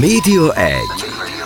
Média 0.00 0.54
1. 0.54 0.78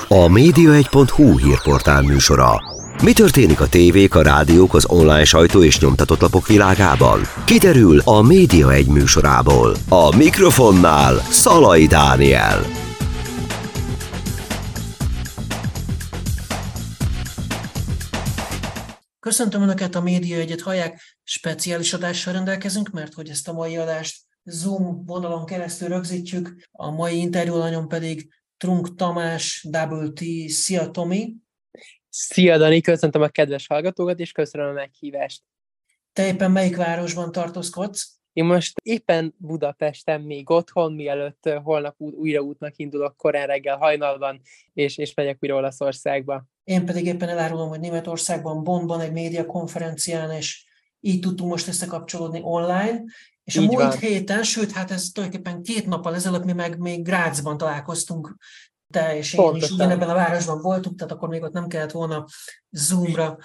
A 0.09 0.29
média1.hu 0.29 1.39
hírportál 1.39 2.03
műsora. 2.03 2.63
Mi 3.03 3.13
történik 3.13 3.61
a 3.61 3.69
tévék, 3.69 4.15
a 4.15 4.23
rádiók, 4.23 4.75
az 4.75 4.87
online 4.89 5.25
sajtó 5.25 5.63
és 5.63 5.81
nyomtatott 5.81 6.21
lapok 6.21 6.47
világában? 6.47 7.21
Kiderül 7.45 7.99
a 8.05 8.23
Média 8.23 8.73
1 8.73 8.87
műsorából. 8.87 9.77
A 9.89 10.17
mikrofonnál 10.17 11.15
Szalai 11.31 11.87
Dániel. 11.87 12.63
Köszöntöm 19.21 19.63
Önöket, 19.63 19.95
a 19.95 20.01
Média 20.01 20.39
egyet 20.39 20.61
hallják, 20.61 21.19
speciális 21.23 21.93
adással 21.93 22.33
rendelkezünk, 22.33 22.91
mert 22.91 23.15
hogy 23.15 23.29
ezt 23.29 23.49
a 23.49 23.53
mai 23.53 23.77
adást 23.77 24.17
Zoom 24.49 25.05
vonalon 25.05 25.45
keresztül 25.45 25.89
rögzítjük, 25.89 26.69
a 26.73 26.91
mai 26.91 27.19
interjúlanyon 27.19 27.89
pedig 27.89 28.29
Trunk 28.57 28.95
Tamás, 28.95 29.67
Double 29.71 30.09
T, 30.09 30.49
szia 30.49 30.91
Tomi! 30.91 31.35
Szia 32.09 32.59
Dani, 32.59 32.81
köszöntöm 32.81 33.23
a 33.23 33.29
kedves 33.29 33.67
hallgatókat, 33.67 34.19
és 34.19 34.33
köszönöm 34.33 34.69
a 34.69 34.73
meghívást. 34.73 35.43
Te 36.13 36.27
éppen 36.27 36.51
melyik 36.51 36.77
városban 36.77 37.33
tartózkodsz? 37.33 38.17
Én 38.33 38.45
most 38.45 38.81
éppen 38.83 39.35
Budapesten 39.39 40.21
még 40.21 40.51
otthon, 40.51 40.93
mielőtt 40.93 41.51
holnap 41.63 41.95
újra 41.99 42.41
útnak 42.41 42.77
indulok 42.77 43.17
korán 43.17 43.47
reggel 43.47 43.77
hajnalban, 43.77 44.41
és, 44.73 44.99
és 44.99 45.15
megyek 45.15 45.39
újra 45.41 45.55
Olaszországba. 45.55 46.45
Én 46.65 46.85
pedig 46.85 47.05
éppen 47.07 47.29
elárulom, 47.29 47.69
hogy 47.69 47.81
Németországban, 47.81 48.65
Bonnban 48.65 49.01
egy 49.01 49.13
média 49.13 49.47
konferencián, 49.47 50.31
és 50.31 50.65
így 51.01 51.21
tudtunk 51.21 51.51
most 51.51 51.69
összekapcsolódni 51.69 52.41
online, 52.43 53.05
és 53.47 53.57
a 53.57 53.61
múlt 53.61 53.77
van. 53.77 53.99
héten, 53.99 54.43
sőt, 54.43 54.73
hát 54.73 54.91
ez 54.91 55.11
tulajdonképpen 55.11 55.63
két 55.63 55.87
nappal 55.87 56.15
ezelőtt 56.15 56.45
mi 56.45 56.53
meg 56.53 56.79
még 56.79 57.03
Grácsban 57.03 57.57
találkoztunk, 57.57 58.37
te 58.93 59.17
és 59.17 59.33
én 59.33 59.41
Pontosan. 59.41 59.69
is 59.69 59.75
ugyanebben 59.75 60.09
a 60.09 60.15
városban 60.15 60.61
voltunk, 60.61 60.99
tehát 60.99 61.13
akkor 61.13 61.29
még 61.29 61.43
ott 61.43 61.53
nem 61.53 61.69
kellett 61.69 61.91
volna 61.91 62.25
Zoomra 62.71 63.39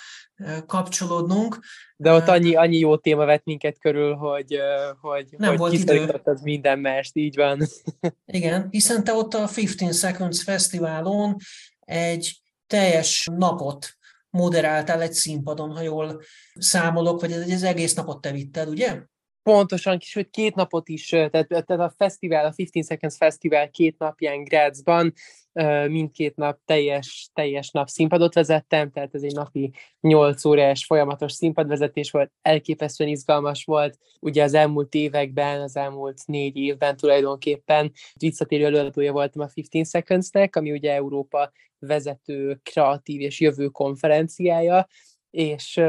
kapcsolódnunk. 0.66 1.60
De 1.98 2.12
ott 2.12 2.28
annyi, 2.28 2.56
annyi 2.56 2.78
jó 2.78 2.98
téma 2.98 3.26
vett 3.26 3.44
minket 3.44 3.80
körül, 3.80 4.16
hogy, 4.16 4.58
hogy, 5.02 5.26
nem 5.38 5.50
hogy 5.50 5.58
volt 5.58 5.74
idő. 5.74 6.22
az 6.24 6.42
minden 6.42 6.80
mást, 6.80 7.16
így 7.16 7.36
van. 7.36 7.68
Igen, 8.26 8.68
hiszen 8.70 9.04
te 9.04 9.14
ott 9.14 9.34
a 9.34 9.48
15 9.48 9.94
Seconds 9.94 10.44
Fesztiválon 10.44 11.36
egy 11.80 12.42
teljes 12.68 13.28
napot 13.36 13.90
moderáltál 14.30 15.02
egy 15.02 15.14
színpadon, 15.14 15.72
ha 15.72 15.82
jól 15.82 16.22
számolok, 16.54 17.22
vagy 17.22 17.32
ez 17.32 17.52
az 17.52 17.64
egész 17.64 17.94
napot 17.94 18.22
te 18.22 18.32
vitted, 18.32 18.70
ugye? 18.70 19.02
Pontosan, 19.44 20.00
sőt 20.00 20.30
két 20.30 20.56
napot 20.56 20.90
is, 20.90 21.08
tehát, 21.10 21.48
tehát 21.48 21.70
a 21.70 21.94
fesztivál, 21.98 22.46
a 22.46 22.54
15 22.54 22.88
Seconds 22.88 23.16
Fesztivál 23.16 23.70
két 23.70 23.98
napján 23.98 24.44
Grazban, 24.44 25.14
mindkét 25.88 26.36
nap 26.36 26.60
teljes, 26.66 27.30
teljes 27.34 27.72
nap 27.72 27.88
színpadot 27.88 28.34
vezettem, 28.34 28.92
tehát 28.92 29.16
ez 29.16 29.24
egy 29.24 29.34
napi 29.34 29.74
8 30.00 30.46
órás 30.46 30.86
folyamatos 30.86 31.32
színpadvezetés 31.32 32.12
volt, 32.12 32.32
elképesztően 32.42 33.10
izgalmas 33.10 33.64
volt. 33.64 33.98
Ugye 34.20 34.44
az 34.44 34.54
elmúlt 34.54 34.94
években, 34.94 35.62
az 35.62 35.76
elmúlt 35.76 36.22
négy 36.26 36.58
évben 36.58 36.98
tulajdonképpen 36.98 37.92
visszatérő 38.14 38.66
előadója 38.66 39.12
voltam 39.12 39.42
a 39.42 39.48
15 39.54 39.90
Seconds-nek, 39.90 40.56
ami 40.56 40.72
ugye 40.72 40.94
Európa 40.94 41.52
vezető, 41.80 42.60
kreatív 42.64 43.22
és 43.22 43.40
jövő 43.40 43.68
konferenciája, 43.68 44.88
és, 45.32 45.82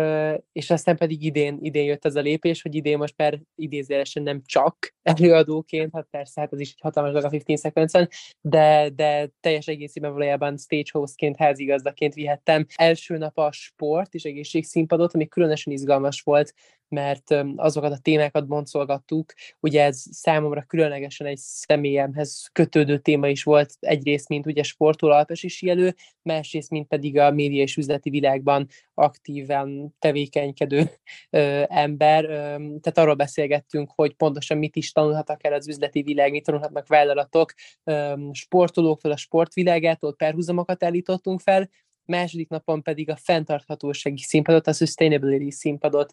és 0.52 0.70
aztán 0.70 0.96
pedig 0.96 1.22
idén, 1.22 1.58
idén 1.60 1.84
jött 1.84 2.04
ez 2.04 2.16
a 2.16 2.20
lépés, 2.20 2.62
hogy 2.62 2.74
idén 2.74 2.98
most 2.98 3.14
már 3.16 3.40
idézőjelesen 3.54 4.22
nem 4.22 4.42
csak 4.44 4.94
előadóként, 5.02 5.90
hát 5.94 6.06
persze, 6.10 6.40
hát 6.40 6.52
az 6.52 6.60
is 6.60 6.70
egy 6.70 6.80
hatalmas 6.80 7.12
dolog 7.12 7.26
a 7.26 7.42
15 7.44 7.60
seconds 7.60 7.92
de, 8.40 8.90
de 8.94 9.30
teljes 9.40 9.66
egészében 9.66 10.12
valójában 10.12 10.56
stage 10.56 10.90
hostként, 10.92 11.36
házigazdaként 11.36 12.14
vihettem. 12.14 12.66
Első 12.74 13.16
nap 13.16 13.38
a 13.38 13.52
sport 13.52 14.14
és 14.14 14.24
egészségszínpadot, 14.24 15.14
ami 15.14 15.28
különösen 15.28 15.72
izgalmas 15.72 16.20
volt, 16.20 16.54
mert 16.92 17.34
azokat 17.56 17.92
a 17.92 17.98
témákat 17.98 18.46
boncolgattuk. 18.46 19.32
Ugye 19.60 19.82
ez 19.82 20.02
számomra 20.10 20.62
különlegesen 20.62 21.26
egy 21.26 21.38
személyemhez 21.38 22.48
kötődő 22.52 22.98
téma 22.98 23.28
is 23.28 23.42
volt, 23.42 23.74
egyrészt, 23.80 24.28
mint 24.28 24.46
ugye 24.46 24.62
sportoló 24.62 25.12
alpesi 25.12 25.66
jelő, 25.66 25.94
másrészt, 26.22 26.70
mint 26.70 26.88
pedig 26.88 27.18
a 27.18 27.30
média 27.30 27.62
és 27.62 27.76
üzleti 27.76 28.10
világban 28.10 28.68
aktíven 28.94 29.94
tevékenykedő 29.98 30.90
ö, 31.30 31.62
ember. 31.68 32.24
Ö, 32.24 32.28
tehát 32.56 32.98
arról 32.98 33.14
beszélgettünk, 33.14 33.90
hogy 33.94 34.14
pontosan 34.14 34.58
mit 34.58 34.76
is 34.76 34.92
tanulhatnak 34.92 35.44
el 35.44 35.52
az 35.52 35.68
üzleti 35.68 36.02
világ, 36.02 36.30
mit 36.30 36.44
tanulhatnak 36.44 36.86
vállalatok, 36.86 37.52
ö, 37.84 38.12
sportolóktól, 38.32 39.12
a 39.12 39.16
sportvilágától 39.16 40.14
perhúzamokat 40.14 40.84
állítottunk 40.84 41.40
fel, 41.40 41.68
második 42.04 42.48
napon 42.48 42.82
pedig 42.82 43.10
a 43.10 43.16
fenntarthatósági 43.16 44.22
színpadot, 44.22 44.66
a 44.66 44.72
sustainability 44.72 45.50
színpadot 45.50 46.12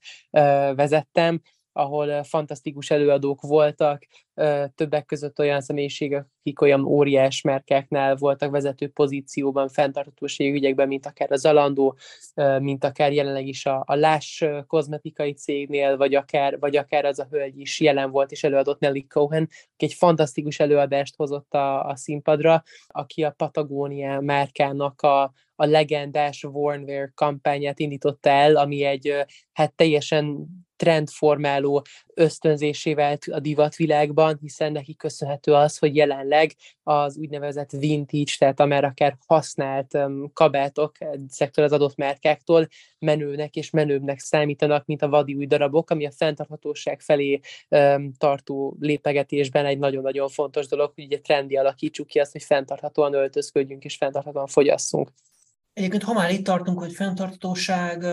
vezettem, 0.76 1.42
ahol 1.80 2.24
fantasztikus 2.24 2.92
előadók 2.92 3.42
voltak, 3.42 4.08
többek 4.76 5.06
között 5.06 5.40
olyan 5.40 5.62
személyiségek, 5.62 6.26
akik 6.40 6.62
olyan 6.62 6.86
óriás 6.86 7.42
merkeknál 7.42 8.16
voltak 8.16 8.52
vezető 8.52 8.88
pozícióban, 8.88 9.68
fenntarthatósági 9.68 10.52
ügyekben, 10.52 10.88
mint 10.88 11.06
akár 11.06 11.32
a 11.32 11.36
Zalandó, 11.36 11.98
mint 12.60 12.84
akár 12.84 13.14
jelenleg 13.14 13.48
is 13.48 13.66
a, 13.66 13.84
a 13.86 13.96
Láss 13.96 14.44
kozmetikai 14.68 15.34
cégnél, 15.34 15.98
vagy 15.98 16.16
akár, 16.16 16.60
vagy 16.60 16.76
akár 16.76 17.06
az 17.06 17.20
a 17.20 17.28
hölgy 17.30 17.60
is 17.60 17.80
jelen 17.80 18.12
volt 18.12 18.32
és 18.32 18.44
előadott 18.44 18.80
Nelly 18.80 19.06
Cohen, 19.10 19.50
aki 19.74 19.86
egy 19.86 19.94
fantasztikus 19.94 20.60
előadást 20.60 21.16
hozott 21.16 21.54
a, 21.54 21.86
a 21.86 21.96
színpadra, 21.96 22.64
aki 22.88 23.24
a 23.24 23.32
Patagónia 23.32 24.20
márkának 24.20 25.02
a, 25.02 25.34
a 25.60 25.66
legendás 25.66 26.44
Warnwear 26.44 27.12
kampányát 27.14 27.80
indította 27.80 28.30
el, 28.30 28.56
ami 28.56 28.84
egy 28.84 29.14
hát 29.54 29.74
teljesen 29.74 30.48
trendformáló 30.76 31.86
ösztönzésével 32.14 33.18
a 33.32 33.40
divatvilágban, 33.40 34.38
hiszen 34.42 34.72
neki 34.72 34.96
köszönhető 34.96 35.54
az, 35.54 35.78
hogy 35.78 35.96
jelenleg 35.96 36.56
az 36.84 37.18
úgynevezett 37.18 37.72
vintage, 37.72 38.32
tehát 38.38 38.60
amár 38.60 38.84
akár 38.84 39.18
használt 39.26 39.98
kabátok 40.34 40.92
szektor 41.28 41.64
az 41.64 41.72
adott 41.72 41.96
márkáktól 41.96 42.68
menőnek 43.00 43.56
és 43.56 43.70
menőbbnek 43.70 44.20
számítanak, 44.20 44.86
mint 44.86 45.02
a 45.02 45.10
vadi 45.10 45.34
új 45.34 45.46
darabok, 45.46 45.90
ami 45.90 46.06
a 46.06 46.12
fenntarthatóság 46.12 47.02
felé 47.02 47.40
tartó 48.18 48.78
lépegetésben 48.80 49.66
egy 49.66 49.80
nagyon-nagyon 49.80 50.30
fontos 50.30 50.68
dolog, 50.68 50.92
hogy 50.96 51.04
ugye 51.04 51.20
trendi 51.20 51.56
alakítsuk 51.56 52.08
ki 52.08 52.20
azt, 52.20 52.32
hogy 52.32 52.44
fenntarthatóan 52.44 53.14
öltözködjünk 53.14 53.84
és 53.84 53.96
fenntarthatóan 53.96 54.48
fogyasszunk. 54.48 55.10
Egyébként, 55.80 56.04
ha 56.04 56.14
már 56.14 56.32
itt 56.32 56.46
tartunk, 56.46 56.80
hogy 56.80 56.94
fenntartatóság, 56.94 58.06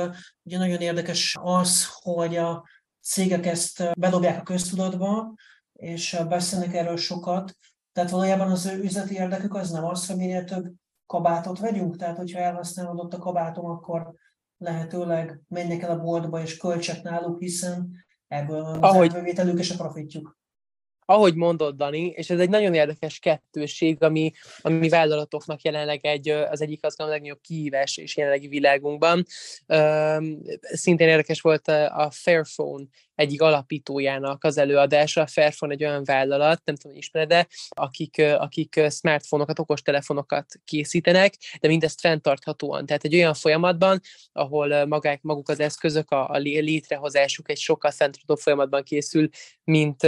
ugye 0.43 0.59
nagyon 0.59 0.81
érdekes 0.81 1.37
az, 1.41 1.87
hogy 2.03 2.37
a 2.37 2.69
cégek 3.01 3.47
ezt 3.47 3.99
bedobják 3.99 4.41
a 4.41 4.43
köztudatba, 4.43 5.35
és 5.73 6.17
beszélnek 6.29 6.75
erről 6.75 6.97
sokat. 6.97 7.57
Tehát 7.93 8.11
valójában 8.11 8.51
az 8.51 8.67
ő 8.67 8.83
üzleti 8.83 9.15
érdekük 9.15 9.55
az 9.55 9.71
nem 9.71 9.85
az, 9.85 10.07
hogy 10.07 10.17
minél 10.17 10.45
több 10.45 10.73
kabátot 11.07 11.59
vegyünk, 11.59 11.97
tehát 11.97 12.17
hogyha 12.17 12.41
elhasználódott 12.41 13.15
a 13.15 13.19
kabátom, 13.19 13.65
akkor 13.65 14.15
lehetőleg 14.59 15.41
menjek 15.49 15.83
el 15.83 15.91
a 15.91 16.01
boltba 16.01 16.41
és 16.41 16.57
költsek 16.57 17.03
náluk, 17.03 17.39
hiszen 17.39 18.05
ebből 18.29 18.63
van 18.63 18.83
az 18.83 18.91
Ahogy... 18.91 19.15
és 19.57 19.71
a 19.71 19.77
profitjuk 19.77 20.36
ahogy 21.07 21.35
mondod, 21.35 21.77
Dani, 21.77 22.07
és 22.07 22.31
ez 22.31 22.41
egy 22.41 22.49
nagyon 22.49 22.75
érdekes 22.75 23.19
kettőség, 23.19 24.03
ami, 24.03 24.33
ami 24.61 24.89
vállalatoknak 24.89 25.63
jelenleg 25.63 26.07
egy, 26.07 26.29
az 26.29 26.61
egyik 26.61 26.85
az 26.85 26.95
a 27.01 27.07
legnagyobb 27.07 27.41
kihívás 27.41 27.97
és 27.97 28.17
jelenlegi 28.17 28.49
világunkban. 28.49 29.25
Szintén 30.61 31.09
érdekes 31.09 31.41
volt 31.41 31.69
a 31.69 32.09
Fairphone 32.11 32.85
egyik 33.17 33.43
alapítójának 33.43 34.45
az 34.45 34.59
előadása. 34.59 35.21
A 35.21 35.27
Fairphone 35.27 35.73
egy 35.73 35.85
olyan 35.85 36.05
vállalat, 36.05 36.61
nem 36.65 36.75
tudom, 36.75 36.97
ismered 36.97 37.25
de 37.27 37.47
akik, 37.69 38.23
akik 38.39 38.81
smartphone-okat, 38.91 39.59
okostelefonokat 39.59 40.47
készítenek, 40.65 41.35
de 41.61 41.69
mindezt 41.69 42.01
fenntarthatóan. 42.01 42.87
Tehát 42.87 43.05
egy 43.05 43.15
olyan 43.15 43.35
folyamatban, 43.35 44.01
ahol 44.33 44.87
magák, 44.87 45.23
maguk 45.23 45.49
az 45.49 45.61
eszközök, 45.61 46.11
a, 46.11 46.31
a 46.31 46.37
létrehozásuk 46.37 47.51
egy 47.51 47.59
sokkal 47.59 47.91
fenntartható 47.91 48.35
folyamatban 48.35 48.83
készül, 48.83 49.29
mint, 49.65 50.03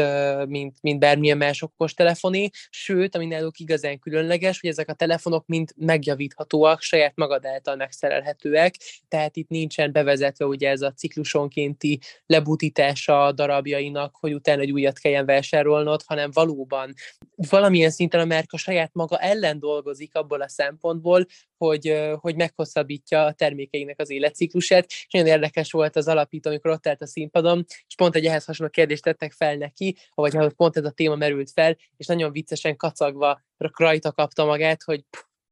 mint, 0.46 0.76
mint 0.80 0.98
bármilyen 0.98 1.36
más 1.36 1.62
okostelefoni, 1.62 2.50
sőt, 2.70 3.14
ami 3.14 3.26
náluk 3.26 3.58
igazán 3.58 3.98
különleges, 3.98 4.60
hogy 4.60 4.70
ezek 4.70 4.88
a 4.88 4.92
telefonok 4.92 5.46
mind 5.46 5.70
megjavíthatóak, 5.76 6.80
saját 6.80 7.16
magad 7.16 7.46
által 7.46 7.76
megszerelhetőek, 7.76 8.74
tehát 9.08 9.36
itt 9.36 9.48
nincsen 9.48 9.92
bevezetve 9.92 10.44
ugye 10.44 10.68
ez 10.68 10.80
a 10.80 10.92
ciklusonkénti 10.92 12.00
lebutítás 12.26 12.97
a 13.06 13.32
darabjainak, 13.32 14.16
hogy 14.20 14.34
utána 14.34 14.60
egy 14.60 14.70
újat 14.70 14.98
kelljen 14.98 15.26
vásárolnod, 15.26 16.02
hanem 16.06 16.30
valóban 16.32 16.94
valamilyen 17.50 17.90
szinten 17.90 18.20
a 18.20 18.24
márka 18.24 18.56
saját 18.56 18.90
maga 18.94 19.18
ellen 19.18 19.58
dolgozik 19.58 20.14
abból 20.14 20.40
a 20.40 20.48
szempontból, 20.48 21.26
hogy, 21.56 22.10
hogy 22.16 22.36
meghosszabbítja 22.36 23.24
a 23.24 23.32
termékeinek 23.32 24.00
az 24.00 24.10
életciklusát, 24.10 24.86
és 24.88 25.06
nagyon 25.10 25.28
érdekes 25.28 25.70
volt 25.70 25.96
az 25.96 26.08
alapító, 26.08 26.50
amikor 26.50 26.70
ott 26.70 26.86
állt 26.86 27.02
a 27.02 27.06
színpadon, 27.06 27.64
és 27.86 27.94
pont 27.94 28.14
egy 28.14 28.26
ehhez 28.26 28.44
hasonló 28.44 28.70
kérdést 28.70 29.02
tettek 29.02 29.32
fel 29.32 29.56
neki, 29.56 29.96
vagy 30.14 30.36
pont 30.56 30.76
ez 30.76 30.84
a 30.84 30.90
téma 30.90 31.16
merült 31.16 31.50
fel, 31.50 31.76
és 31.96 32.06
nagyon 32.06 32.32
viccesen 32.32 32.76
kacagva 32.76 33.40
rajta 33.56 34.12
kapta 34.12 34.44
magát, 34.44 34.82
hogy 34.82 35.04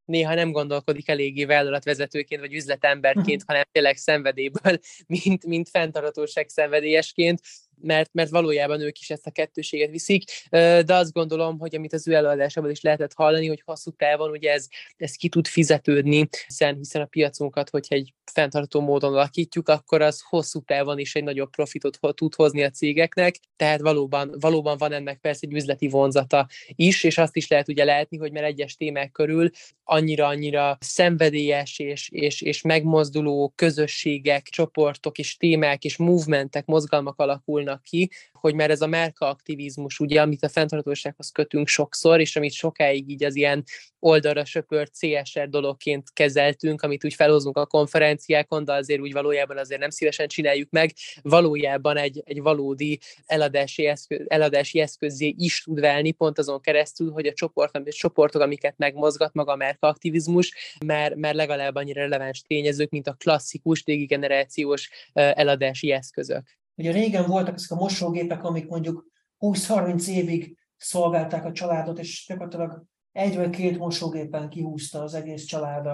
néha 0.07 0.33
nem 0.33 0.51
gondolkodik 0.51 1.09
eléggé 1.09 1.45
vállalatvezetőként 1.45 2.41
vagy 2.41 2.53
üzletemberként, 2.53 3.43
hanem 3.47 3.63
tényleg 3.71 3.97
szenvedélyből, 3.97 4.79
mint, 5.07 5.45
mint 5.45 5.69
fenntartatóság 5.69 6.49
szenvedélyesként 6.49 7.39
mert, 7.81 8.13
mert 8.13 8.29
valójában 8.29 8.81
ők 8.81 8.99
is 8.99 9.09
ezt 9.09 9.27
a 9.27 9.31
kettőséget 9.31 9.91
viszik, 9.91 10.23
de 10.49 10.93
azt 10.93 11.11
gondolom, 11.11 11.59
hogy 11.59 11.75
amit 11.75 11.93
az 11.93 12.07
ő 12.07 12.13
előadásában 12.13 12.69
is 12.69 12.81
lehetett 12.81 13.13
hallani, 13.13 13.47
hogy 13.47 13.61
hosszú 13.65 13.91
távon 13.91 14.29
ugye 14.29 14.51
ez, 14.51 14.67
ez 14.97 15.11
ki 15.11 15.29
tud 15.29 15.47
fizetődni, 15.47 16.27
hiszen, 16.47 16.75
hiszen 16.75 17.01
a 17.01 17.05
piacunkat, 17.05 17.69
hogyha 17.69 17.95
egy 17.95 18.13
fenntartó 18.31 18.81
módon 18.81 19.13
alakítjuk, 19.13 19.69
akkor 19.69 20.01
az 20.01 20.21
hosszú 20.29 20.61
távon 20.61 20.99
is 20.99 21.15
egy 21.15 21.23
nagyobb 21.23 21.49
profitot 21.49 21.99
tud 22.15 22.35
hozni 22.35 22.63
a 22.63 22.69
cégeknek, 22.69 23.35
tehát 23.55 23.81
valóban, 23.81 24.35
valóban 24.39 24.77
van 24.77 24.91
ennek 24.91 25.19
persze 25.19 25.47
egy 25.47 25.53
üzleti 25.53 25.87
vonzata 25.87 26.47
is, 26.67 27.03
és 27.03 27.17
azt 27.17 27.35
is 27.35 27.47
lehet 27.47 27.67
ugye 27.67 27.83
látni, 27.83 28.17
hogy 28.17 28.31
mert 28.31 28.45
egyes 28.45 28.75
témák 28.75 29.11
körül 29.11 29.49
annyira-annyira 29.83 30.77
szenvedélyes 30.79 31.79
és, 31.79 32.09
és, 32.09 32.41
és 32.41 32.61
megmozduló 32.61 33.53
közösségek, 33.55 34.43
csoportok 34.43 35.17
és 35.17 35.37
témák 35.37 35.83
és 35.83 35.97
movementek, 35.97 36.65
mozgalmak 36.65 37.19
alakulnak 37.19 37.66
alakulnak 37.67 37.81
ki, 37.81 38.09
hogy 38.31 38.55
már 38.55 38.69
ez 38.69 38.81
a 38.81 38.87
márka 38.87 39.27
aktivizmus, 39.27 39.99
ugye, 39.99 40.21
amit 40.21 40.43
a 40.43 40.49
fenntarthatósághoz 40.49 41.31
kötünk 41.31 41.67
sokszor, 41.67 42.19
és 42.19 42.35
amit 42.35 42.51
sokáig 42.51 43.09
így 43.09 43.23
az 43.23 43.35
ilyen 43.35 43.63
oldalra 43.99 44.45
söpört 44.45 44.91
CSR 44.97 45.49
dologként 45.49 46.13
kezeltünk, 46.13 46.81
amit 46.81 47.05
úgy 47.05 47.13
felhozunk 47.13 47.57
a 47.57 47.65
konferenciákon, 47.65 48.63
de 48.63 48.73
azért 48.73 49.01
úgy 49.01 49.13
valójában 49.13 49.57
azért 49.57 49.79
nem 49.79 49.89
szívesen 49.89 50.27
csináljuk 50.27 50.69
meg, 50.69 50.93
valójában 51.21 51.97
egy, 51.97 52.21
egy 52.25 52.41
valódi 52.41 52.99
eladási, 53.25 53.85
eszköz, 53.85 54.19
eladási 54.27 54.79
eszközé 54.79 55.33
is 55.37 55.61
tud 55.61 55.79
válni, 55.79 56.11
pont 56.11 56.37
azon 56.37 56.61
keresztül, 56.61 57.11
hogy 57.11 57.25
a 57.25 57.33
csoport, 57.33 57.89
csoportok, 57.89 58.41
amiket 58.41 58.77
megmozgat 58.77 59.33
maga 59.33 59.51
a 59.51 59.55
márka 59.55 59.87
aktivizmus, 59.87 60.75
mert, 60.85 61.15
mert 61.15 61.35
legalább 61.35 61.75
annyira 61.75 62.01
releváns 62.01 62.41
tényezők, 62.41 62.89
mint 62.89 63.07
a 63.07 63.15
klasszikus, 63.17 63.83
régi 63.85 64.05
generációs 64.05 64.89
eladási 65.13 65.91
eszközök. 65.91 66.57
Ugye 66.77 66.91
régen 66.91 67.25
voltak 67.25 67.55
ezek 67.55 67.71
a 67.71 67.75
mosógépek, 67.75 68.43
amik 68.43 68.67
mondjuk 68.67 69.05
20-30 69.39 70.07
évig 70.07 70.57
szolgálták 70.77 71.45
a 71.45 71.51
családot, 71.51 71.99
és 71.99 72.25
gyakorlatilag 72.27 72.83
egy 73.11 73.35
vagy 73.35 73.49
két 73.49 73.77
mosógépen 73.77 74.49
kihúzta 74.49 75.01
az 75.01 75.13
egész 75.13 75.43
család 75.43 75.87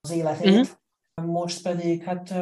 az 0.00 0.10
életét. 0.10 0.46
Uh-huh. 0.46 0.68
Most 1.26 1.62
pedig 1.62 2.02
hát 2.02 2.34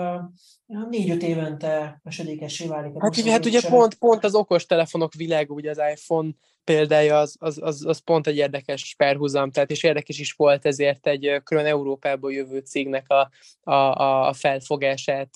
négy-öt 0.66 1.22
évente 1.22 2.00
esedékessé 2.04 2.66
válik. 2.66 2.94
A 2.94 3.00
hát, 3.00 3.20
hát 3.20 3.46
ugye 3.46 3.68
pont, 3.68 3.94
pont 3.94 4.24
az 4.24 4.34
okos 4.34 4.66
telefonok 4.66 5.14
világ, 5.14 5.50
ugye 5.50 5.70
az 5.70 5.80
iPhone 5.92 6.30
példája 6.64 7.18
az, 7.18 7.36
az, 7.38 7.58
az, 7.62 7.84
az 7.86 7.98
pont 7.98 8.26
egy 8.26 8.36
érdekes 8.36 8.94
perhuzam, 8.96 9.50
tehát 9.50 9.70
és 9.70 9.82
érdekes 9.82 10.18
is 10.18 10.32
volt 10.32 10.66
ezért 10.66 11.06
egy 11.06 11.40
külön 11.44 11.66
Európából 11.66 12.32
jövő 12.32 12.58
cégnek 12.58 13.08
a, 13.08 13.30
a, 13.70 14.26
a 14.28 14.32
felfogását 14.32 15.30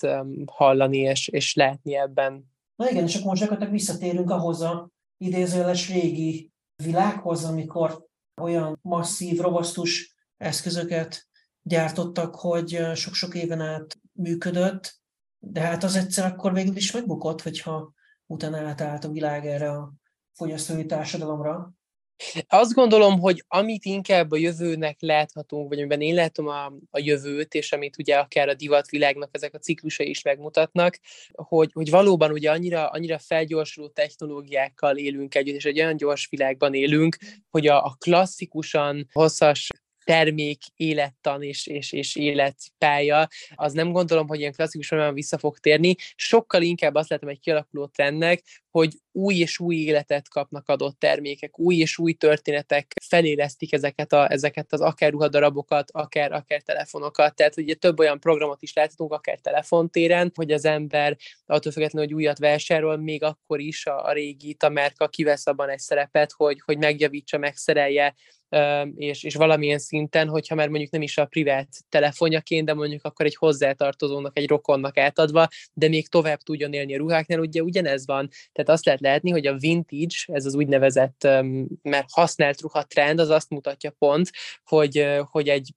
hallani 0.46 0.98
és, 0.98 1.28
és 1.28 1.54
látni 1.54 1.96
ebben. 1.96 2.51
Na 2.82 2.90
igen, 2.90 3.04
és 3.04 3.14
akkor 3.14 3.26
most 3.26 3.40
gyakorlatilag 3.40 3.78
visszatérünk 3.78 4.30
ahhoz 4.30 4.60
a 4.60 4.90
idézőjeles 5.16 5.88
régi 5.88 6.52
világhoz, 6.82 7.44
amikor 7.44 8.06
olyan 8.40 8.78
masszív, 8.82 9.40
robosztus 9.40 10.14
eszközöket 10.36 11.26
gyártottak, 11.62 12.34
hogy 12.34 12.80
sok-sok 12.94 13.34
éven 13.34 13.60
át 13.60 13.98
működött, 14.12 15.00
de 15.38 15.60
hát 15.60 15.82
az 15.82 15.96
egyszer 15.96 16.24
akkor 16.32 16.52
végül 16.52 16.76
is 16.76 16.92
megbukott, 16.92 17.42
hogyha 17.42 17.92
utána 18.26 18.58
átállt 18.58 19.04
a 19.04 19.10
világ 19.10 19.46
erre 19.46 19.70
a 19.70 19.92
fogyasztói 20.32 20.86
társadalomra. 20.86 21.72
Azt 22.48 22.72
gondolom, 22.72 23.20
hogy 23.20 23.44
amit 23.48 23.84
inkább 23.84 24.30
a 24.30 24.36
jövőnek 24.36 24.96
láthatunk, 25.00 25.68
vagy 25.68 25.78
amiben 25.78 26.00
én 26.00 26.14
látom 26.14 26.48
a, 26.48 26.72
a 26.90 26.98
jövőt, 26.98 27.54
és 27.54 27.72
amit 27.72 27.98
ugye 27.98 28.16
akár 28.16 28.48
a 28.48 28.54
divatvilágnak 28.54 29.28
ezek 29.32 29.54
a 29.54 29.58
ciklusai 29.58 30.08
is 30.08 30.22
megmutatnak, 30.22 30.98
hogy, 31.32 31.70
hogy 31.72 31.90
valóban 31.90 32.30
ugye 32.30 32.50
annyira, 32.50 32.88
annyira 32.88 33.18
felgyorsuló 33.18 33.88
technológiákkal 33.88 34.96
élünk 34.96 35.34
együtt, 35.34 35.54
és 35.54 35.64
egy 35.64 35.80
olyan 35.80 35.96
gyors 35.96 36.28
világban 36.30 36.74
élünk, 36.74 37.16
hogy 37.50 37.66
a, 37.66 37.84
a 37.84 37.96
klasszikusan 37.98 39.08
hosszas 39.12 39.68
termék, 40.04 40.62
élettan 40.76 41.42
és, 41.42 41.66
és, 41.66 41.92
és 41.92 42.16
életpálya, 42.16 43.28
az 43.54 43.72
nem 43.72 43.92
gondolom, 43.92 44.28
hogy 44.28 44.38
ilyen 44.38 44.52
klasszikusan 44.52 44.98
olyan 44.98 45.14
vissza 45.14 45.38
fog 45.38 45.58
térni. 45.58 45.94
Sokkal 46.14 46.62
inkább 46.62 46.94
azt 46.94 47.08
látom 47.08 47.28
egy 47.28 47.40
kialakuló 47.40 47.86
trendnek, 47.86 48.42
hogy 48.70 48.94
új 49.12 49.34
és 49.34 49.58
új 49.58 49.76
életet 49.76 50.28
kapnak 50.28 50.68
adott 50.68 50.98
termékek, 50.98 51.58
új 51.58 51.76
és 51.76 51.98
új 51.98 52.12
történetek 52.12 52.92
felélesztik 53.04 53.72
ezeket, 53.72 54.12
a, 54.12 54.30
ezeket 54.30 54.72
az 54.72 54.80
akár 54.80 55.10
ruhadarabokat, 55.10 55.90
akár, 55.90 56.32
akár 56.32 56.62
telefonokat. 56.62 57.34
Tehát 57.34 57.56
ugye 57.56 57.74
több 57.74 57.98
olyan 57.98 58.20
programot 58.20 58.62
is 58.62 58.72
láthatunk, 58.72 59.12
akár 59.12 59.38
telefontéren, 59.38 60.32
hogy 60.34 60.52
az 60.52 60.64
ember 60.64 61.16
attól 61.46 61.72
függetlenül, 61.72 62.08
hogy 62.08 62.16
újat 62.16 62.38
vásárol, 62.38 62.96
még 62.96 63.22
akkor 63.22 63.60
is 63.60 63.86
a, 63.86 64.04
a 64.04 64.12
régi, 64.12 64.56
a 64.58 64.68
márka 64.68 65.08
kivesz 65.08 65.46
abban 65.46 65.68
egy 65.68 65.78
szerepet, 65.78 66.32
hogy, 66.32 66.60
hogy 66.64 66.78
megjavítsa, 66.78 67.38
megszerelje, 67.38 68.14
és, 68.94 69.22
és 69.22 69.34
valamilyen 69.34 69.78
szinten, 69.78 70.28
hogyha 70.28 70.54
már 70.54 70.68
mondjuk 70.68 70.90
nem 70.90 71.02
is 71.02 71.18
a 71.18 71.24
privát 71.24 71.68
telefonjaként, 71.88 72.66
de 72.66 72.74
mondjuk 72.74 73.04
akkor 73.04 73.26
egy 73.26 73.36
hozzátartozónak, 73.36 74.38
egy 74.38 74.48
rokonnak 74.48 74.98
átadva, 74.98 75.48
de 75.72 75.88
még 75.88 76.08
tovább 76.08 76.38
tudjon 76.38 76.72
élni 76.72 76.94
a 76.94 76.98
ruháknál, 76.98 77.40
ugye 77.40 77.62
ugyanez 77.62 78.06
van. 78.06 78.28
Tehát 78.52 78.70
azt 78.70 78.84
lehet 78.84 79.00
látni, 79.00 79.30
hogy 79.30 79.46
a 79.46 79.56
vintage, 79.56 80.16
ez 80.26 80.46
az 80.46 80.54
úgynevezett, 80.54 81.28
mert 81.82 82.06
használt 82.12 82.60
ruha 82.60 82.82
trend, 82.82 83.18
az 83.18 83.28
azt 83.28 83.50
mutatja 83.50 83.90
pont, 83.90 84.30
hogy, 84.64 85.06
hogy 85.30 85.48
egy 85.48 85.74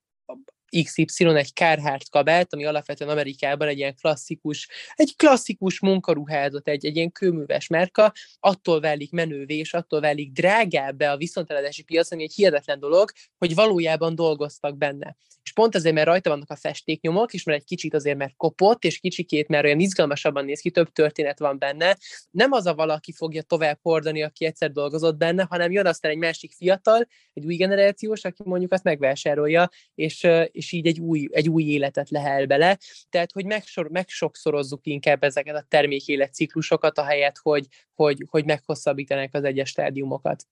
XY 0.83 1.25
egy 1.25 1.53
Carhartt 1.53 2.09
kabát, 2.09 2.53
ami 2.53 2.65
alapvetően 2.65 3.09
Amerikában 3.09 3.67
egy 3.67 3.77
ilyen 3.77 3.95
klasszikus, 3.95 4.69
egy 4.95 5.15
klasszikus 5.15 5.79
munkaruházat, 5.79 6.67
egy, 6.67 6.85
egy 6.85 6.95
ilyen 6.95 7.12
kőműves 7.12 7.67
márka, 7.67 8.13
attól 8.39 8.79
válik 8.79 9.12
menővé, 9.12 9.57
és 9.57 9.73
attól 9.73 10.01
válik 10.01 10.31
drágább 10.31 11.00
a 11.00 11.17
viszonteladási 11.17 11.83
piac, 11.83 12.12
ami 12.12 12.23
egy 12.23 12.33
hihetetlen 12.33 12.79
dolog, 12.79 13.12
hogy 13.38 13.56
valójában 13.56 14.15
dolgoztak 14.15 14.77
benne. 14.77 15.15
És 15.45 15.53
pont 15.53 15.75
azért, 15.75 15.95
mert 15.95 16.07
rajta 16.07 16.29
vannak 16.29 16.50
a 16.50 16.56
festéknyomok, 16.56 17.33
és 17.33 17.44
mert 17.44 17.59
egy 17.59 17.65
kicsit 17.65 17.94
azért, 17.94 18.18
mert 18.18 18.33
kopott, 18.38 18.83
és 18.83 19.00
kicsikét, 19.00 19.47
mert 19.47 19.63
olyan 19.63 19.79
izgalmasabban 19.79 20.45
néz 20.45 20.59
ki, 20.59 20.71
több 20.71 20.91
történet 20.91 21.39
van 21.39 21.57
benne, 21.57 21.97
nem 22.31 22.51
az 22.51 22.65
a 22.65 22.75
valaki 22.75 23.11
fogja 23.11 23.41
tovább 23.41 23.79
hordani, 23.81 24.23
aki 24.23 24.45
egyszer 24.45 24.71
dolgozott 24.71 25.18
benne, 25.18 25.45
hanem 25.50 25.71
jön 25.71 25.85
aztán 25.85 26.11
egy 26.11 26.18
másik 26.18 26.53
fiatal, 26.53 27.07
egy 27.33 27.45
új 27.45 27.56
generációs, 27.56 28.23
aki 28.23 28.41
mondjuk 28.45 28.71
azt 28.71 28.83
megvásárolja, 28.83 29.69
és, 29.95 30.27
és 30.56 30.71
így 30.71 30.88
egy 30.88 31.00
új, 31.00 31.28
egy 31.31 31.50
új 31.50 31.64
életet 31.64 32.09
lehel 32.09 32.45
bele. 32.45 32.78
Tehát, 33.09 33.31
hogy 33.31 33.45
megsor, 33.45 33.90
megsokszorozzuk 33.90 34.85
inkább 34.85 35.24
ezeket 35.24 35.56
a 35.56 35.66
termékéletciklusokat, 35.68 36.97
ahelyett, 36.97 37.38
hogy, 37.38 37.68
hogy, 37.94 38.26
hogy 38.30 38.45
meghosszabbítanak 38.45 39.33
az 39.33 39.44
egyes 39.44 39.69
stádiumokat. 39.69 40.47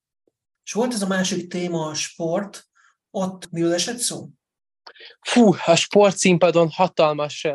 És 0.65 0.71
volt 0.71 0.93
ez 0.93 1.01
a 1.01 1.07
másik 1.07 1.47
téma, 1.47 1.85
a 1.85 1.93
sport, 1.93 2.67
ott 3.11 3.51
miről 3.51 3.73
esett 3.73 3.97
szó? 3.97 4.27
Fú, 5.21 5.53
a 5.65 5.75
sportszínpadon 5.75 6.69
hatalmas 6.69 7.47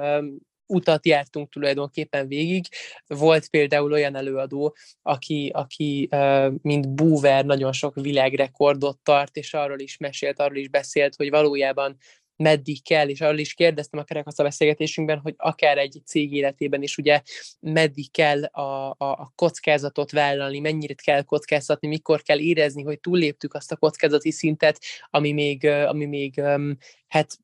utat 0.67 1.07
jártunk 1.07 1.51
tulajdonképpen 1.51 2.29
végig. 2.29 2.67
Volt 3.07 3.49
például 3.49 3.93
olyan 3.93 4.17
előadó, 4.17 4.77
aki, 5.03 5.51
aki 5.55 6.09
mint 6.63 6.89
búver 6.95 7.45
nagyon 7.45 7.73
sok 7.73 7.95
világrekordot 7.95 8.99
tart, 9.03 9.37
és 9.37 9.55
arról 9.55 9.79
is 9.79 9.97
mesélt, 9.97 10.41
arról 10.41 10.57
is 10.57 10.69
beszélt, 10.69 11.15
hogy 11.17 11.31
valójában 11.31 11.97
meddig 12.39 12.83
kell, 12.83 13.09
és 13.09 13.21
arról 13.21 13.39
is 13.39 13.55
kérdeztem 13.55 14.05
a 14.09 14.31
a 14.37 14.43
beszélgetésünkben, 14.43 15.19
hogy 15.19 15.35
akár 15.37 15.79
egy 15.79 16.03
cég 16.05 16.33
életében 16.33 16.83
is 16.83 16.97
ugye 16.97 17.23
meddig 17.61 18.11
kell 18.11 18.45
a, 18.45 18.91
a, 18.91 18.95
a 18.99 19.33
kockázatot 19.35 20.11
vállalni, 20.11 20.59
mennyire 20.59 20.95
kell 20.95 21.23
kockáztatni, 21.23 21.89
mikor 21.89 22.23
kell 22.23 22.39
érezni, 22.39 22.83
hogy 22.83 23.01
túlléptük 23.01 23.55
azt 23.55 23.73
a 23.73 23.77
kockázati 23.77 24.31
szintet, 24.31 24.81
ami 25.11 25.33
még, 25.33 25.65
ami 25.67 26.05
még 26.05 26.43
hát 27.09 27.39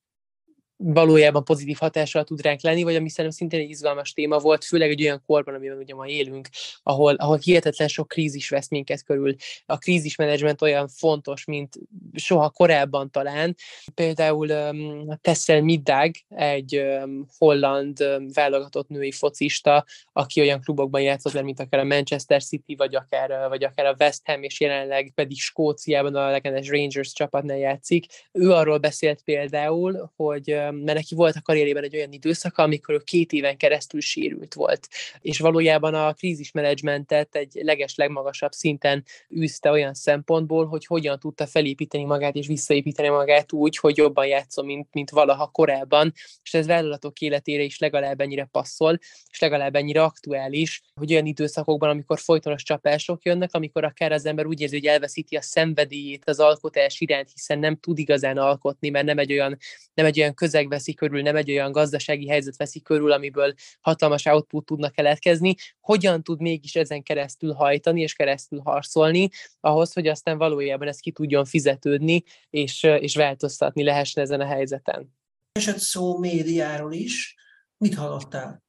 valójában 0.86 1.44
pozitív 1.44 1.76
hatással 1.76 2.24
tud 2.24 2.42
ránk 2.42 2.60
lenni, 2.60 2.82
vagy 2.82 2.94
ami 2.94 3.08
szerintem 3.08 3.38
szintén 3.38 3.60
egy 3.60 3.70
izgalmas 3.70 4.12
téma 4.12 4.38
volt, 4.38 4.64
főleg 4.64 4.90
egy 4.90 5.02
olyan 5.02 5.22
korban, 5.26 5.54
amiben 5.54 5.78
ugye 5.78 5.94
ma 5.94 6.06
élünk, 6.06 6.48
ahol, 6.82 7.14
ahol 7.14 7.38
hihetetlen 7.42 7.88
sok 7.88 8.08
krízis 8.08 8.48
vesz 8.48 8.68
minket 8.68 9.04
körül. 9.04 9.34
A 9.66 9.78
krízismenedzsment 9.78 10.62
olyan 10.62 10.88
fontos, 10.88 11.44
mint 11.44 11.78
soha 12.12 12.50
korábban 12.50 13.10
talán. 13.10 13.56
Például 13.94 14.50
um, 14.50 15.18
Tessel 15.20 15.62
Middag, 15.62 16.10
egy 16.28 16.76
um, 16.76 17.26
holland 17.38 18.00
um, 18.00 18.28
válogatott 18.32 18.88
női 18.88 19.12
focista, 19.12 19.84
aki 20.12 20.40
olyan 20.40 20.60
klubokban 20.60 21.00
játszott, 21.00 21.42
mint 21.42 21.60
akár 21.60 21.80
a 21.80 21.84
Manchester 21.84 22.42
City, 22.42 22.74
vagy 22.74 22.94
akár, 22.94 23.48
vagy 23.48 23.64
akár 23.64 23.86
a 23.86 23.96
West 23.98 24.20
Ham, 24.24 24.42
és 24.42 24.60
jelenleg 24.60 25.12
pedig 25.14 25.40
Skóciában 25.40 26.14
a 26.14 26.30
legendás 26.30 26.68
Rangers 26.68 27.12
csapatnál 27.12 27.58
játszik. 27.58 28.06
Ő 28.32 28.50
arról 28.50 28.78
beszélt 28.78 29.22
például, 29.22 30.12
hogy 30.16 30.56
mert 30.74 30.98
neki 30.98 31.14
volt 31.14 31.36
a 31.36 31.42
karrierében 31.42 31.82
egy 31.82 31.96
olyan 31.96 32.12
időszaka, 32.12 32.62
amikor 32.62 32.94
ő 32.94 32.98
két 32.98 33.32
éven 33.32 33.56
keresztül 33.56 34.00
sérült 34.00 34.54
volt. 34.54 34.88
És 35.20 35.38
valójában 35.38 35.94
a 35.94 36.12
krízismenedzsmentet 36.12 37.34
egy 37.34 37.58
leges 37.62 37.94
legmagasabb 37.94 38.52
szinten 38.52 39.04
űzte 39.36 39.70
olyan 39.70 39.94
szempontból, 39.94 40.66
hogy 40.66 40.86
hogyan 40.86 41.18
tudta 41.18 41.46
felépíteni 41.46 42.04
magát 42.04 42.34
és 42.34 42.46
visszaépíteni 42.46 43.08
magát 43.08 43.52
úgy, 43.52 43.76
hogy 43.76 43.96
jobban 43.96 44.26
játszom, 44.26 44.66
mint, 44.66 44.88
mint 44.92 45.10
valaha 45.10 45.46
korábban, 45.46 46.12
és 46.42 46.54
ez 46.54 46.66
vállalatok 46.66 47.20
életére 47.20 47.62
is 47.62 47.78
legalább 47.78 48.20
ennyire 48.20 48.48
passzol, 48.52 48.98
és 49.30 49.38
legalább 49.38 49.74
ennyire 49.74 50.02
aktuális, 50.02 50.82
hogy 50.94 51.12
olyan 51.12 51.26
időszakokban, 51.26 51.88
amikor 51.90 52.18
folytonos 52.18 52.62
csapások 52.62 53.24
jönnek, 53.24 53.50
amikor 53.52 53.84
akár 53.84 54.12
az 54.12 54.26
ember 54.26 54.46
úgy 54.46 54.60
érzi, 54.60 54.76
hogy 54.76 54.86
elveszíti 54.86 55.36
a 55.36 55.42
szenvedélyét 55.42 56.22
az 56.24 56.40
alkotás 56.40 57.00
iránt, 57.00 57.30
hiszen 57.32 57.58
nem 57.58 57.76
tud 57.76 57.98
igazán 57.98 58.38
alkotni, 58.38 58.88
mert 58.88 59.06
nem 59.06 59.18
egy 59.18 59.32
olyan, 59.32 59.56
nem 59.94 60.06
egy 60.06 60.20
olyan 60.20 60.34
közeg 60.54 60.68
veszi 60.68 60.94
körül, 60.94 61.22
nem 61.22 61.36
egy 61.36 61.50
olyan 61.50 61.72
gazdasági 61.72 62.28
helyzet 62.28 62.56
veszi 62.56 62.80
körül, 62.80 63.12
amiből 63.12 63.54
hatalmas 63.80 64.24
output 64.24 64.64
tudnak 64.64 64.92
keletkezni, 64.92 65.54
hogyan 65.80 66.22
tud 66.22 66.40
mégis 66.40 66.74
ezen 66.74 67.02
keresztül 67.02 67.52
hajtani 67.52 68.00
és 68.00 68.14
keresztül 68.14 68.58
harcolni, 68.58 69.28
ahhoz, 69.60 69.92
hogy 69.92 70.06
aztán 70.06 70.38
valójában 70.38 70.88
ez 70.88 70.98
ki 70.98 71.12
tudjon 71.12 71.44
fizetődni, 71.44 72.22
és, 72.50 72.82
és 72.82 73.16
változtatni 73.16 73.82
lehessen 73.82 74.22
ezen 74.22 74.40
a 74.40 74.46
helyzeten. 74.46 75.14
Esett 75.52 75.78
szó 75.78 76.18
médiáról 76.18 76.92
is. 76.92 77.34
Mit 77.76 77.94
hallottál? 77.94 78.63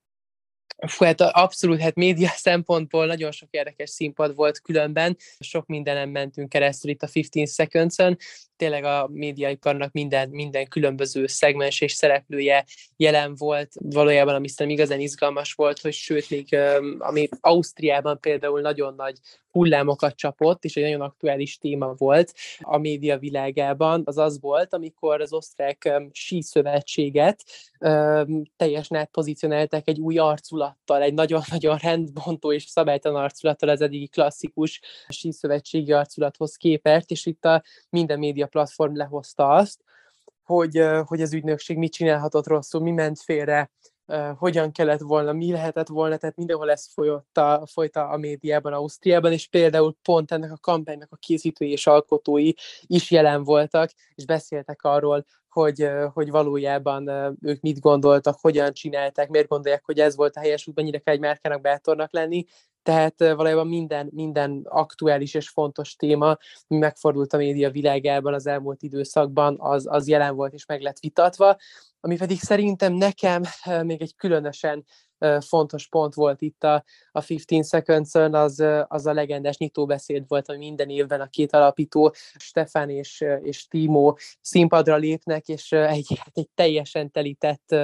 Fú, 0.75 1.05
hát 1.05 1.21
abszolút, 1.21 1.79
hát 1.79 1.95
média 1.95 2.29
szempontból 2.49 3.05
nagyon 3.05 3.31
sok 3.31 3.49
érdekes 3.51 3.89
színpad 3.89 4.35
volt 4.35 4.61
különben, 4.61 5.17
sok 5.39 5.65
mindenem 5.65 6.09
mentünk 6.09 6.49
keresztül 6.49 6.91
itt 6.91 7.03
a 7.03 7.07
15 7.07 7.49
Seconds-ön, 7.49 8.17
tényleg 8.55 8.83
a 8.83 9.07
médiaiparnak 9.11 9.91
minden, 9.91 10.29
minden 10.29 10.67
különböző 10.67 11.27
szegmens 11.27 11.81
és 11.81 11.91
szereplője 11.91 12.65
jelen 12.97 13.35
volt. 13.35 13.71
Valójában, 13.79 14.35
ami 14.35 14.47
szerintem 14.47 14.83
igazán 14.83 14.99
izgalmas 14.99 15.53
volt, 15.53 15.81
hogy 15.81 15.93
sőt, 15.93 16.29
még 16.29 16.57
ami 16.97 17.29
Ausztriában 17.41 18.19
például 18.19 18.61
nagyon 18.61 18.93
nagy 18.95 19.17
hullámokat 19.51 20.15
csapott, 20.15 20.63
és 20.63 20.75
egy 20.75 20.83
nagyon 20.83 21.01
aktuális 21.01 21.57
téma 21.57 21.93
volt 21.97 22.33
a 22.59 22.77
média 22.77 23.17
világában, 23.17 24.01
az 24.05 24.17
az 24.17 24.39
volt, 24.41 24.73
amikor 24.73 25.21
az 25.21 25.33
osztrák 25.33 26.01
síszövetséget 26.11 27.43
teljesen 28.55 28.97
átpozícionálták 28.97 29.87
egy 29.87 29.99
új 29.99 30.17
arculattal, 30.17 31.01
egy 31.01 31.13
nagyon-nagyon 31.13 31.77
rendbontó 31.87 32.51
és 32.51 32.63
szabálytalan 32.63 33.23
arculattal 33.23 33.69
az 33.69 33.81
eddigi 33.81 34.07
klasszikus 34.07 34.81
síszövetségi 35.07 35.91
arculathoz 35.91 36.55
képest, 36.55 37.11
és 37.11 37.25
itt 37.25 37.45
a 37.45 37.63
minden 37.89 38.19
média 38.19 38.47
platform 38.47 38.95
lehozta 38.95 39.47
azt, 39.49 39.83
hogy, 40.43 40.83
hogy 41.05 41.21
az 41.21 41.33
ügynökség 41.33 41.77
mit 41.77 41.91
csinálhatott 41.91 42.47
rosszul, 42.47 42.81
mi 42.81 42.91
ment 42.91 43.19
félre, 43.19 43.71
hogyan 44.37 44.71
kellett 44.71 44.99
volna, 44.99 45.33
mi 45.33 45.51
lehetett 45.51 45.87
volna, 45.87 46.17
tehát 46.17 46.35
mindenhol 46.35 46.71
ez 46.71 46.87
folyott 46.93 47.37
a, 47.37 47.63
folyt 47.65 47.95
a 47.95 48.17
médiában, 48.17 48.73
Ausztriában, 48.73 49.31
és 49.31 49.47
például 49.47 49.95
pont 50.01 50.31
ennek 50.31 50.51
a 50.51 50.57
kampánynak 50.61 51.11
a 51.11 51.15
készítői 51.15 51.71
és 51.71 51.87
alkotói 51.87 52.51
is 52.81 53.11
jelen 53.11 53.43
voltak, 53.43 53.91
és 54.15 54.25
beszéltek 54.25 54.83
arról, 54.83 55.25
hogy, 55.49 55.89
hogy 56.13 56.29
valójában 56.29 57.07
ők 57.41 57.61
mit 57.61 57.79
gondoltak, 57.79 58.37
hogyan 58.41 58.73
csinálták, 58.73 59.29
miért 59.29 59.47
gondolják, 59.47 59.85
hogy 59.85 59.99
ez 59.99 60.15
volt 60.15 60.35
a 60.35 60.39
helyes 60.39 60.67
út, 60.67 60.75
mennyire 60.75 60.97
kell 60.97 61.13
egy 61.13 61.19
márkának 61.19 61.61
bátornak 61.61 62.13
lenni, 62.13 62.45
tehát 62.85 63.19
valójában 63.19 63.67
minden, 63.67 64.09
minden 64.13 64.61
aktuális 64.63 65.33
és 65.33 65.49
fontos 65.49 65.95
téma, 65.95 66.37
ami 66.67 66.79
megfordult 66.79 67.33
a 67.33 67.37
média 67.37 67.69
világában 67.69 68.33
az 68.33 68.47
elmúlt 68.47 68.81
időszakban, 68.81 69.55
az, 69.59 69.87
az 69.89 70.07
jelen 70.07 70.35
volt 70.35 70.53
és 70.53 70.65
meg 70.65 70.81
lett 70.81 70.99
vitatva, 70.99 71.55
ami 71.99 72.17
pedig 72.17 72.39
szerintem 72.39 72.93
nekem 72.93 73.43
még 73.81 74.01
egy 74.01 74.15
különösen 74.15 74.85
fontos 75.39 75.87
pont 75.87 76.13
volt 76.13 76.41
itt 76.41 76.63
a, 76.63 76.83
a 77.11 77.25
15 77.25 77.67
seconds 77.67 78.15
az, 78.15 78.63
az 78.87 79.05
a 79.05 79.13
legendás 79.13 79.57
nyitóbeszéd 79.57 80.23
volt, 80.27 80.49
ami 80.49 80.57
minden 80.57 80.89
évben 80.89 81.21
a 81.21 81.27
két 81.27 81.53
alapító, 81.53 82.13
Stefan 82.37 82.89
és, 82.89 83.23
és 83.41 83.67
Timo 83.67 84.13
színpadra 84.41 84.95
lépnek, 84.95 85.47
és 85.47 85.71
egy, 85.71 86.19
egy 86.33 86.49
teljesen 86.55 87.11
telített 87.11 87.75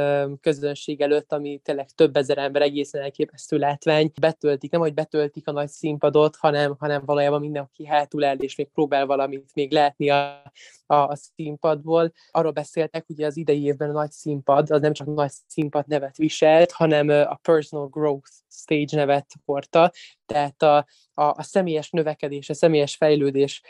közönség 0.41 1.01
előtt, 1.01 1.31
ami 1.33 1.59
tényleg 1.63 1.89
több 1.89 2.15
ezer 2.15 2.37
ember 2.37 2.61
egészen 2.61 3.01
elképesztő 3.01 3.57
látvány, 3.57 4.11
betöltik, 4.19 4.71
nem 4.71 4.81
hogy 4.81 4.93
betöltik 4.93 5.47
a 5.47 5.51
nagy 5.51 5.69
színpadot, 5.69 6.35
hanem, 6.35 6.75
hanem 6.79 7.01
valójában 7.05 7.39
mindenki 7.39 7.85
hátul 7.85 8.25
el, 8.25 8.37
és 8.37 8.55
még 8.55 8.69
próbál 8.69 9.05
valamit 9.05 9.49
még 9.53 9.71
látni 9.71 10.09
a, 10.09 10.51
a, 10.91 11.07
a 11.07 11.15
színpadból. 11.15 12.11
Arról 12.31 12.51
beszéltek, 12.51 13.05
hogy 13.07 13.21
az 13.21 13.37
idei 13.37 13.63
évben 13.63 13.89
a 13.89 13.93
nagy 13.93 14.11
színpad, 14.11 14.71
az 14.71 14.81
nem 14.81 14.93
csak 14.93 15.07
nagy 15.07 15.31
színpad 15.47 15.87
nevet 15.87 16.17
viselt, 16.17 16.71
hanem 16.71 17.09
a 17.09 17.39
personal 17.41 17.87
growth 17.87 18.31
stage 18.49 18.97
nevet 18.97 19.25
hordta, 19.45 19.91
tehát 20.25 20.61
a, 20.61 20.77
a, 21.13 21.23
a 21.23 21.43
személyes 21.43 21.89
növekedés, 21.89 22.49
a 22.49 22.53
személyes 22.53 22.95
fejlődés 22.95 23.61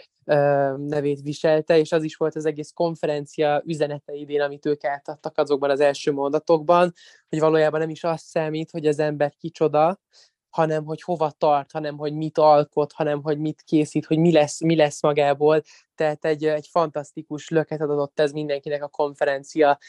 nevét 0.78 1.22
viselte, 1.22 1.78
és 1.78 1.92
az 1.92 2.04
is 2.04 2.16
volt 2.16 2.36
az 2.36 2.46
egész 2.46 2.72
konferencia 2.74 3.62
üzenete 3.66 4.14
idén, 4.14 4.42
amit 4.42 4.66
ők 4.66 4.84
átadtak 4.84 5.38
azokban 5.38 5.70
az 5.70 5.80
első 5.80 6.12
mondatokban, 6.12 6.94
hogy 7.30 7.40
valójában 7.40 7.80
nem 7.80 7.90
is 7.90 8.04
az 8.04 8.22
számít, 8.22 8.72
hogy 8.72 8.86
az 8.86 9.00
ember 9.00 9.36
kicsoda, 9.36 10.00
hanem 10.52 10.86
hogy 10.86 11.02
hova 11.02 11.32
tart, 11.32 11.72
hanem 11.72 11.98
hogy 11.98 12.14
mit 12.14 12.38
alkot, 12.38 12.92
hanem 12.92 13.22
hogy 13.22 13.38
mit 13.38 13.62
készít, 13.62 14.06
hogy 14.06 14.18
mi 14.18 14.32
lesz, 14.32 14.62
mi 14.62 14.76
lesz 14.76 15.02
magából. 15.02 15.62
Tehát 15.96 16.26
egy, 16.26 16.46
egy 16.46 16.68
fantasztikus 16.72 17.50
löket 17.50 17.82
adott 17.82 18.20
ez 18.20 18.32
mindenkinek 18.32 18.84
a 18.84 18.88
konferencia 18.88 19.80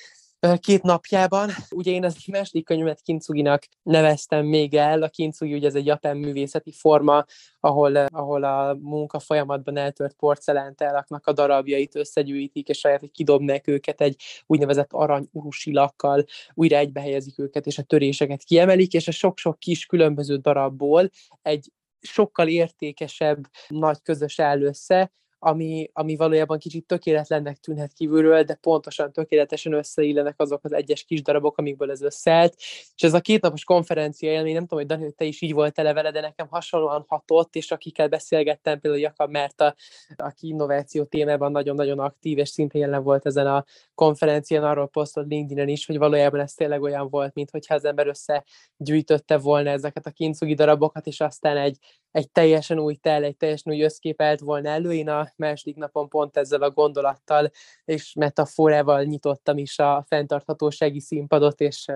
két 0.61 0.83
napjában. 0.83 1.51
Ugye 1.71 1.91
én 1.91 2.05
az 2.05 2.17
második 2.27 2.65
könyvemet 2.65 3.01
Kintsuginak 3.01 3.67
neveztem 3.83 4.47
még 4.47 4.75
el. 4.75 5.03
A 5.03 5.09
Kintsugi 5.09 5.55
ugye 5.55 5.67
ez 5.67 5.75
egy 5.75 5.87
japán 5.87 6.17
művészeti 6.17 6.73
forma, 6.73 7.25
ahol, 7.61 7.97
ahol 7.97 8.45
a 8.45 8.75
munka 8.81 9.19
folyamatban 9.19 9.77
eltört 9.77 10.15
porcelántálaknak 10.15 11.27
a 11.27 11.33
darabjait 11.33 11.95
összegyűjtik, 11.95 12.69
és 12.69 12.79
saját, 12.79 13.01
hogy 13.01 13.11
kidobnak 13.11 13.67
őket 13.67 14.01
egy 14.01 14.17
úgynevezett 14.47 14.93
arany 14.93 15.29
urusilakkal, 15.33 16.25
újra 16.55 16.77
egybehelyezik 16.77 17.39
őket, 17.39 17.67
és 17.67 17.79
a 17.79 17.83
töréseket 17.83 18.43
kiemelik, 18.43 18.93
és 18.93 19.09
a 19.09 19.13
sok-sok 19.13 19.59
kis 19.59 19.87
különböző 19.87 20.37
darabból 20.37 21.11
egy 21.43 21.73
sokkal 22.01 22.49
értékesebb 22.49 23.47
nagy 23.69 24.03
közös 24.03 24.39
áll 24.39 24.63
össze, 24.63 25.13
ami, 25.45 25.91
ami 25.93 26.17
valójában 26.17 26.59
kicsit 26.59 26.87
tökéletlennek 26.87 27.57
tűnhet 27.57 27.93
kívülről, 27.93 28.43
de 28.43 28.55
pontosan 28.55 29.13
tökéletesen 29.13 29.73
összeillenek 29.73 30.35
azok 30.41 30.65
az 30.65 30.73
egyes 30.73 31.05
kis 31.05 31.23
darabok, 31.23 31.59
amikből 31.59 31.91
ez 31.91 32.03
összeállt. 32.03 32.55
És 32.95 33.03
ez 33.03 33.15
a 33.15 33.21
kétnapos 33.21 33.65
konferencia 33.65 34.31
élmény, 34.31 34.53
nem 34.53 34.63
tudom, 34.63 34.79
hogy 34.79 34.89
Dani, 34.89 35.03
hogy 35.03 35.15
te 35.15 35.25
is 35.25 35.41
így 35.41 35.53
volt 35.53 35.75
tele 35.75 35.93
vele, 35.93 36.11
de 36.11 36.21
nekem 36.21 36.47
hasonlóan 36.49 37.05
hatott, 37.09 37.55
és 37.55 37.71
akikkel 37.71 38.09
beszélgettem, 38.09 38.81
például 38.81 39.03
Jakab 39.03 39.31
Merta, 39.31 39.75
aki 40.17 40.49
innováció 40.49 41.05
témában 41.05 41.51
nagyon-nagyon 41.51 41.99
aktív, 41.99 42.39
és 42.39 42.49
szintén 42.49 42.81
jelen 42.81 43.03
volt 43.03 43.27
ezen 43.27 43.47
a 43.47 43.65
konferencián, 43.95 44.65
arról 44.65 44.89
posztolt 44.89 45.29
LinkedIn-en 45.29 45.69
is, 45.69 45.87
hogy 45.87 45.99
valójában 45.99 46.41
ez 46.41 46.55
tényleg 46.55 46.83
olyan 46.83 47.09
volt, 47.09 47.35
mintha 47.35 47.75
az 47.75 47.85
ember 47.85 48.07
összegyűjtötte 48.07 49.39
volna 49.39 49.71
ezeket 49.71 50.07
a 50.07 50.11
kincsugi 50.11 50.55
darabokat, 50.55 51.07
és 51.07 51.21
aztán 51.21 51.57
egy, 51.57 51.79
egy 52.12 52.31
teljesen 52.31 52.78
új 52.78 52.95
tel, 52.95 53.25
egy 53.25 53.37
teljesen 53.37 53.73
új 53.73 53.83
összkép 53.83 54.21
állt 54.21 54.40
volna 54.40 54.69
elő. 54.69 54.92
Én 54.92 55.09
a 55.09 55.33
második 55.37 55.76
napon 55.76 56.09
pont 56.09 56.37
ezzel 56.37 56.62
a 56.62 56.71
gondolattal 56.71 57.50
és 57.85 58.12
metaforával 58.19 59.02
nyitottam 59.02 59.59
is 59.59 59.78
a 59.78 60.04
fenntarthatósági 60.09 61.00
színpadot, 61.00 61.61
és, 61.61 61.87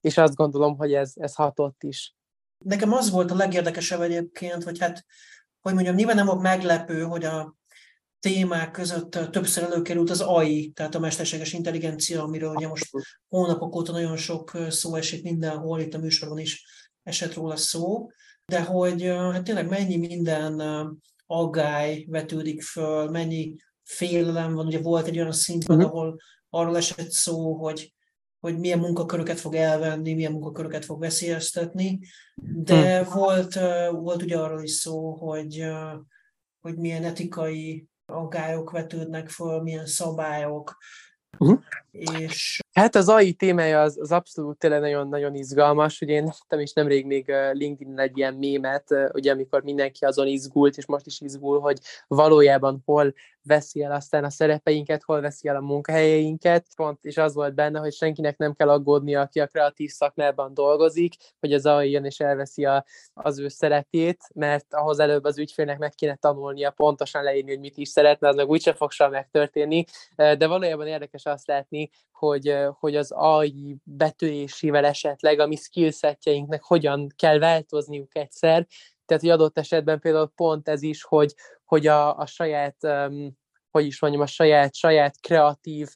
és 0.00 0.16
azt 0.16 0.34
gondolom, 0.34 0.76
hogy 0.76 0.94
ez, 0.94 1.12
ez 1.14 1.34
hatott 1.34 1.82
is. 1.82 2.16
Nekem 2.64 2.92
az 2.92 3.10
volt 3.10 3.30
a 3.30 3.34
legérdekesebb 3.34 4.00
egyébként, 4.00 4.62
hogy 4.62 4.78
hát, 4.78 5.04
hogy 5.60 5.74
mondjam, 5.74 5.94
nyilván 5.94 6.16
nem 6.16 6.26
volt 6.26 6.40
meglepő, 6.40 7.02
hogy 7.02 7.24
a 7.24 7.56
témák 8.20 8.70
között 8.70 9.10
többször 9.10 9.64
előkerült 9.64 10.10
az 10.10 10.20
AI, 10.20 10.70
tehát 10.70 10.94
a 10.94 10.98
mesterséges 10.98 11.52
intelligencia, 11.52 12.22
amiről 12.22 12.54
ugye 12.54 12.68
most 12.68 12.90
hónapok 13.28 13.74
óta 13.74 13.92
nagyon 13.92 14.16
sok 14.16 14.56
szó 14.68 14.94
esik 14.94 15.22
mindenhol, 15.22 15.80
itt 15.80 15.94
a 15.94 15.98
műsorban 15.98 16.38
is 16.38 16.64
esett 17.02 17.34
róla 17.34 17.56
szó, 17.56 18.06
de 18.48 18.62
hogy 18.62 19.02
hát 19.02 19.44
tényleg 19.44 19.68
mennyi 19.68 19.96
minden 19.96 20.62
aggály 21.26 22.04
vetődik 22.08 22.62
föl, 22.62 23.10
mennyi 23.10 23.54
félelem 23.82 24.54
van. 24.54 24.66
Ugye 24.66 24.80
volt 24.80 25.06
egy 25.06 25.18
olyan 25.18 25.32
színpad, 25.32 25.76
uh-huh. 25.76 25.92
ahol 25.92 26.16
arról 26.50 26.76
esett 26.76 27.10
szó, 27.10 27.54
hogy, 27.54 27.94
hogy 28.40 28.58
milyen 28.58 28.78
munkaköröket 28.78 29.40
fog 29.40 29.54
elvenni, 29.54 30.14
milyen 30.14 30.32
munkaköröket 30.32 30.84
fog 30.84 31.00
veszélyeztetni, 31.00 31.98
de 32.54 33.00
uh-huh. 33.00 33.14
volt, 33.14 33.54
volt 33.90 34.22
ugye 34.22 34.38
arról 34.38 34.62
is 34.62 34.72
szó, 34.72 35.10
hogy, 35.10 35.64
hogy 36.60 36.76
milyen 36.76 37.04
etikai 37.04 37.86
aggályok 38.06 38.70
vetődnek 38.70 39.28
föl, 39.28 39.62
milyen 39.62 39.86
szabályok, 39.86 40.76
Uh-huh. 41.38 41.60
És... 41.90 42.60
Hát 42.78 42.94
az 42.94 43.08
AI 43.08 43.32
témája 43.32 43.80
az, 43.82 43.98
az 44.00 44.12
abszolút 44.12 44.58
tényleg 44.58 44.80
nagyon-nagyon 44.80 45.34
izgalmas. 45.34 46.00
Ugye 46.00 46.14
én 46.14 46.24
láttam 46.24 46.60
is 46.60 46.72
nemrég 46.72 47.06
még 47.06 47.32
LinkedIn 47.52 47.98
egy 47.98 48.18
ilyen 48.18 48.34
mémet, 48.34 48.94
ugye 49.12 49.32
amikor 49.32 49.62
mindenki 49.62 50.04
azon 50.04 50.26
izgult, 50.26 50.76
és 50.76 50.86
most 50.86 51.06
is 51.06 51.20
izgul, 51.20 51.60
hogy 51.60 51.78
valójában 52.06 52.82
hol 52.84 53.14
veszi 53.48 53.82
el 53.82 53.92
aztán 53.92 54.24
a 54.24 54.30
szerepeinket, 54.30 55.02
hol 55.02 55.20
veszi 55.20 55.48
el 55.48 55.56
a 55.56 55.60
munkahelyeinket. 55.60 56.66
Pont 56.76 57.04
és 57.04 57.16
az 57.16 57.34
volt 57.34 57.54
benne, 57.54 57.78
hogy 57.78 57.92
senkinek 57.92 58.36
nem 58.36 58.54
kell 58.54 58.68
aggódnia, 58.68 59.20
aki 59.20 59.40
a 59.40 59.46
kreatív 59.46 59.90
szakmában 59.90 60.54
dolgozik, 60.54 61.14
hogy 61.40 61.52
az 61.52 61.66
AI 61.66 61.90
jön 61.90 62.04
és 62.04 62.20
elveszi 62.20 62.64
a, 62.64 62.84
az 63.12 63.38
ő 63.38 63.48
szerepét, 63.48 64.24
mert 64.34 64.74
ahhoz 64.74 64.98
előbb 64.98 65.24
az 65.24 65.38
ügyfélnek 65.38 65.78
meg 65.78 65.94
kéne 65.94 66.16
tanulnia 66.16 66.70
pontosan 66.70 67.22
leírni, 67.22 67.50
hogy 67.50 67.60
mit 67.60 67.76
is 67.76 67.88
szeretne, 67.88 68.28
az 68.28 68.36
meg 68.36 68.48
úgyse 68.48 68.72
fog 68.72 68.90
soha 68.90 69.10
megtörténni. 69.10 69.84
De 70.16 70.46
valójában 70.46 70.86
érdekes 70.86 71.24
azt 71.24 71.46
látni, 71.46 71.90
hogy, 72.12 72.56
hogy 72.78 72.96
az 72.96 73.10
AI 73.10 73.76
betörésével 73.82 74.84
esetleg 74.84 75.38
a 75.38 75.46
mi 75.46 75.56
skillsetjeinknek 75.56 76.62
hogyan 76.62 77.06
kell 77.16 77.38
változniuk 77.38 78.16
egyszer, 78.16 78.66
tehát, 79.08 79.22
hogy 79.22 79.32
adott 79.32 79.58
esetben 79.58 80.00
például 80.00 80.32
pont 80.36 80.68
ez 80.68 80.82
is, 80.82 81.02
hogy, 81.02 81.34
hogy 81.64 81.86
a, 81.86 82.18
a 82.18 82.26
saját, 82.26 82.76
um, 82.82 83.37
hogy 83.70 83.86
is 83.86 84.00
mondjam, 84.00 84.22
a 84.22 84.26
saját, 84.26 84.74
saját 84.74 85.20
kreatív 85.20 85.88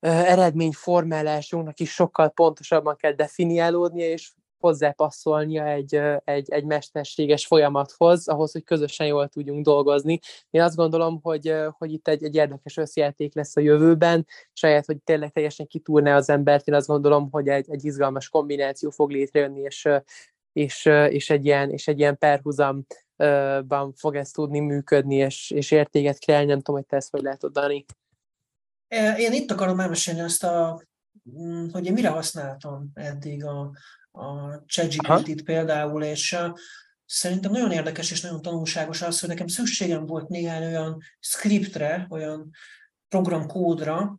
uh, 0.00 0.30
eredményformálásunknak 0.30 1.80
is 1.80 1.92
sokkal 1.92 2.28
pontosabban 2.28 2.96
kell 2.96 3.12
definiálódnia, 3.12 4.06
és 4.06 4.32
hozzápasszolnia 4.60 5.66
egy, 5.66 6.00
egy, 6.24 6.50
egy 6.50 6.64
mesterséges 6.64 7.46
folyamathoz, 7.46 8.28
ahhoz, 8.28 8.52
hogy 8.52 8.64
közösen 8.64 9.06
jól 9.06 9.28
tudjunk 9.28 9.64
dolgozni. 9.64 10.18
Én 10.50 10.62
azt 10.62 10.76
gondolom, 10.76 11.20
hogy, 11.22 11.54
hogy 11.78 11.92
itt 11.92 12.08
egy, 12.08 12.24
egy 12.24 12.34
érdekes 12.34 12.76
összjáték 12.76 13.34
lesz 13.34 13.56
a 13.56 13.60
jövőben, 13.60 14.26
saját, 14.52 14.86
hogy 14.86 15.02
tényleg 15.02 15.32
teljesen 15.32 15.66
kitúrne 15.66 16.14
az 16.14 16.28
embert, 16.28 16.68
én 16.68 16.74
azt 16.74 16.86
gondolom, 16.86 17.28
hogy 17.30 17.48
egy, 17.48 17.70
egy 17.70 17.84
izgalmas 17.84 18.28
kombináció 18.28 18.90
fog 18.90 19.10
létrejönni, 19.10 19.60
és, 19.60 19.88
és, 20.52 20.84
és, 21.08 21.30
egy, 21.30 21.44
ilyen, 21.44 21.70
és 21.70 21.88
egy 21.88 21.98
ilyen 21.98 22.18
perhuzamban 23.20 23.92
fog 23.92 24.16
ez 24.16 24.30
tudni 24.30 24.58
működni, 24.58 25.14
és, 25.14 25.50
és 25.50 25.70
értéket 25.70 26.18
kreálni. 26.18 26.46
Nem 26.46 26.60
tudom, 26.60 26.80
hogy 26.80 26.86
te 26.88 26.96
ezt 26.96 27.10
hogy 27.10 27.22
látod, 27.22 27.52
Dani. 27.52 27.84
Én 29.16 29.32
itt 29.32 29.50
akarom 29.50 29.80
elmesélni 29.80 30.20
azt, 30.20 30.44
a, 30.44 30.82
mm, 31.38 31.68
hogy 31.72 31.86
én 31.86 31.92
mire 31.92 32.08
használtam 32.08 32.90
eddig 32.94 33.44
a, 33.44 33.72
a 34.10 34.58
ChatGPT-t 34.66 35.42
például, 35.42 36.02
és 36.02 36.36
szerintem 37.06 37.50
nagyon 37.50 37.70
érdekes 37.70 38.10
és 38.10 38.20
nagyon 38.20 38.42
tanulságos 38.42 39.02
az, 39.02 39.20
hogy 39.20 39.28
nekem 39.28 39.46
szükségem 39.46 40.06
volt 40.06 40.28
néhány 40.28 40.64
olyan 40.64 41.02
scriptre, 41.20 42.06
olyan 42.10 42.50
programkódra, 43.08 44.18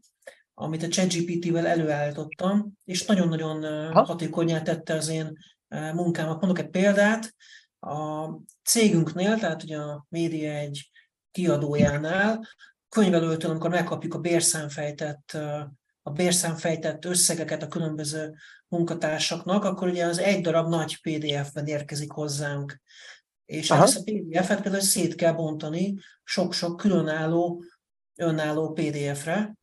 amit 0.53 0.83
a 0.83 0.87
ChatGPT-vel 0.87 1.67
előállítottam, 1.67 2.71
és 2.85 3.05
nagyon-nagyon 3.05 3.91
hatékonyá 3.93 4.61
tette 4.61 4.93
az 4.93 5.09
én 5.09 5.37
munkámat. 5.93 6.41
Mondok 6.41 6.59
egy 6.59 6.69
példát, 6.69 7.33
a 7.81 8.29
cégünknél, 8.63 9.37
tehát 9.37 9.63
ugye 9.63 9.77
a 9.77 10.05
média 10.09 10.51
egy 10.51 10.89
kiadójánál, 11.31 12.47
könyvelőtől, 12.89 13.51
amikor 13.51 13.69
megkapjuk 13.69 14.13
a 14.13 14.19
bérszámfejtett, 14.19 15.37
a 16.01 16.11
bérszámfejtett 16.11 17.05
összegeket 17.05 17.63
a 17.63 17.67
különböző 17.67 18.35
munkatársaknak, 18.67 19.63
akkor 19.63 19.87
ugye 19.87 20.05
az 20.05 20.17
egy 20.17 20.41
darab 20.41 20.69
nagy 20.69 21.01
PDF-ben 21.01 21.65
érkezik 21.65 22.11
hozzánk. 22.11 22.81
És 23.45 23.71
Aha. 23.71 23.83
ezt 23.83 23.97
a 23.97 24.03
PDF-et 24.03 24.61
például 24.61 24.83
szét 24.83 25.15
kell 25.15 25.33
bontani 25.33 25.97
sok-sok 26.23 26.77
különálló, 26.77 27.63
önálló 28.15 28.71
PDF-re, 28.71 29.55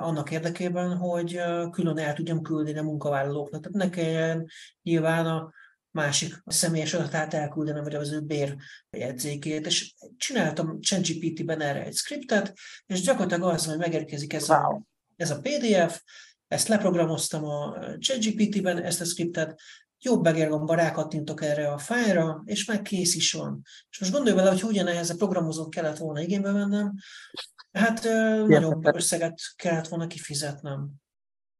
annak 0.00 0.30
érdekében, 0.30 0.96
hogy 0.96 1.40
külön 1.70 1.98
el 1.98 2.14
tudjam 2.14 2.42
küldeni 2.42 2.78
a 2.78 2.82
munkavállalóknak. 2.82 3.62
Tehát 3.62 3.88
ne 3.88 3.96
kelljen 3.96 4.46
nyilván 4.82 5.26
a 5.26 5.52
másik 5.94 6.42
személyes 6.46 6.94
adatát 6.94 7.34
elküldenem, 7.34 7.82
vagy 7.82 7.94
az 7.94 8.12
ő 8.12 8.20
bérjegyzékét, 8.20 9.66
és 9.66 9.94
csináltam 10.16 10.80
ChatGPT-ben 10.80 11.60
erre 11.60 11.84
egy 11.84 11.94
scriptet, 11.94 12.52
és 12.86 13.00
gyakorlatilag 13.00 13.52
az, 13.52 13.66
hogy 13.66 13.78
megérkezik 13.78 14.32
ez, 14.32 14.48
wow. 14.48 14.58
a, 14.58 14.82
ez 15.16 15.30
a 15.30 15.40
PDF, 15.40 16.02
ezt 16.48 16.68
leprogramoztam 16.68 17.44
a 17.44 17.76
ChatGPT-ben, 17.98 18.82
ezt 18.82 19.00
a 19.00 19.04
scriptet, 19.04 19.60
jobb 19.98 20.22
begérgomba 20.22 20.74
rákattintok 20.74 21.42
erre 21.42 21.72
a 21.72 21.78
fájra, 21.78 22.42
és 22.44 22.64
már 22.64 22.82
kész 22.82 23.14
is 23.14 23.32
van. 23.32 23.62
És 23.90 23.98
most 23.98 24.12
gondolj 24.12 24.36
bele, 24.36 24.50
hogy 24.50 24.62
ugyanehhez 24.62 25.10
a 25.10 25.16
programozót 25.16 25.74
kellett 25.74 25.98
volna 25.98 26.20
igénybe 26.20 26.52
vennem, 26.52 26.94
hát 27.72 28.02
nagyobb 28.46 28.94
összeget 28.94 29.40
kellett 29.56 29.88
volna 29.88 30.06
kifizetnem. 30.06 30.90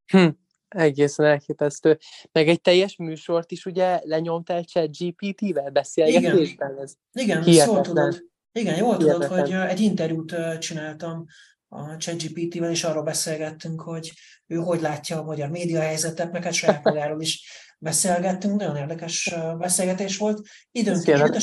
Hm, 0.06 0.28
egészen 0.74 1.26
elképesztő. 1.26 1.98
Meg 2.32 2.48
egy 2.48 2.60
teljes 2.60 2.96
műsort 2.96 3.50
is 3.50 3.66
ugye 3.66 4.00
lenyomtál 4.02 4.62
chat 4.62 4.96
GPT-vel 4.96 5.70
beszélgetésben? 5.70 6.70
Igen, 7.12 7.42
ez 7.42 7.46
Igen 7.46 7.66
jól 7.66 7.80
tudod. 7.80 8.24
Igen, 8.52 8.76
jól 8.76 8.96
tudod, 8.96 9.24
hogy 9.24 9.52
egy 9.52 9.80
interjút 9.80 10.34
csináltam 10.58 11.24
a 11.68 11.96
ChatGPT-vel, 11.96 12.70
és 12.70 12.84
arról 12.84 13.02
beszélgettünk, 13.02 13.80
hogy 13.80 14.12
ő 14.46 14.56
hogy 14.56 14.80
látja 14.80 15.18
a 15.18 15.24
magyar 15.24 15.48
média 15.48 15.80
helyzetet, 15.80 16.32
meg 16.32 16.42
hát 16.42 16.52
saját 16.52 16.84
magáról 16.84 17.20
is 17.20 17.42
beszélgettünk, 17.78 18.60
nagyon 18.60 18.76
érdekes 18.76 19.34
beszélgetés 19.58 20.16
volt. 20.16 20.46
Időnként 20.70 21.36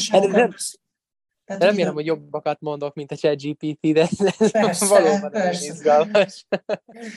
tehát 1.57 1.71
Remélem, 1.71 1.93
igen. 1.93 1.93
hogy 1.93 2.05
jobbakat 2.05 2.61
mondok, 2.61 2.93
mint 2.93 3.11
a 3.11 3.15
ChatGPT, 3.15 3.91
de 3.93 4.01
ez 4.01 4.51
persze, 4.51 4.85
valóban 4.99 5.31
persze. 5.31 5.65
izgalmas. 5.65 6.45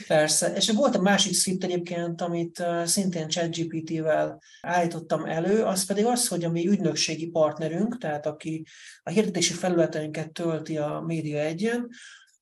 Persze. 0.07 0.53
És 0.55 0.71
volt 0.71 0.95
a 0.95 1.01
másik 1.01 1.33
script 1.33 1.63
egyébként, 1.63 2.21
amit 2.21 2.63
szintén 2.85 3.27
ChatGPT-vel 3.27 4.41
állítottam 4.61 5.25
elő, 5.25 5.63
az 5.63 5.85
pedig 5.85 6.05
az, 6.05 6.27
hogy 6.27 6.43
a 6.43 6.49
mi 6.49 6.67
ügynökségi 6.67 7.27
partnerünk, 7.27 7.97
tehát 7.97 8.25
aki 8.25 8.65
a 9.03 9.09
hirdetési 9.09 9.53
felületeinket 9.53 10.31
tölti 10.31 10.77
a 10.77 11.03
Média 11.05 11.39
egyen, 11.39 11.89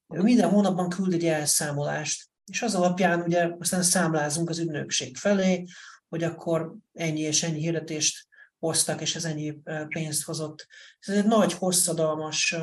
minden 0.07 0.49
hónapban 0.49 0.89
küld 0.89 1.13
egy 1.13 1.25
elszámolást, 1.25 2.29
és 2.51 2.61
az 2.61 2.75
alapján 2.75 3.21
ugye 3.21 3.49
aztán 3.59 3.83
számlázunk 3.83 4.49
az 4.49 4.59
ügynökség 4.59 5.17
felé, 5.17 5.63
hogy 6.09 6.23
akkor 6.23 6.75
ennyi 6.93 7.19
és 7.19 7.43
ennyi 7.43 7.59
hirdetést 7.59 8.27
hoztak, 8.63 9.01
és 9.01 9.15
ez 9.15 9.25
ennyi 9.25 9.57
pénzt 9.87 10.23
hozott. 10.23 10.67
Ez 10.99 11.15
egy 11.15 11.25
nagy, 11.25 11.53
hosszadalmas 11.53 12.55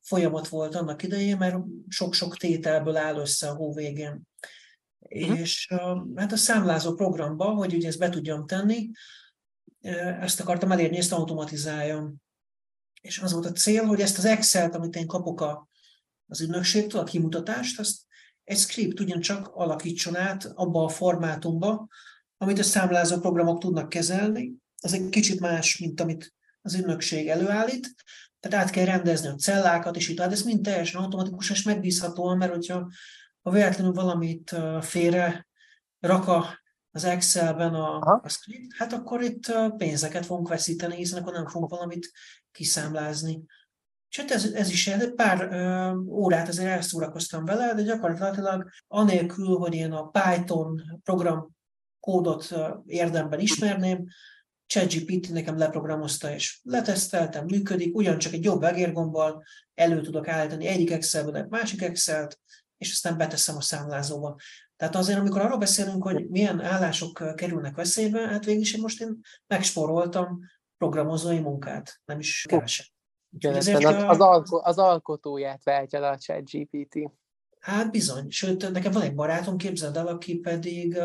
folyamat 0.00 0.48
volt 0.48 0.74
annak 0.74 1.02
idején, 1.02 1.36
mert 1.36 1.56
sok-sok 1.88 2.36
tételből 2.36 2.96
áll 2.96 3.16
össze 3.16 3.48
a 3.48 3.54
hó 3.54 3.74
végén. 3.74 4.22
Uh-huh. 4.98 5.40
És 5.40 5.68
hát 6.14 6.32
a 6.32 6.36
számlázó 6.36 6.94
programba, 6.94 7.44
hogy 7.44 7.74
ugye 7.74 7.88
ezt 7.88 7.98
be 7.98 8.08
tudjam 8.08 8.46
tenni, 8.46 8.90
ezt 10.20 10.40
akartam 10.40 10.72
elérni, 10.72 10.96
ezt 10.96 11.12
automatizáljam. 11.12 12.14
És 13.00 13.18
az 13.18 13.32
volt 13.32 13.46
a 13.46 13.52
cél, 13.52 13.84
hogy 13.84 14.00
ezt 14.00 14.18
az 14.18 14.24
Excel-t, 14.24 14.74
amit 14.74 14.96
én 14.96 15.06
kapok 15.06 15.40
a, 15.40 15.68
az 16.26 16.40
ügynökségtől, 16.40 17.00
a 17.00 17.04
kimutatást, 17.04 17.78
azt 17.78 18.00
egy 18.44 18.58
script 18.58 19.00
ugyancsak 19.00 19.48
alakítson 19.48 20.16
át 20.16 20.44
abba 20.54 20.84
a 20.84 20.88
formátumba, 20.88 21.88
amit 22.36 22.58
a 22.58 22.62
számlázó 22.62 23.20
programok 23.20 23.60
tudnak 23.60 23.88
kezelni, 23.88 24.60
az 24.82 24.92
egy 24.92 25.08
kicsit 25.08 25.40
más, 25.40 25.78
mint 25.78 26.00
amit 26.00 26.34
az 26.62 26.74
ügynökség 26.74 27.28
előállít, 27.28 27.94
tehát 28.40 28.66
át 28.66 28.70
kell 28.70 28.84
rendezni 28.84 29.28
a 29.28 29.34
cellákat, 29.34 29.96
és 29.96 30.08
itt 30.08 30.16
de 30.16 30.24
ez 30.24 30.42
mind 30.42 30.62
teljesen 30.62 31.02
automatikus 31.02 31.50
és 31.50 31.62
megbízhatóan, 31.62 32.36
mert 32.36 32.52
hogyha 32.52 32.90
ha 33.42 33.50
véletlenül 33.50 33.92
valamit 33.92 34.56
félre 34.80 35.46
rak 36.00 36.28
a, 36.28 36.58
az 36.90 37.04
Excelben 37.04 37.74
a, 37.74 37.98
a 38.22 38.28
script, 38.28 38.72
hát 38.76 38.92
akkor 38.92 39.22
itt 39.22 39.52
pénzeket 39.76 40.26
fogunk 40.26 40.48
veszíteni, 40.48 40.96
hiszen 40.96 41.20
akkor 41.20 41.32
nem 41.32 41.46
fogunk 41.46 41.70
valamit 41.70 42.10
kiszámlázni. 42.50 43.42
És 44.08 44.20
hát 44.20 44.30
ez, 44.30 44.44
ez 44.44 44.70
is 44.70 44.90
pár 45.16 45.52
ö, 45.52 45.90
órát 46.06 46.48
azért 46.48 46.68
elszórakoztam 46.68 47.44
vele, 47.44 47.74
de 47.74 47.82
gyakorlatilag 47.82 48.70
anélkül, 48.86 49.56
hogy 49.56 49.74
én 49.74 49.92
a 49.92 50.08
Python 50.08 50.82
program 51.02 51.56
kódot 52.00 52.54
érdemben 52.86 53.40
ismerném, 53.40 54.06
ChatGPT 54.72 55.30
nekem 55.30 55.58
leprogramozta 55.58 56.34
és 56.34 56.60
leteszteltem, 56.62 57.44
működik, 57.44 57.94
ugyancsak 57.94 58.32
egy 58.32 58.44
jobb 58.44 58.62
egérgombbal 58.62 59.44
elő 59.74 60.00
tudok 60.00 60.28
állítani 60.28 60.66
egyik 60.66 60.90
Excelben 60.90 61.34
egy 61.34 61.48
másik 61.48 61.82
Excel-t, 61.82 62.40
és 62.78 62.92
aztán 62.92 63.16
beteszem 63.16 63.56
a 63.56 63.60
számlázóba. 63.60 64.36
Tehát 64.76 64.96
azért, 64.96 65.18
amikor 65.18 65.40
arról 65.40 65.58
beszélünk, 65.58 66.02
hogy 66.02 66.28
milyen 66.28 66.60
állások 66.60 67.34
kerülnek 67.36 67.74
veszélybe, 67.74 68.28
hát 68.28 68.44
végül 68.44 68.60
is 68.60 68.76
most 68.76 69.00
én 69.00 69.20
megsporoltam 69.46 70.40
programozói 70.78 71.38
munkát, 71.38 72.00
nem 72.04 72.18
is. 72.18 72.46
Igen, 73.30 73.54
az, 73.54 73.66
a... 73.66 74.08
az, 74.08 74.20
alko, 74.20 74.60
az 74.64 74.78
alkotóját 74.78 75.64
váltja 75.64 76.00
le 76.00 76.08
a 76.08 76.18
ChatGPT. 76.18 76.98
Hát 77.58 77.90
bizony, 77.90 78.30
sőt, 78.30 78.72
nekem 78.72 78.92
van 78.92 79.02
egy 79.02 79.14
barátom, 79.14 79.56
képzeld 79.56 79.96
el, 79.96 80.06
aki 80.06 80.38
pedig 80.38 80.98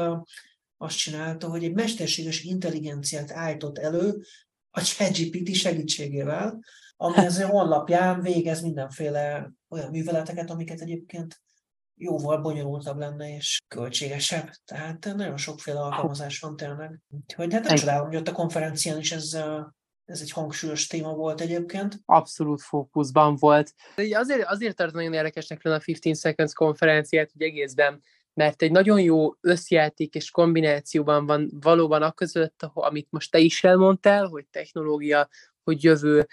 azt 0.78 0.98
csinálta, 0.98 1.50
hogy 1.50 1.64
egy 1.64 1.74
mesterséges 1.74 2.44
intelligenciát 2.44 3.32
állított 3.32 3.78
elő 3.78 4.22
a 4.70 4.82
ChatGPT 4.82 5.56
segítségével, 5.56 6.60
ami 6.96 7.18
az 7.18 7.42
honlapján 7.42 8.22
végez 8.22 8.62
mindenféle 8.62 9.52
olyan 9.70 9.90
műveleteket, 9.90 10.50
amiket 10.50 10.82
egyébként 10.82 11.42
jóval 11.96 12.42
bonyolultabb 12.42 12.98
lenne 12.98 13.36
és 13.36 13.62
költségesebb. 13.68 14.50
Tehát 14.66 15.14
nagyon 15.16 15.38
sokféle 15.38 15.80
alkalmazás 15.80 16.40
van 16.40 16.56
tényleg. 16.56 17.00
Úgyhogy 17.10 17.54
hát 17.54 17.64
nem 17.64 17.76
csodálom, 17.76 18.08
hogy 18.08 18.16
ott 18.16 18.28
a 18.28 18.32
konferencián 18.32 19.00
is 19.00 19.12
ez 19.12 19.38
ez 20.08 20.22
egy 20.22 20.32
hangsúlyos 20.32 20.88
téma 20.88 21.14
volt 21.14 21.42
egyébként. 21.42 22.00
Abszolút 22.06 22.62
fókuszban 22.62 23.36
volt. 23.36 23.74
Azért, 24.12 24.44
azért 24.44 24.76
tart 24.76 24.94
nagyon 24.94 25.14
érdekesnek 25.14 25.64
lenne 25.64 25.78
a 25.78 25.80
15 25.80 26.20
Seconds 26.20 26.54
konferenciát, 26.54 27.32
hogy 27.32 27.42
egészben 27.42 28.02
mert 28.38 28.62
egy 28.62 28.72
nagyon 28.72 29.00
jó 29.00 29.34
összjáték 29.42 30.16
és 30.16 30.32
kombinációban 30.32 31.26
van 31.26 31.52
valóban 31.62 32.02
a 32.02 32.12
között, 32.12 32.70
amit 32.74 33.08
most 33.10 33.32
te 33.32 33.40
is 33.40 33.64
elmondtál, 33.64 34.26
hogy 34.26 34.46
technológia, 34.52 35.30
hogy 35.64 35.84
jövő, 35.84 36.28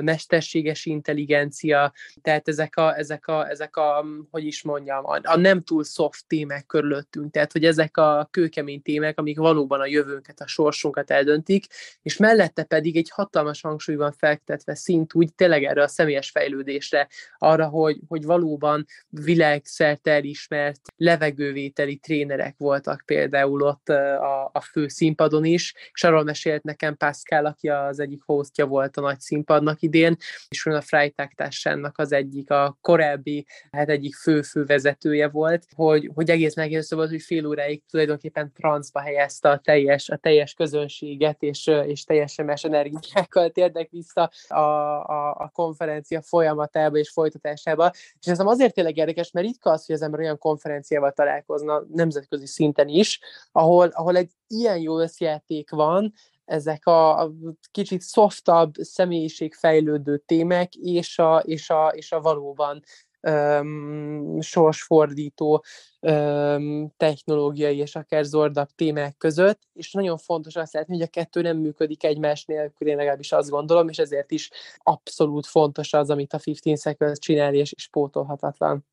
mesterséges 0.00 0.86
intelligencia, 0.86 1.92
tehát 2.22 2.48
ezek 2.48 2.76
a, 2.76 2.98
ezek 2.98 3.26
a, 3.26 3.48
ezek 3.48 3.76
a 3.76 4.04
hogy 4.30 4.44
is 4.44 4.62
mondjam, 4.62 5.06
a, 5.06 5.18
a 5.22 5.36
nem 5.36 5.62
túl 5.62 5.84
soft 5.84 6.24
témák 6.26 6.66
körülöttünk, 6.66 7.30
tehát 7.30 7.52
hogy 7.52 7.64
ezek 7.64 7.96
a 7.96 8.28
kőkemény 8.30 8.82
témák, 8.82 9.18
amik 9.18 9.38
valóban 9.38 9.80
a 9.80 9.86
jövőnket, 9.86 10.40
a 10.40 10.46
sorsunkat 10.46 11.10
eldöntik, 11.10 11.66
és 12.02 12.16
mellette 12.16 12.62
pedig 12.62 12.96
egy 12.96 13.10
hatalmas 13.10 13.60
hangsúly 13.60 13.94
van 13.94 14.12
fektetve 14.12 14.74
szint 14.74 15.14
úgy 15.14 15.34
tényleg 15.34 15.64
erre 15.64 15.82
a 15.82 15.88
személyes 15.88 16.30
fejlődésre, 16.30 17.08
arra, 17.38 17.66
hogy, 17.68 18.00
hogy 18.08 18.24
valóban 18.24 18.86
világszerte 19.08 20.12
elismert 20.12 20.80
levegővételi 20.96 21.96
trénerek 21.96 22.54
voltak 22.58 23.02
például 23.06 23.62
ott 23.62 23.88
a, 23.88 24.50
a 24.52 24.60
fő 24.60 24.88
színpadon 24.88 25.44
is, 25.44 25.74
és 25.92 26.04
arról 26.04 26.24
mesélt 26.24 26.62
nekem 26.62 26.96
Pascal, 26.96 27.46
aki 27.46 27.68
az 27.68 28.00
egyik 28.00 28.22
hostja 28.26 28.66
volt 28.66 28.96
a 28.96 29.00
nagy 29.00 29.20
színpadnak 29.60 29.82
idén, 29.82 30.16
és 30.48 30.66
a 30.66 30.80
Freitag 30.80 31.32
társának 31.34 31.98
az 31.98 32.12
egyik, 32.12 32.50
a 32.50 32.78
korábbi, 32.80 33.46
hát 33.70 33.88
egyik 33.88 34.14
fő-fő 34.14 34.64
vezetője 34.64 35.28
volt, 35.28 35.66
hogy, 35.74 36.10
hogy 36.14 36.30
egész 36.30 36.54
megjelző 36.54 36.96
volt, 36.96 37.10
hogy 37.10 37.22
fél 37.22 37.46
óráig 37.46 37.82
tulajdonképpen 37.90 38.52
transzba 38.52 39.00
helyezte 39.00 39.48
a 39.50 39.58
teljes, 39.58 40.08
a 40.08 40.16
teljes 40.16 40.54
közönséget, 40.54 41.42
és, 41.42 41.66
és 41.66 42.04
teljesen 42.04 42.44
más 42.44 42.64
energiákkal 42.64 43.50
térnek 43.50 43.90
vissza 43.90 44.30
a, 44.48 44.58
a, 44.58 45.30
a 45.30 45.50
konferencia 45.52 46.22
folyamatába 46.22 46.96
és 46.96 47.10
folytatásába. 47.10 47.90
És 48.20 48.26
ez 48.26 48.38
azért 48.40 48.74
tényleg 48.74 48.96
érdekes, 48.96 49.30
mert 49.30 49.46
ritka 49.46 49.70
az, 49.70 49.86
hogy 49.86 49.94
az 49.94 50.02
ember 50.02 50.20
olyan 50.20 50.38
konferenciával 50.38 51.12
találkozna 51.12 51.82
nemzetközi 51.92 52.46
szinten 52.46 52.88
is, 52.88 53.20
ahol, 53.52 53.86
ahol 53.86 54.16
egy 54.16 54.30
ilyen 54.46 54.78
jó 54.78 54.98
összjáték 55.00 55.70
van, 55.70 56.12
ezek 56.50 56.86
a 56.86 57.30
kicsit 57.70 58.02
softabb, 58.08 58.74
személyiségfejlődő 58.74 60.18
témák, 60.26 60.74
és 60.74 61.18
a, 61.18 61.38
és 61.38 61.70
a, 61.70 61.88
és 61.88 62.12
a 62.12 62.20
valóban 62.20 62.82
um, 63.20 64.40
sorsfordító 64.40 65.64
um, 66.00 66.92
technológiai 66.96 67.76
és 67.76 67.96
akár 67.96 68.24
zordabb 68.24 68.68
témák 68.74 69.16
között, 69.16 69.60
és 69.72 69.92
nagyon 69.92 70.18
fontos 70.18 70.56
azt 70.56 70.72
látni, 70.72 70.94
hogy 70.94 71.06
a 71.06 71.10
kettő 71.10 71.40
nem 71.40 71.56
működik 71.56 72.04
egymás 72.04 72.44
nélkül, 72.44 72.88
én 72.88 72.96
legalábbis 72.96 73.32
azt 73.32 73.50
gondolom, 73.50 73.88
és 73.88 73.98
ezért 73.98 74.30
is 74.30 74.50
abszolút 74.76 75.46
fontos 75.46 75.92
az, 75.92 76.10
amit 76.10 76.32
a 76.32 76.38
15 76.38 76.80
Seconds 76.80 77.18
csinál, 77.18 77.54
és, 77.54 77.72
és 77.72 77.88
pótolhatatlan. 77.88 78.86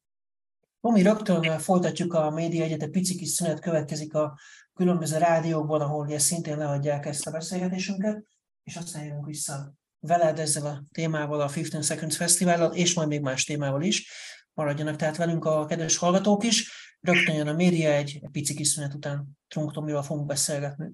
Ami 0.81 1.01
rögtön 1.01 1.59
folytatjuk 1.59 2.13
a 2.13 2.29
média 2.29 2.63
egyet, 2.63 2.81
egy 2.81 2.89
pici 2.89 3.15
kis 3.15 3.29
szünet 3.29 3.59
következik 3.59 4.13
a 4.13 4.37
különböző 4.77 5.17
rádiókban, 5.17 5.81
ahol 5.81 6.05
ugye 6.05 6.19
szintén 6.19 6.57
leadják 6.57 7.05
ezt 7.05 7.27
a 7.27 7.31
beszélgetésünket, 7.31 8.23
és 8.63 8.75
aztán 8.75 9.03
jövünk 9.03 9.25
vissza 9.25 9.73
veled 9.99 10.39
ezzel 10.39 10.65
a 10.65 10.83
témával, 10.91 11.41
a 11.41 11.49
15 11.49 11.85
Seconds 11.85 12.15
Fesztivállal, 12.15 12.73
és 12.73 12.93
majd 12.93 13.07
még 13.07 13.21
más 13.21 13.43
témával 13.43 13.81
is. 13.81 14.11
Maradjanak 14.53 14.95
tehát 14.95 15.17
velünk 15.17 15.45
a 15.45 15.65
kedves 15.65 15.97
hallgatók 15.97 16.43
is. 16.43 16.71
Rögtön 17.01 17.35
jön 17.35 17.47
a 17.47 17.53
média 17.53 17.91
egy, 17.91 18.19
pici 18.31 18.53
kis 18.53 18.67
szünet 18.67 18.93
után 18.93 19.37
Trunk 19.47 19.73
Tomival 19.73 20.03
fogunk 20.03 20.27
beszélgetni. 20.27 20.91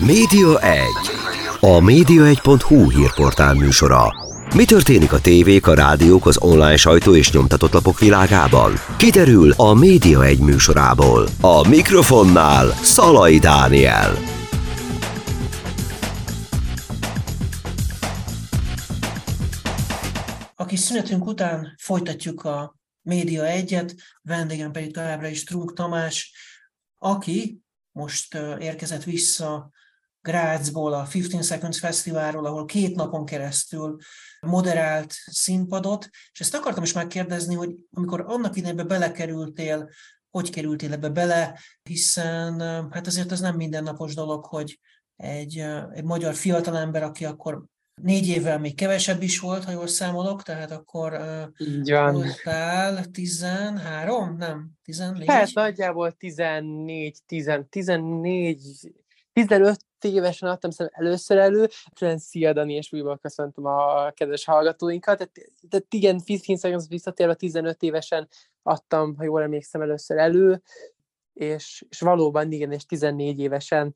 Média 0.00 0.60
1. 0.60 0.86
A 1.60 1.80
média1.hu 1.80 2.90
hírportál 2.90 3.54
műsora. 3.54 4.12
Mi 4.56 4.64
történik 4.64 5.12
a 5.12 5.20
tévék, 5.20 5.66
a 5.66 5.74
rádiók, 5.74 6.26
az 6.26 6.38
online 6.38 6.76
sajtó 6.76 7.14
és 7.14 7.32
nyomtatott 7.32 7.72
lapok 7.72 7.98
világában? 7.98 8.72
Kiderül 8.98 9.52
a 9.52 9.74
Média 9.74 10.24
egy 10.24 10.38
műsorából. 10.38 11.28
A 11.40 11.68
mikrofonnál 11.68 12.66
Szalai 12.68 13.38
Dániel. 13.38 14.14
A 20.54 20.64
kis 20.64 20.80
szünetünk 20.80 21.26
után 21.26 21.74
folytatjuk 21.78 22.44
a 22.44 22.76
Média 23.02 23.46
egyet, 23.46 23.94
vendégem 24.22 24.72
pedig 24.72 24.92
továbbra 24.92 25.28
is 25.28 25.44
Trunk 25.44 25.72
Tamás, 25.72 26.32
aki 26.98 27.60
most 27.92 28.38
érkezett 28.58 29.04
vissza 29.04 29.70
Grácsból, 30.26 30.92
a 30.92 31.06
15 31.08 31.44
Seconds 31.44 31.78
Fesztiválról, 31.78 32.46
ahol 32.46 32.64
két 32.64 32.96
napon 32.96 33.24
keresztül 33.24 33.96
moderált 34.40 35.12
színpadot, 35.26 36.08
és 36.32 36.40
ezt 36.40 36.54
akartam 36.54 36.82
is 36.82 36.92
megkérdezni, 36.92 37.54
hogy 37.54 37.74
amikor 37.92 38.24
annak 38.26 38.56
idejében 38.56 38.86
belekerültél, 38.86 39.90
hogy 40.30 40.50
kerültél 40.50 40.92
ebbe 40.92 41.08
bele, 41.08 41.58
hiszen 41.82 42.60
hát 42.90 43.06
azért 43.06 43.32
ez 43.32 43.40
nem 43.40 43.56
mindennapos 43.56 44.14
dolog, 44.14 44.44
hogy 44.44 44.80
egy, 45.16 45.58
egy 45.92 46.04
magyar 46.04 46.34
fiatalember, 46.34 47.02
aki 47.02 47.24
akkor 47.24 47.64
négy 48.02 48.28
évvel 48.28 48.58
még 48.58 48.74
kevesebb 48.74 49.22
is 49.22 49.38
volt, 49.38 49.64
ha 49.64 49.70
jól 49.70 49.86
számolok, 49.86 50.42
tehát 50.42 50.70
akkor 50.70 51.20
Így 51.58 51.90
van. 51.90 52.12
voltál 52.12 53.04
13, 53.04 54.36
nem? 54.36 54.70
14? 54.84 55.28
Hát 55.28 55.54
nagyjából 55.54 56.12
14, 56.12 57.18
10, 57.26 57.50
14, 57.68 58.60
15 59.36 59.78
évesen 60.00 60.48
adtam 60.48 60.70
szerintem 60.70 61.04
először 61.04 61.38
elő, 61.38 61.68
szia 62.16 62.52
Dani, 62.52 62.74
és 62.74 62.92
újból 62.92 63.18
köszöntöm 63.18 63.64
a 63.64 64.10
kedves 64.10 64.44
hallgatóinkat. 64.44 65.16
Tehát, 65.16 65.32
tehát 65.68 65.94
igen, 65.94 66.20
15 66.24 66.60
seconds 66.60 66.88
visszatérve 66.88 67.34
15 67.34 67.82
évesen 67.82 68.28
adtam, 68.62 69.16
ha 69.16 69.24
jól 69.24 69.42
emlékszem, 69.42 69.80
először 69.80 70.18
elő, 70.18 70.62
és, 71.32 71.84
és 71.88 72.00
valóban 72.00 72.52
igen, 72.52 72.72
és 72.72 72.86
14 72.86 73.38
évesen 73.38 73.94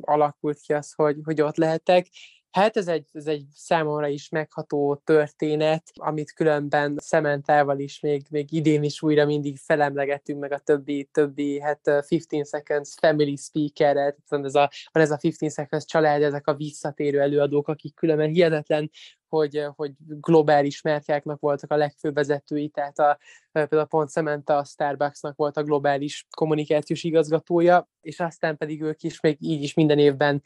alakult 0.00 0.58
ki 0.60 0.72
az, 0.72 0.92
hogy, 0.92 1.16
hogy 1.24 1.40
ott 1.40 1.56
lehetek. 1.56 2.06
Hát 2.50 2.76
ez 2.76 2.88
egy, 2.88 3.06
ez 3.12 3.26
egy 3.26 3.44
számomra 3.54 4.06
is 4.06 4.28
megható 4.28 5.00
történet, 5.04 5.82
amit 5.94 6.32
különben 6.32 6.96
Szementával 7.00 7.78
is 7.78 8.00
még, 8.00 8.26
még 8.30 8.52
idén 8.52 8.82
is 8.82 9.02
újra 9.02 9.24
mindig 9.24 9.58
felemlegetünk, 9.58 10.40
meg 10.40 10.52
a 10.52 10.58
többi, 10.58 11.08
többi 11.12 11.60
hát 11.60 11.80
15 12.08 12.48
Seconds 12.48 12.94
Family 13.00 13.36
Speaker-et, 13.36 14.16
van 14.28 14.44
ez 14.44 14.54
a, 14.54 14.70
van 14.92 15.02
ez 15.02 15.10
a 15.10 15.16
15 15.16 15.54
Seconds 15.54 15.84
család, 15.84 16.22
ezek 16.22 16.46
a 16.46 16.54
visszatérő 16.54 17.20
előadók, 17.20 17.68
akik 17.68 17.94
különben 17.94 18.28
hihetetlen 18.28 18.90
hogy, 19.28 19.66
hogy 19.76 19.92
globális 19.98 20.82
márkáknak 20.82 21.40
voltak 21.40 21.70
a 21.70 21.76
legfőbb 21.76 22.14
vezetői, 22.14 22.68
tehát 22.68 22.98
a, 22.98 23.18
például 23.66 23.88
pont 23.88 24.10
Samantha 24.10 24.54
a 24.54 24.64
Starbucksnak 24.64 25.36
volt 25.36 25.56
a 25.56 25.62
globális 25.62 26.26
kommunikációs 26.36 27.04
igazgatója, 27.04 27.88
és 28.00 28.20
aztán 28.20 28.56
pedig 28.56 28.82
ők 28.82 29.02
is 29.02 29.20
még 29.20 29.36
így 29.40 29.62
is 29.62 29.74
minden 29.74 29.98
évben 29.98 30.42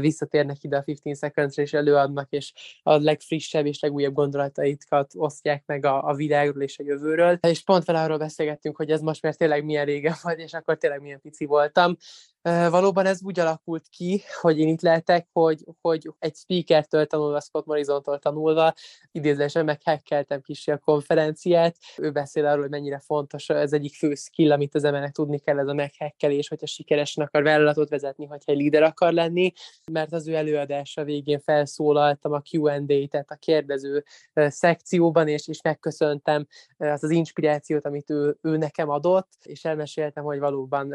visszatérnek 0.00 0.62
ide 0.62 0.76
a 0.76 0.82
15 0.82 1.18
seconds 1.18 1.56
és 1.56 1.72
előadnak, 1.72 2.30
és 2.30 2.52
a 2.82 2.96
legfrissebb 2.96 3.66
és 3.66 3.80
legújabb 3.80 4.14
gondolataitkat 4.14 5.12
osztják 5.16 5.62
meg 5.66 5.84
a, 5.84 6.02
a 6.08 6.14
világról 6.14 6.62
és 6.62 6.78
a 6.78 6.82
jövőről. 6.86 7.38
És 7.40 7.62
pont 7.62 7.84
fel 7.84 7.96
arról 7.96 8.18
beszélgettünk, 8.18 8.76
hogy 8.76 8.90
ez 8.90 9.00
most 9.00 9.22
már 9.22 9.34
tényleg 9.34 9.64
milyen 9.64 9.84
régen 9.84 10.14
vagy, 10.22 10.38
és 10.38 10.52
akkor 10.52 10.76
tényleg 10.76 11.00
milyen 11.00 11.20
pici 11.20 11.44
voltam. 11.44 11.96
Valóban 12.42 13.06
ez 13.06 13.22
úgy 13.22 13.40
alakult 13.40 13.88
ki, 13.88 14.22
hogy 14.40 14.58
én 14.58 14.68
itt 14.68 14.80
lehetek, 14.80 15.28
hogy, 15.32 15.64
hogy 15.80 16.10
egy 16.18 16.34
speakertől 16.34 17.06
tanulva, 17.06 17.40
Scott 17.40 17.66
Morrison-tól 17.66 18.18
tanulva, 18.18 18.74
idézésen 19.12 19.64
meghekkeltem 19.64 20.40
kis 20.40 20.68
a 20.68 20.78
konferenciát. 20.78 21.76
Ő 21.96 22.10
beszél 22.10 22.46
arról, 22.52 22.62
hogy 22.62 22.70
mennyire 22.70 22.98
fontos, 22.98 23.48
ez 23.48 23.72
egyik 23.72 23.94
fő 23.94 24.14
skill, 24.14 24.52
amit 24.52 24.74
az 24.74 24.84
embernek 24.84 25.12
tudni 25.12 25.38
kell, 25.38 25.58
ez 25.58 25.68
a 25.68 25.74
meghekkelés, 25.74 26.48
hogyha 26.48 26.66
sikeresen 26.66 27.24
akar 27.24 27.42
vállalatot 27.42 27.88
vezetni, 27.88 28.26
hogyha 28.26 28.52
egy 28.52 28.58
líder 28.58 28.82
akar 28.82 29.12
lenni, 29.12 29.52
mert 29.92 30.12
az 30.12 30.28
ő 30.28 30.34
előadása 30.34 31.04
végén 31.04 31.40
felszólaltam 31.40 32.32
a 32.32 32.42
Q&A, 32.50 33.08
tehát 33.10 33.30
a 33.30 33.36
kérdező 33.36 34.04
szekcióban, 34.34 35.28
és, 35.28 35.48
és 35.48 35.62
megköszöntem 35.62 36.46
az 36.76 37.04
az 37.04 37.10
inspirációt, 37.10 37.86
amit 37.86 38.10
ő, 38.10 38.36
ő 38.42 38.56
nekem 38.56 38.88
adott, 38.88 39.28
és 39.42 39.64
elmeséltem, 39.64 40.24
hogy 40.24 40.38
valóban, 40.38 40.88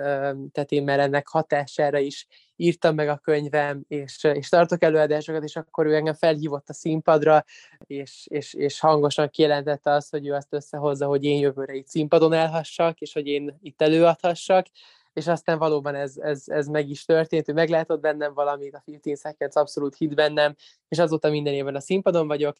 tehát 0.51 0.71
én 0.71 0.83
már 0.83 0.99
ennek 0.99 1.27
hatására 1.27 1.99
is 1.99 2.27
írtam 2.57 2.95
meg 2.95 3.09
a 3.09 3.17
könyvem, 3.17 3.83
és, 3.87 4.23
és 4.23 4.49
tartok 4.49 4.83
előadásokat, 4.83 5.43
és 5.43 5.55
akkor 5.55 5.85
ő 5.85 5.95
engem 5.95 6.13
felhívott 6.13 6.69
a 6.69 6.73
színpadra, 6.73 7.45
és, 7.85 8.27
és, 8.29 8.53
és 8.53 8.79
hangosan 8.79 9.29
kijelentette 9.29 9.91
azt, 9.91 10.11
hogy 10.11 10.27
ő 10.27 10.33
azt 10.33 10.53
összehozza, 10.53 11.05
hogy 11.05 11.23
én 11.23 11.39
jövőre 11.39 11.73
itt 11.73 11.87
színpadon 11.87 12.33
elhassak, 12.33 12.99
és 12.99 13.13
hogy 13.13 13.27
én 13.27 13.57
itt 13.61 13.81
előadhassak, 13.81 14.65
és 15.13 15.27
aztán 15.27 15.57
valóban 15.57 15.95
ez, 15.95 16.17
ez, 16.17 16.43
ez 16.45 16.67
meg 16.67 16.89
is 16.89 17.05
történt, 17.05 17.49
ő 17.49 17.53
meglátott 17.53 17.99
bennem 17.99 18.33
valamit, 18.33 18.73
a 18.73 18.81
15 18.85 19.19
Seconds 19.19 19.55
abszolút 19.55 19.95
hit 19.95 20.15
bennem, 20.15 20.55
és 20.87 20.99
azóta 20.99 21.29
minden 21.29 21.53
évben 21.53 21.75
a 21.75 21.79
színpadon 21.79 22.27
vagyok, 22.27 22.57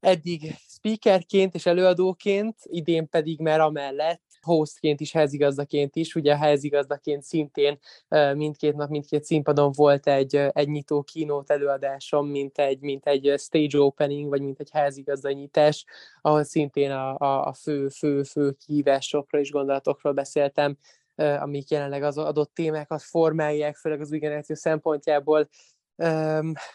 eddig 0.00 0.54
speakerként 0.68 1.54
és 1.54 1.66
előadóként, 1.66 2.56
idén 2.62 3.08
pedig 3.08 3.40
már 3.40 3.60
amellett 3.60 4.22
hostként 4.42 5.00
is, 5.00 5.12
házigazdaként 5.12 5.96
is. 5.96 6.14
Ugye 6.14 6.36
házigazdaként 6.36 7.22
szintén 7.22 7.78
mindkét 8.34 8.74
nap, 8.74 8.88
mindkét 8.88 9.24
színpadon 9.24 9.72
volt 9.74 10.06
egy, 10.06 10.36
egy 10.36 10.68
nyitó 10.68 11.02
kínót 11.02 11.50
előadásom, 11.50 12.28
mint 12.28 12.58
egy, 12.58 12.80
mint 12.80 13.06
egy 13.06 13.34
stage 13.38 13.78
opening, 13.78 14.28
vagy 14.28 14.42
mint 14.42 14.60
egy 14.60 14.70
házigazdanyítás, 14.70 15.84
ahol 16.20 16.42
szintén 16.42 16.90
a, 16.90 17.18
a, 17.18 17.46
a 17.46 17.52
fő, 17.52 17.88
fő, 17.88 18.22
fő 18.22 18.56
kihívásokról 18.66 19.40
és 19.40 19.50
gondolatokról 19.50 20.12
beszéltem, 20.12 20.76
amik 21.14 21.70
jelenleg 21.70 22.02
az 22.02 22.18
adott 22.18 22.54
témákat 22.54 23.02
formálják, 23.02 23.76
főleg 23.76 24.00
az 24.00 24.12
új 24.12 24.18
generáció 24.18 24.54
szempontjából, 24.54 25.48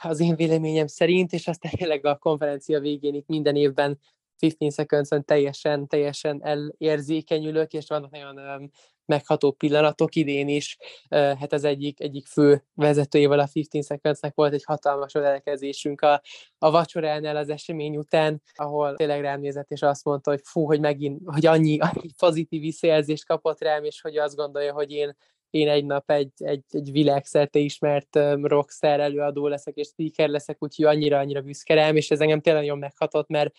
az 0.01 0.19
én 0.19 0.35
véleményem 0.35 0.87
szerint, 0.87 1.33
és 1.33 1.47
aztán 1.47 1.71
tényleg 1.75 2.05
a 2.05 2.17
konferencia 2.17 2.79
végén 2.79 3.13
itt 3.13 3.27
minden 3.27 3.55
évben 3.55 3.99
15 4.37 4.73
seconds 4.73 5.09
teljesen, 5.25 5.87
teljesen 5.87 6.41
elérzékenyülök, 6.43 7.73
és 7.73 7.87
vannak 7.87 8.11
nagyon 8.11 8.71
megható 9.05 9.51
pillanatok 9.51 10.15
idén 10.15 10.47
is. 10.47 10.77
Hát 11.09 11.53
az 11.53 11.63
egyik, 11.63 11.99
egyik 11.99 12.27
fő 12.27 12.63
vezetőjével 12.73 13.39
a 13.39 13.47
15 13.53 13.85
seconds 13.85 14.19
volt 14.33 14.53
egy 14.53 14.63
hatalmas 14.63 15.13
ölelkezésünk 15.13 16.01
a, 16.01 16.21
a 16.57 16.71
vacsoránál 16.71 17.35
az 17.35 17.49
esemény 17.49 17.97
után, 17.97 18.41
ahol 18.53 18.95
tényleg 18.95 19.21
rám 19.21 19.39
nézett, 19.39 19.71
és 19.71 19.81
azt 19.81 20.03
mondta, 20.03 20.31
hogy 20.31 20.41
fú, 20.43 20.65
hogy 20.65 20.79
megint, 20.79 21.21
hogy 21.25 21.45
annyi, 21.45 21.79
annyi 21.87 22.09
pozitív 22.17 22.61
visszajelzést 22.61 23.25
kapott 23.25 23.61
rám, 23.61 23.83
és 23.83 24.01
hogy 24.01 24.17
azt 24.17 24.35
gondolja, 24.35 24.73
hogy 24.73 24.91
én 24.91 25.15
én 25.49 25.69
egy 25.69 25.85
nap 25.85 26.11
egy, 26.11 26.31
egy, 26.35 26.63
egy 26.69 26.91
világszerte 26.91 27.59
ismert 27.59 28.15
um, 28.15 28.45
rockstar 28.45 28.99
előadó 28.99 29.47
leszek, 29.47 29.75
és 29.75 29.87
speaker 29.87 30.29
leszek, 30.29 30.63
úgyhogy 30.63 30.85
annyira-annyira 30.85 31.41
büszke 31.41 31.73
rám, 31.73 31.95
és 31.95 32.11
ez 32.11 32.19
engem 32.19 32.41
tényleg 32.41 32.61
nagyon 32.61 32.77
meghatott, 32.77 33.27
mert 33.27 33.53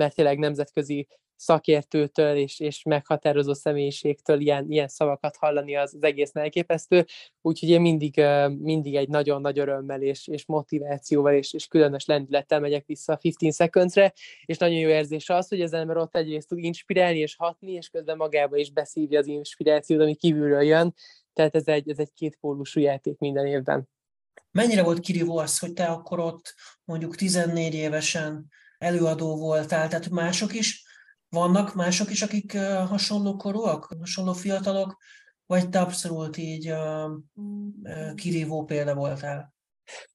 mert 0.00 0.14
tényleg 0.14 0.38
nemzetközi 0.38 1.06
szakértőtől 1.36 2.36
és, 2.36 2.60
és 2.60 2.82
meghatározó 2.82 3.52
személyiségtől 3.52 4.40
ilyen, 4.40 4.70
ilyen 4.70 4.88
szavakat 4.88 5.36
hallani 5.36 5.76
az, 5.76 5.94
az 5.94 6.02
egész 6.02 6.30
elképesztő, 6.32 7.06
úgyhogy 7.40 7.68
én 7.68 7.80
mindig, 7.80 8.22
mindig 8.58 8.94
egy 8.94 9.08
nagyon 9.08 9.40
nagy 9.40 9.58
örömmel 9.58 10.02
és, 10.02 10.28
és 10.28 10.46
motivációval 10.46 11.32
és, 11.32 11.52
és 11.52 11.66
különös 11.66 12.04
lendülettel 12.04 12.60
megyek 12.60 12.86
vissza 12.86 13.12
a 13.12 13.16
15 13.16 13.54
seconds 13.54 13.94
és 14.44 14.58
nagyon 14.58 14.78
jó 14.78 14.88
érzés 14.88 15.28
az, 15.28 15.48
hogy 15.48 15.60
az 15.60 15.72
ember 15.72 15.96
ott 15.96 16.16
egyrészt 16.16 16.48
tud 16.48 16.58
inspirálni 16.58 17.18
és 17.18 17.36
hatni, 17.36 17.72
és 17.72 17.88
közben 17.88 18.16
magába 18.16 18.56
is 18.56 18.72
beszívja 18.72 19.18
az 19.18 19.26
inspirációt, 19.26 20.00
ami 20.00 20.14
kívülről 20.14 20.62
jön, 20.62 20.94
tehát 21.32 21.54
ez 21.54 21.66
egy, 21.66 21.90
ez 21.90 21.98
egy 21.98 22.12
kétpólusú 22.12 22.80
játék 22.80 23.18
minden 23.18 23.46
évben. 23.46 23.88
Mennyire 24.50 24.82
volt 24.82 25.00
kirívó 25.00 25.38
az, 25.38 25.58
hogy 25.58 25.72
te 25.72 25.84
akkor 25.84 26.18
ott 26.18 26.54
mondjuk 26.84 27.16
14 27.16 27.74
évesen 27.74 28.50
előadó 28.80 29.36
voltál, 29.36 29.88
tehát 29.88 30.08
mások 30.10 30.54
is, 30.54 30.84
vannak 31.28 31.74
mások 31.74 32.10
is, 32.10 32.22
akik 32.22 32.58
hasonló 32.88 33.36
korúak, 33.36 33.94
hasonló 33.98 34.32
fiatalok, 34.32 34.96
vagy 35.46 35.68
te 35.68 35.80
abszolút 35.80 36.36
így 36.36 36.74
kirívó 38.14 38.64
példa 38.64 38.94
voltál? 38.94 39.54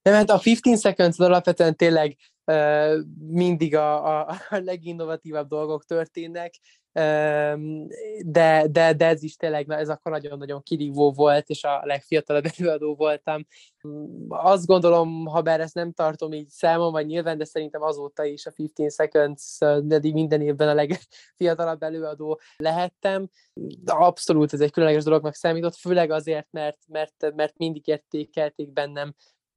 Nem, 0.02 0.14
hát 0.14 0.30
a 0.30 0.40
15 0.40 0.80
seconds 0.80 1.20
alapvetően 1.20 1.76
tényleg 1.76 2.18
mindig 3.18 3.76
a, 3.76 4.20
a, 4.20 4.36
a 4.50 4.58
leginnovatívabb 4.58 5.48
dolgok 5.48 5.86
történnek, 5.86 6.54
de, 6.96 8.68
de, 8.72 8.94
de 8.94 9.06
ez 9.06 9.24
is 9.24 9.36
tényleg, 9.36 9.70
ez 9.72 9.90
akkor 9.90 10.12
nagyon-nagyon 10.12 10.64
kirívó 10.64 11.12
volt, 11.12 11.50
és 11.50 11.64
a 11.64 11.82
legfiatalabb 11.84 12.46
előadó 12.58 12.96
voltam. 12.96 13.46
Azt 14.28 14.66
gondolom, 14.66 15.26
ha 15.26 15.42
bár 15.42 15.60
ezt 15.60 15.74
nem 15.74 15.92
tartom 15.92 16.34
így 16.34 16.50
számon, 16.50 16.92
vagy 16.92 17.06
nyilván, 17.06 17.38
de 17.38 17.46
szerintem 17.46 17.82
azóta 17.82 18.24
is 18.24 18.46
a 18.46 18.52
15 18.52 18.94
Seconds 18.94 19.58
eddig 19.90 20.14
minden 20.14 20.42
évben 20.42 20.68
a 20.68 20.74
legfiatalabb 20.74 21.84
előadó 21.84 22.40
lehettem. 22.58 23.30
De 23.84 23.92
abszolút 23.92 24.54
ez 24.54 24.62
egy 24.62 24.72
különleges 24.72 25.04
dolognak 25.04 25.34
számított, 25.34 25.76
főleg 25.76 26.12
azért, 26.12 26.48
mert, 26.52 26.80
mert, 26.88 27.34
mert 27.36 27.58
mindig 27.58 27.88
értékelték 27.88 28.72
bennem 28.72 29.14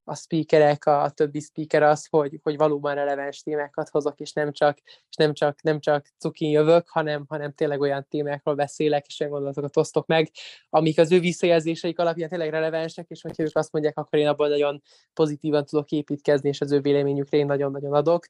a 0.09 0.15
speakerek, 0.15 0.87
a, 0.87 1.11
többi 1.15 1.41
speaker 1.41 1.83
az, 1.83 2.07
hogy, 2.11 2.39
hogy 2.43 2.57
valóban 2.57 2.95
releváns 2.95 3.41
témákat 3.43 3.89
hozok, 3.89 4.21
és 4.21 4.33
nem 4.33 4.53
csak, 4.53 4.79
és 4.85 5.17
nem 5.17 5.33
csak, 5.33 5.63
nem 5.63 5.81
csak 5.81 6.07
cukin 6.19 6.51
jövök, 6.51 6.89
hanem, 6.89 7.25
hanem 7.29 7.53
tényleg 7.53 7.81
olyan 7.81 8.07
témákról 8.09 8.55
beszélek, 8.55 9.07
és 9.07 9.21
olyan 9.21 9.33
gondolatokat 9.33 9.77
osztok 9.77 10.07
meg, 10.07 10.31
amik 10.71 10.99
az 10.99 11.13
ő 11.13 11.21
visszajelzéseik 11.21 11.99
alapján 11.99 12.29
tényleg 12.29 12.51
relevánsak, 12.51 13.09
és 13.09 13.23
hogyha 13.23 13.43
ők 13.43 13.57
azt 13.57 13.73
mondják, 13.73 13.99
akkor 13.99 14.19
én 14.19 14.27
abból 14.27 14.49
nagyon 14.49 14.83
pozitívan 15.15 15.65
tudok 15.65 15.91
építkezni, 15.91 16.49
és 16.49 16.61
az 16.61 16.73
ő 16.73 16.81
véleményükre 16.81 17.39
én 17.39 17.47
nagyon-nagyon 17.47 17.93
adok. 17.93 18.27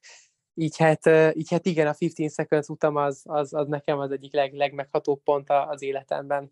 Így 0.53 0.77
hát, 0.77 1.05
így 1.33 1.49
hát 1.49 1.65
igen, 1.65 1.87
a 1.87 1.93
15 1.93 2.33
seconds 2.33 2.67
utam 2.67 2.95
az, 2.95 3.21
az, 3.23 3.53
az 3.53 3.67
nekem 3.67 3.99
az 3.99 4.11
egyik 4.11 4.33
leg, 4.33 4.53
legmeghatóbb 4.53 5.23
pont 5.23 5.49
az 5.49 5.81
életemben. 5.81 6.51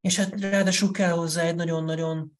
És 0.00 0.16
hát 0.16 0.40
ráadásul 0.40 0.90
kell 0.90 1.10
hozzá 1.10 1.42
egy 1.42 1.54
nagyon-nagyon 1.54 2.38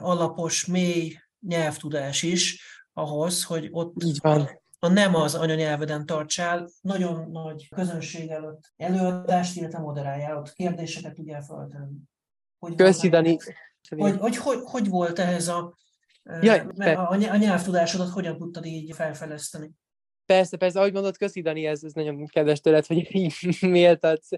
alapos, 0.00 0.66
mély 0.66 1.16
nyelvtudás 1.40 2.22
is 2.22 2.62
ahhoz, 2.92 3.44
hogy 3.44 3.68
ott 3.70 4.02
Így 4.02 4.18
van. 4.20 4.60
a 4.78 4.88
nem 4.88 5.14
az 5.14 5.34
anyanyelveden 5.34 6.06
tartsál, 6.06 6.68
nagyon 6.80 7.30
nagy 7.30 7.68
közönség 7.74 8.30
előtt 8.30 8.72
előadást, 8.76 9.56
illetve 9.56 9.78
moderáljál, 9.78 10.36
ott 10.36 10.52
kérdéseket 10.52 11.14
tudjál 11.14 11.42
feltenni. 11.42 11.96
Hogy 12.58 12.74
Köszi, 12.74 13.08
Dani. 13.08 13.36
Hogy, 13.88 14.16
hogy, 14.16 14.36
hogy, 14.36 14.58
hogy 14.62 14.88
volt 14.88 15.18
ehhez 15.18 15.48
a, 15.48 15.76
Jaj, 16.40 16.66
a, 16.76 17.10
a 17.10 17.36
nyelvtudásodat, 17.36 18.08
hogyan 18.08 18.36
tudtad 18.36 18.64
így 18.64 18.94
felfejleszteni? 18.94 19.70
Persze, 20.32 20.56
persze, 20.56 20.78
ahogy 20.78 20.92
mondod, 20.92 21.16
köszi 21.16 21.40
Dani, 21.40 21.66
ez, 21.66 21.84
ez 21.84 21.92
nagyon 21.92 22.26
kedves 22.26 22.60
tőled, 22.60 22.86
hogy 22.86 23.14
így 23.14 23.34
méltatsz. 23.60 24.28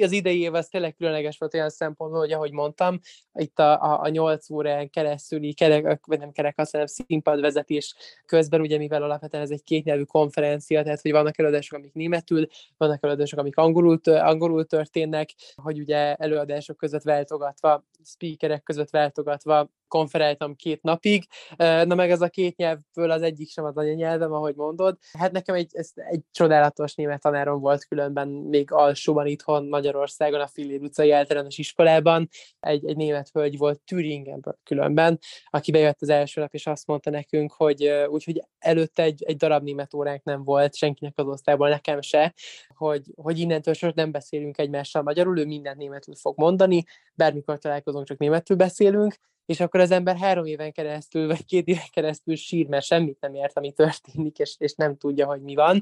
Az 0.00 0.12
idei 0.12 0.40
év 0.40 0.54
az 0.54 0.68
tényleg 0.68 0.94
különleges 0.94 1.38
volt 1.38 1.54
olyan 1.54 1.70
szempontból, 1.70 2.20
hogy 2.20 2.32
ahogy 2.32 2.52
mondtam, 2.52 3.00
itt 3.32 3.58
a, 3.58 3.82
a, 3.82 4.00
a 4.00 4.08
8 4.08 4.50
órán 4.50 4.90
keresztüli 4.90 5.54
kerek, 5.54 6.06
vagy 6.06 6.18
nem 6.18 6.32
kerek, 6.32 6.58
azt 6.58 6.72
hanem 6.72 6.86
színpadvezetés 6.86 7.94
közben, 8.26 8.60
ugye 8.60 8.78
mivel 8.78 9.02
alapvetően 9.02 9.42
ez 9.42 9.50
egy 9.50 9.62
kétnyelvű 9.62 10.02
konferencia, 10.02 10.82
tehát 10.82 11.00
hogy 11.00 11.12
vannak 11.12 11.38
előadások, 11.38 11.78
amik 11.78 11.92
németül, 11.92 12.46
vannak 12.76 13.02
előadások, 13.02 13.38
amik 13.38 13.56
angolul, 13.56 14.00
angolul 14.04 14.64
történnek, 14.64 15.30
hogy 15.54 15.78
ugye 15.78 16.14
előadások 16.14 16.76
között 16.76 17.02
váltogatva, 17.02 17.84
speakerek 18.04 18.62
között 18.62 18.90
váltogatva 18.90 19.70
konferáltam 19.94 20.54
két 20.54 20.82
napig, 20.82 21.26
na 21.56 21.94
meg 21.94 22.10
ez 22.10 22.20
a 22.20 22.28
két 22.28 22.56
nyelvből 22.56 23.10
az 23.10 23.22
egyik 23.22 23.50
sem 23.50 23.64
az 23.64 23.76
anyanyelvem, 23.76 24.32
ahogy 24.32 24.54
mondod. 24.54 24.98
Hát 25.18 25.32
nekem 25.32 25.54
egy, 25.54 25.70
ez 25.72 25.90
egy 25.94 26.20
csodálatos 26.30 26.94
német 26.94 27.20
tanárom 27.20 27.60
volt 27.60 27.84
különben 27.84 28.28
még 28.28 28.72
alsóban 28.72 29.26
itthon 29.26 29.68
Magyarországon, 29.68 30.40
a 30.40 30.46
Fillér 30.46 30.80
utcai 30.80 31.10
általános 31.10 31.58
iskolában. 31.58 32.28
Egy, 32.60 32.86
egy 32.86 32.96
német 32.96 33.30
hölgy 33.32 33.58
volt 33.58 33.80
Thüringenből 33.80 34.58
különben, 34.64 35.18
aki 35.50 35.70
bejött 35.70 36.02
az 36.02 36.08
első 36.08 36.40
nap, 36.40 36.54
és 36.54 36.66
azt 36.66 36.86
mondta 36.86 37.10
nekünk, 37.10 37.52
hogy 37.52 37.88
úgyhogy 38.06 38.42
előtte 38.58 39.02
egy, 39.02 39.22
egy 39.22 39.36
darab 39.36 39.62
német 39.62 39.94
óránk 39.94 40.22
nem 40.22 40.44
volt 40.44 40.74
senkinek 40.74 41.12
az 41.16 41.26
osztályból, 41.26 41.68
nekem 41.68 42.00
se, 42.00 42.34
hogy, 42.74 43.02
hogy 43.14 43.38
innentől 43.38 43.74
sosem 43.74 43.92
nem 43.96 44.10
beszélünk 44.10 44.58
egymással 44.58 45.02
magyarul, 45.02 45.38
ő 45.38 45.46
mindent 45.46 45.76
németül 45.76 46.14
fog 46.14 46.38
mondani, 46.38 46.84
bármikor 47.14 47.58
találkozunk, 47.58 48.06
csak 48.06 48.18
németül 48.18 48.56
beszélünk, 48.56 49.14
és 49.46 49.60
akkor 49.60 49.80
az 49.80 49.90
ember 49.90 50.16
három 50.16 50.44
éven 50.44 50.72
keresztül, 50.72 51.26
vagy 51.26 51.44
két 51.44 51.66
éven 51.66 51.88
keresztül 51.92 52.36
sír, 52.36 52.66
mert 52.66 52.84
semmit 52.84 53.20
nem 53.20 53.34
ért, 53.34 53.56
ami 53.56 53.72
történik, 53.72 54.38
és, 54.38 54.54
és 54.58 54.74
nem 54.74 54.96
tudja, 54.96 55.26
hogy 55.26 55.42
mi 55.42 55.54
van. 55.54 55.80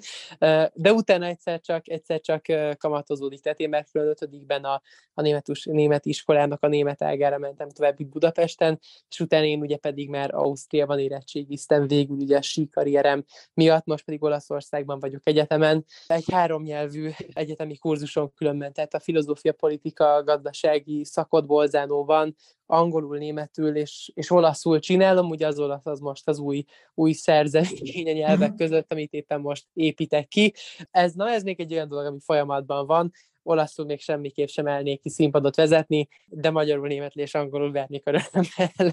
De 0.75 0.93
utána 0.93 1.27
egyszer 1.27 1.61
csak, 1.61 1.89
egyszer 1.89 2.21
csak 2.21 2.45
kamatozódik. 2.79 3.41
Tehát 3.41 3.61
én 3.61 3.69
megfelelő 3.69 4.11
ötödikben 4.11 4.65
a, 4.65 4.83
a 5.15 5.23
németus, 5.23 5.65
német 5.65 6.07
iskolának 6.07 6.63
a 6.63 6.67
német 6.67 7.03
ágára 7.03 7.39
mentem 7.39 7.69
tovább 7.69 7.97
Budapesten, 7.97 8.81
és 9.09 9.21
utána 9.21 9.45
én 9.45 9.61
ugye 9.61 9.77
pedig 9.77 10.09
már 10.09 10.35
Ausztriában 10.35 10.99
érettségiztem 10.99 11.87
végül 11.87 12.17
ugye 12.17 12.37
a 12.37 12.43
sí 12.43 12.69
karrierem 12.69 13.25
miatt, 13.55 13.85
most 13.85 14.05
pedig 14.05 14.23
Olaszországban 14.23 15.01
vagyok 15.01 15.21
egyetemen. 15.25 15.85
Egy 16.07 16.25
háromnyelvű 16.33 17.11
egyetemi 17.33 17.77
kurzuson 17.77 18.33
különben, 18.35 18.73
tehát 18.73 18.95
a 18.95 19.01
filozófia, 19.01 19.53
politika, 19.53 20.23
gazdasági 20.25 21.05
szakot 21.05 21.47
van, 21.87 22.37
angolul, 22.73 23.19
németül 23.19 23.77
és, 23.77 24.11
és 24.15 24.31
olaszul 24.31 24.79
csinálom, 24.79 25.29
ugye 25.29 25.47
az 25.47 25.59
olasz 25.59 25.87
az 25.87 26.01
most 26.01 26.29
az 26.29 26.39
új, 26.39 26.65
új 26.95 27.13
szerzemény 27.13 28.09
a 28.09 28.13
nyelvek 28.13 28.49
mhm. 28.49 28.57
között, 28.59 28.93
amit 28.93 29.13
éppen 29.13 29.41
most 29.41 29.67
építek 29.73 30.29
ki. 30.29 30.55
Ez, 30.91 31.13
na, 31.13 31.31
ez 31.31 31.43
még 31.43 31.61
egy 31.61 31.73
olyan 31.73 31.89
dolog, 31.89 32.07
ami 32.07 32.19
folyamatban 32.21 32.87
van, 32.87 33.13
olaszul 33.43 33.85
még 33.85 34.01
semmiképp 34.01 34.47
sem 34.47 34.67
elnék 34.67 35.01
ki 35.01 35.11
színpadot 35.11 35.57
vezetni, 35.57 36.09
de 36.27 36.51
magyarul, 36.51 36.89
németül 36.89 37.23
és 37.23 37.35
angolul 37.35 37.73
vernék 37.73 38.07
örömmel. 38.07 38.93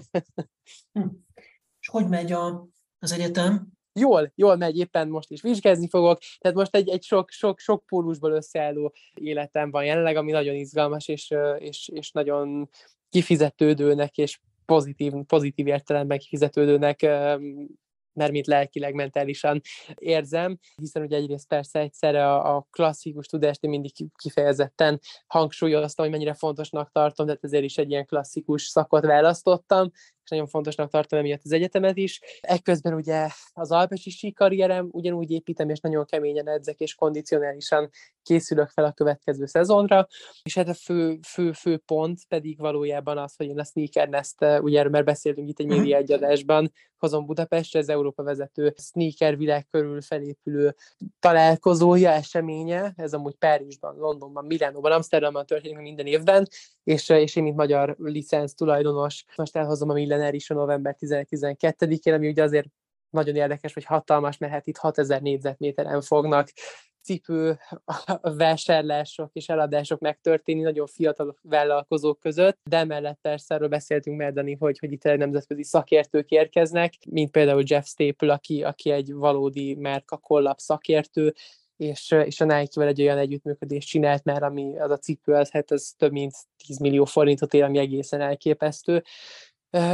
Hm. 0.92 1.06
És 1.80 1.88
hogy 1.88 2.08
megy 2.08 2.32
a, 2.32 2.68
az 2.98 3.12
egyetem? 3.12 3.68
Jól, 3.92 4.32
jól 4.34 4.56
megy, 4.56 4.78
éppen 4.78 5.08
most 5.08 5.30
is 5.30 5.42
vizsgázni 5.42 5.88
fogok, 5.88 6.18
tehát 6.38 6.56
most 6.56 6.76
egy, 6.76 6.88
egy 6.88 7.02
sok, 7.02 7.30
sok, 7.30 7.58
sok 7.58 7.86
pólusból 7.86 8.32
összeálló 8.32 8.94
életem 9.14 9.70
van 9.70 9.84
jelenleg, 9.84 10.16
ami 10.16 10.30
nagyon 10.30 10.54
izgalmas, 10.54 11.08
és, 11.08 11.34
és, 11.58 11.88
és 11.88 12.10
nagyon 12.10 12.68
kifizetődőnek 13.08 14.18
és 14.18 14.40
pozitív, 14.64 15.12
pozitív 15.26 15.66
értelemben 15.66 16.18
kifizetődőnek 16.18 17.06
mert 18.12 18.32
mint 18.32 18.46
lelkileg, 18.46 18.94
mentálisan 18.94 19.60
érzem, 19.94 20.58
hiszen 20.76 21.02
ugye 21.02 21.16
egyrészt 21.16 21.48
persze 21.48 21.78
egyszerre 21.78 22.32
a, 22.32 22.56
a 22.56 22.66
klasszikus 22.70 23.26
tudást 23.26 23.64
én 23.64 23.70
mindig 23.70 23.92
kifejezetten 24.22 25.00
hangsúlyoztam, 25.26 26.04
hogy 26.04 26.14
mennyire 26.14 26.34
fontosnak 26.34 26.90
tartom, 26.92 27.26
tehát 27.26 27.44
ezért 27.44 27.64
is 27.64 27.78
egy 27.78 27.90
ilyen 27.90 28.06
klasszikus 28.06 28.62
szakot 28.62 29.04
választottam, 29.04 29.90
és 30.24 30.30
nagyon 30.30 30.46
fontosnak 30.46 30.90
tartom 30.90 31.18
emiatt 31.18 31.40
az 31.44 31.52
egyetemet 31.52 31.96
is. 31.96 32.20
Ekközben 32.40 32.94
ugye 32.94 33.28
az 33.52 33.70
alpesi 33.70 34.32
karrierem 34.32 34.88
ugyanúgy 34.90 35.30
építem, 35.30 35.68
és 35.68 35.80
nagyon 35.80 36.04
keményen 36.04 36.48
edzek, 36.48 36.78
és 36.78 36.94
kondicionálisan 36.94 37.90
készülök 38.22 38.68
fel 38.68 38.84
a 38.84 38.92
következő 38.92 39.46
szezonra, 39.46 40.06
és 40.42 40.54
hát 40.54 40.68
a 40.68 40.74
fő, 40.74 41.18
fő, 41.26 41.52
fő 41.52 41.76
pont 41.76 42.18
pedig 42.28 42.58
valójában 42.58 43.18
az, 43.18 43.36
hogy 43.36 43.46
én 43.46 43.58
a 43.58 43.64
Sneaker 43.64 44.08
Nest, 44.08 44.34
ugye 44.60 44.78
erről 44.78 44.90
már 44.90 45.04
beszéltünk 45.04 45.48
itt 45.48 45.58
egy 45.58 45.66
mhm. 45.66 45.76
média 45.76 45.96
egyadásban, 45.96 46.72
hozom 47.00 47.26
Budapestre, 47.26 47.78
ez 47.78 47.88
Európa 47.88 48.22
vezető 48.22 48.74
sneaker 48.76 49.36
világ 49.36 49.66
körül 49.70 50.00
felépülő 50.00 50.74
találkozója, 51.18 52.10
eseménye, 52.10 52.92
ez 52.96 53.14
amúgy 53.14 53.34
Párizsban, 53.34 53.96
Londonban, 53.96 54.44
Milánóban, 54.44 54.92
Amsterdamban 54.92 55.46
történik 55.46 55.78
minden 55.78 56.06
évben, 56.06 56.48
és, 56.84 57.08
és 57.08 57.36
én, 57.36 57.42
mint 57.42 57.56
magyar 57.56 57.94
licenc 57.98 58.52
tulajdonos, 58.54 59.24
most 59.36 59.56
elhozom 59.56 59.88
a 59.90 59.92
Millenár 59.92 60.34
is 60.34 60.50
a 60.50 60.54
november 60.54 60.96
11-12-én, 60.98 62.14
ami 62.14 62.28
ugye 62.28 62.42
azért 62.42 62.66
nagyon 63.10 63.36
érdekes, 63.36 63.74
hogy 63.74 63.84
hatalmas, 63.84 64.38
mert 64.38 64.52
hát 64.52 64.66
itt 64.66 64.76
6000 64.76 65.20
négyzetméteren 65.20 66.00
fognak 66.00 66.48
cipő 67.02 67.58
vásárlások 68.36 69.30
és 69.32 69.48
eladások 69.48 70.00
megtörténni 70.00 70.62
nagyon 70.62 70.86
fiatal 70.86 71.36
vállalkozók 71.42 72.20
között, 72.20 72.58
de 72.62 72.76
emellett 72.76 73.18
persze 73.20 73.54
erről 73.54 73.68
beszéltünk 73.68 74.16
már, 74.16 74.56
hogy, 74.58 74.78
hogy 74.78 74.92
itt 74.92 75.02
nemzetközi 75.02 75.64
szakértők 75.64 76.30
érkeznek, 76.30 76.94
mint 77.10 77.30
például 77.30 77.62
Jeff 77.66 77.86
Staple, 77.86 78.32
aki, 78.32 78.62
aki 78.62 78.90
egy 78.90 79.12
valódi 79.12 79.74
Merka 79.74 80.16
kollap 80.16 80.58
szakértő, 80.58 81.34
és, 81.80 82.10
és 82.24 82.40
a 82.40 82.44
Nike-vel 82.44 82.88
egy 82.88 83.00
olyan 83.00 83.18
együttműködést 83.18 83.88
csinált 83.88 84.24
már, 84.24 84.42
ami 84.42 84.78
az 84.78 84.90
a 84.90 84.98
cipő, 84.98 85.32
az, 85.32 85.50
hát 85.50 85.70
ez 85.70 85.90
több 85.96 86.12
mint 86.12 86.32
10 86.66 86.78
millió 86.78 87.04
forintot 87.04 87.54
ér, 87.54 87.62
ami 87.62 87.78
egészen 87.78 88.20
elképesztő. 88.20 89.02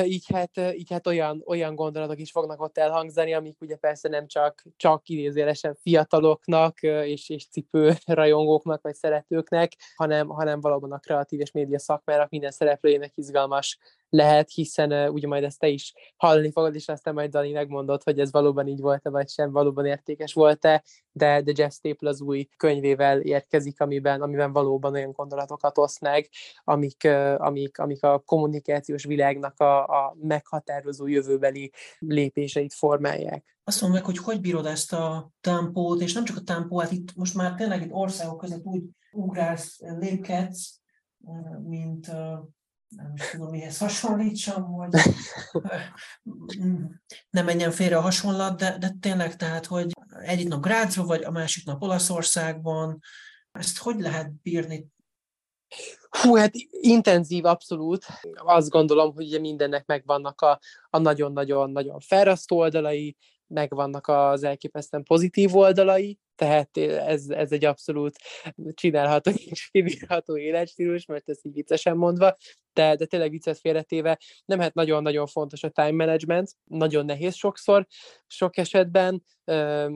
Így 0.04 0.24
hát, 0.32 0.50
így 0.74 0.90
hát 0.90 1.06
olyan, 1.06 1.42
olyan 1.46 1.74
gondolatok 1.74 2.18
is 2.18 2.30
fognak 2.30 2.60
ott 2.60 2.78
elhangzani, 2.78 3.34
amik 3.34 3.60
ugye 3.60 3.76
persze 3.76 4.08
nem 4.08 4.26
csak, 4.26 4.62
csak 4.76 5.08
idézélesen 5.08 5.74
fiataloknak 5.74 6.82
és, 6.82 7.28
és 7.28 7.48
cipő 7.48 7.94
rajongóknak 8.06 8.82
vagy 8.82 8.94
szeretőknek, 8.94 9.72
hanem, 9.96 10.28
hanem 10.28 10.60
valóban 10.60 10.92
a 10.92 10.98
kreatív 10.98 11.40
és 11.40 11.50
média 11.50 11.78
szakmának 11.78 12.30
minden 12.30 12.50
szereplőjének 12.50 13.12
izgalmas 13.14 13.78
lehet, 14.08 14.50
hiszen 14.50 14.92
uh, 14.92 15.12
ugye 15.12 15.26
majd 15.26 15.44
ezt 15.44 15.58
te 15.58 15.68
is 15.68 15.92
hallani 16.16 16.52
fogod, 16.52 16.74
és 16.74 16.88
aztán 16.88 17.14
majd 17.14 17.30
Dani 17.30 17.52
megmondod, 17.52 18.02
hogy 18.02 18.18
ez 18.18 18.32
valóban 18.32 18.66
így 18.66 18.80
volt-e, 18.80 19.10
vagy 19.10 19.28
sem, 19.28 19.52
valóban 19.52 19.86
értékes 19.86 20.32
volt-e, 20.32 20.84
de, 21.12 21.40
de 21.40 21.52
Jeff 21.54 21.72
Staple 21.72 22.08
az 22.08 22.20
új 22.20 22.48
könyvével 22.56 23.20
érkezik, 23.20 23.80
amiben, 23.80 24.22
amiben 24.22 24.52
valóban 24.52 24.92
olyan 24.92 25.12
gondolatokat 25.12 25.78
oszt 25.78 26.00
meg, 26.00 26.28
amik, 26.64 27.04
amik, 27.36 27.78
amik 27.78 28.02
a 28.02 28.18
kommunikációs 28.18 29.04
világnak 29.04 29.60
a, 29.60 29.82
a 29.86 30.16
meghatározó 30.20 31.06
jövőbeli 31.06 31.72
lépéseit 31.98 32.74
formálják. 32.74 33.58
Azt 33.64 33.80
mondom 33.80 33.98
meg, 33.98 34.06
hogy 34.06 34.18
hogy 34.18 34.40
bírod 34.40 34.66
ezt 34.66 34.92
a 34.92 35.30
tempót, 35.40 36.00
és 36.00 36.12
nem 36.12 36.24
csak 36.24 36.36
a 36.36 36.40
tempó, 36.40 36.78
hát 36.78 36.92
itt 36.92 37.14
most 37.14 37.34
már 37.34 37.54
tényleg 37.54 37.82
itt 37.82 37.92
országok 37.92 38.38
között 38.38 38.64
úgy 38.64 38.82
ugrálsz, 39.12 39.80
lépkedsz, 39.80 40.80
mint 41.62 42.10
nem 42.88 43.12
is 43.14 43.30
tudom, 43.30 43.50
mihez 43.50 43.78
hasonlítsam, 43.78 44.62
hogy 44.64 44.88
nem 47.30 47.44
menjen 47.44 47.70
félre 47.70 47.96
a 47.96 48.00
hasonlat, 48.00 48.58
de, 48.58 48.78
de 48.78 48.96
tényleg 49.00 49.36
tehát, 49.36 49.66
hogy 49.66 49.90
egyik 50.20 50.48
nap 50.48 50.62
Grázba 50.62 51.04
vagy, 51.04 51.24
a 51.24 51.30
másik 51.30 51.64
nap 51.64 51.82
Olaszországban, 51.82 52.98
ezt 53.52 53.78
hogy 53.78 54.00
lehet 54.00 54.32
bírni? 54.42 54.86
Hú, 56.08 56.34
hát 56.36 56.50
intenzív, 56.70 57.44
abszolút. 57.44 58.06
Azt 58.34 58.68
gondolom, 58.68 59.14
hogy 59.14 59.26
ugye 59.26 59.38
mindennek 59.38 59.86
megvannak 59.86 60.40
a, 60.40 60.60
a 60.90 60.98
nagyon-nagyon-nagyon 60.98 62.00
felrasztó 62.00 62.56
oldalai, 62.56 63.16
megvannak 63.46 64.08
az 64.08 64.42
elképesztően 64.42 65.02
pozitív 65.02 65.56
oldalai, 65.56 66.18
tehát 66.36 66.76
ez, 66.76 67.28
ez 67.28 67.52
egy 67.52 67.64
abszolút 67.64 68.16
csinálható 68.74 69.30
és 69.50 69.68
kibírható 69.70 70.36
életstílus, 70.36 71.06
mert 71.06 71.28
ez 71.28 71.38
így 71.42 71.54
viccesen 71.54 71.96
mondva, 71.96 72.36
de, 72.76 72.94
de 72.94 73.06
tényleg 73.06 73.30
viccet 73.30 73.58
félretéve, 73.58 74.18
nem 74.44 74.60
hát 74.60 74.74
nagyon-nagyon 74.74 75.26
fontos 75.26 75.62
a 75.62 75.68
time 75.68 76.04
management, 76.04 76.50
nagyon 76.64 77.04
nehéz 77.04 77.34
sokszor, 77.34 77.86
sok 78.26 78.56
esetben, 78.56 79.22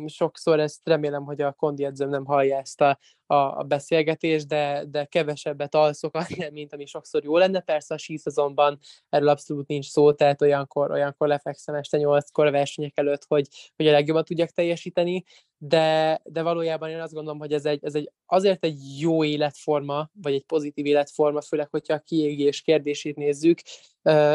sokszor 0.06 0.60
ezt 0.60 0.80
remélem, 0.84 1.24
hogy 1.24 1.40
a 1.40 1.52
kondi 1.52 1.84
edzőm 1.84 2.08
nem 2.08 2.24
hallja 2.24 2.58
ezt 2.58 2.80
a, 2.80 2.98
a, 3.26 3.34
a 3.34 3.62
beszélgetést, 3.62 4.46
de, 4.46 4.84
de 4.88 5.04
kevesebbet 5.04 5.74
alszok 5.74 6.14
annál, 6.14 6.50
mint 6.58 6.72
ami 6.72 6.86
sokszor 6.86 7.24
jó 7.24 7.36
lenne. 7.36 7.60
Persze 7.60 7.94
a 7.94 7.98
síszazonban 7.98 8.78
erről 9.08 9.28
abszolút 9.28 9.66
nincs 9.66 9.86
szó, 9.86 10.12
tehát 10.12 10.42
olyankor, 10.42 10.90
olyankor 10.90 11.28
lefekszem 11.28 11.74
este 11.74 11.96
nyolckor 11.96 12.46
a 12.46 12.50
versenyek 12.50 12.98
előtt, 12.98 13.24
hogy, 13.28 13.48
hogy 13.76 13.86
a 13.86 13.90
legjobban 13.90 14.24
tudjak 14.24 14.50
teljesíteni, 14.50 15.24
de, 15.62 16.20
de 16.24 16.42
valójában 16.42 16.90
én 16.90 17.00
azt 17.00 17.12
gondolom, 17.12 17.38
hogy 17.38 17.52
ez 17.52 17.64
egy, 17.64 17.84
ez 17.84 17.94
egy 17.94 18.12
azért 18.26 18.64
egy 18.64 19.00
jó 19.00 19.24
életforma, 19.24 20.10
vagy 20.22 20.34
egy 20.34 20.44
pozitív 20.44 20.86
életforma, 20.86 21.40
főleg, 21.40 21.68
hogyha 21.70 21.94
a 21.94 21.98
kiégés 21.98 22.60
kérdését 22.60 23.16
nézzük, 23.16 23.58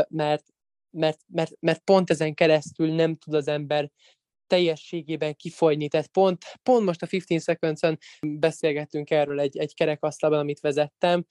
mert, 0.07 0.43
mert, 0.89 1.19
mert, 1.27 1.51
mert 1.59 1.81
pont 1.83 2.09
ezen 2.09 2.33
keresztül 2.33 2.93
nem 2.93 3.15
tud 3.15 3.33
az 3.33 3.47
ember 3.47 3.91
teljességében 4.47 5.35
kifolyni. 5.35 5.87
Tehát 5.87 6.07
pont, 6.07 6.43
pont 6.63 6.85
most 6.85 7.01
a 7.01 7.07
15 7.07 7.43
Seconds-on 7.43 7.97
beszélgettünk 8.19 9.09
erről 9.09 9.39
egy, 9.39 9.57
egy 9.57 9.73
kerekasztalban, 9.73 10.39
amit 10.39 10.59
vezettem, 10.59 11.25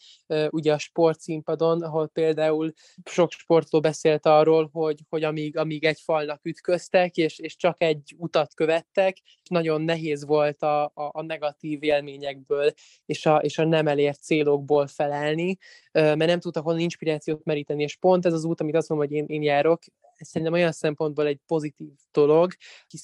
ugye 0.51 0.73
a 0.73 0.79
sportszínpadon, 0.79 1.83
ahol 1.83 2.09
például 2.09 2.73
sok 3.05 3.31
sportoló 3.31 3.83
beszélt 3.83 4.27
arról, 4.27 4.69
hogy, 4.73 5.01
hogy 5.09 5.25
amíg, 5.25 5.57
amíg 5.57 5.85
egy 5.85 6.01
falnak 6.01 6.45
ütköztek, 6.45 7.17
és, 7.17 7.39
és 7.39 7.57
csak 7.57 7.83
egy 7.83 8.15
utat 8.17 8.55
követtek, 8.55 9.17
nagyon 9.51 9.83
nehéz 9.83 10.25
volt 10.25 10.63
a, 10.63 10.85
a, 10.85 10.93
a 10.95 11.23
negatív 11.23 11.83
élményekből 11.83 12.73
és 13.07 13.27
a, 13.27 13.37
és 13.37 13.59
a 13.59 13.65
nem 13.65 13.87
elért 13.87 14.23
célokból 14.23 14.87
felelni, 14.87 15.57
mert 15.93 16.27
nem 16.27 16.41
tudtak 16.41 16.65
volna 16.65 16.81
inspirációt 16.81 17.45
meríteni, 17.45 17.83
és 17.83 17.97
pont 17.97 18.27
ez 18.27 18.33
az 18.33 18.45
út, 18.45 18.61
amit 18.61 18.75
azt 18.75 18.89
mondom, 18.89 19.09
hogy 19.09 19.17
én, 19.17 19.25
én 19.27 19.43
járok, 19.43 19.83
szerintem 20.19 20.53
olyan 20.57 20.73
szempontból 20.73 21.27
egy 21.27 21.41
pozitív 21.47 21.93
dolog, 22.13 22.53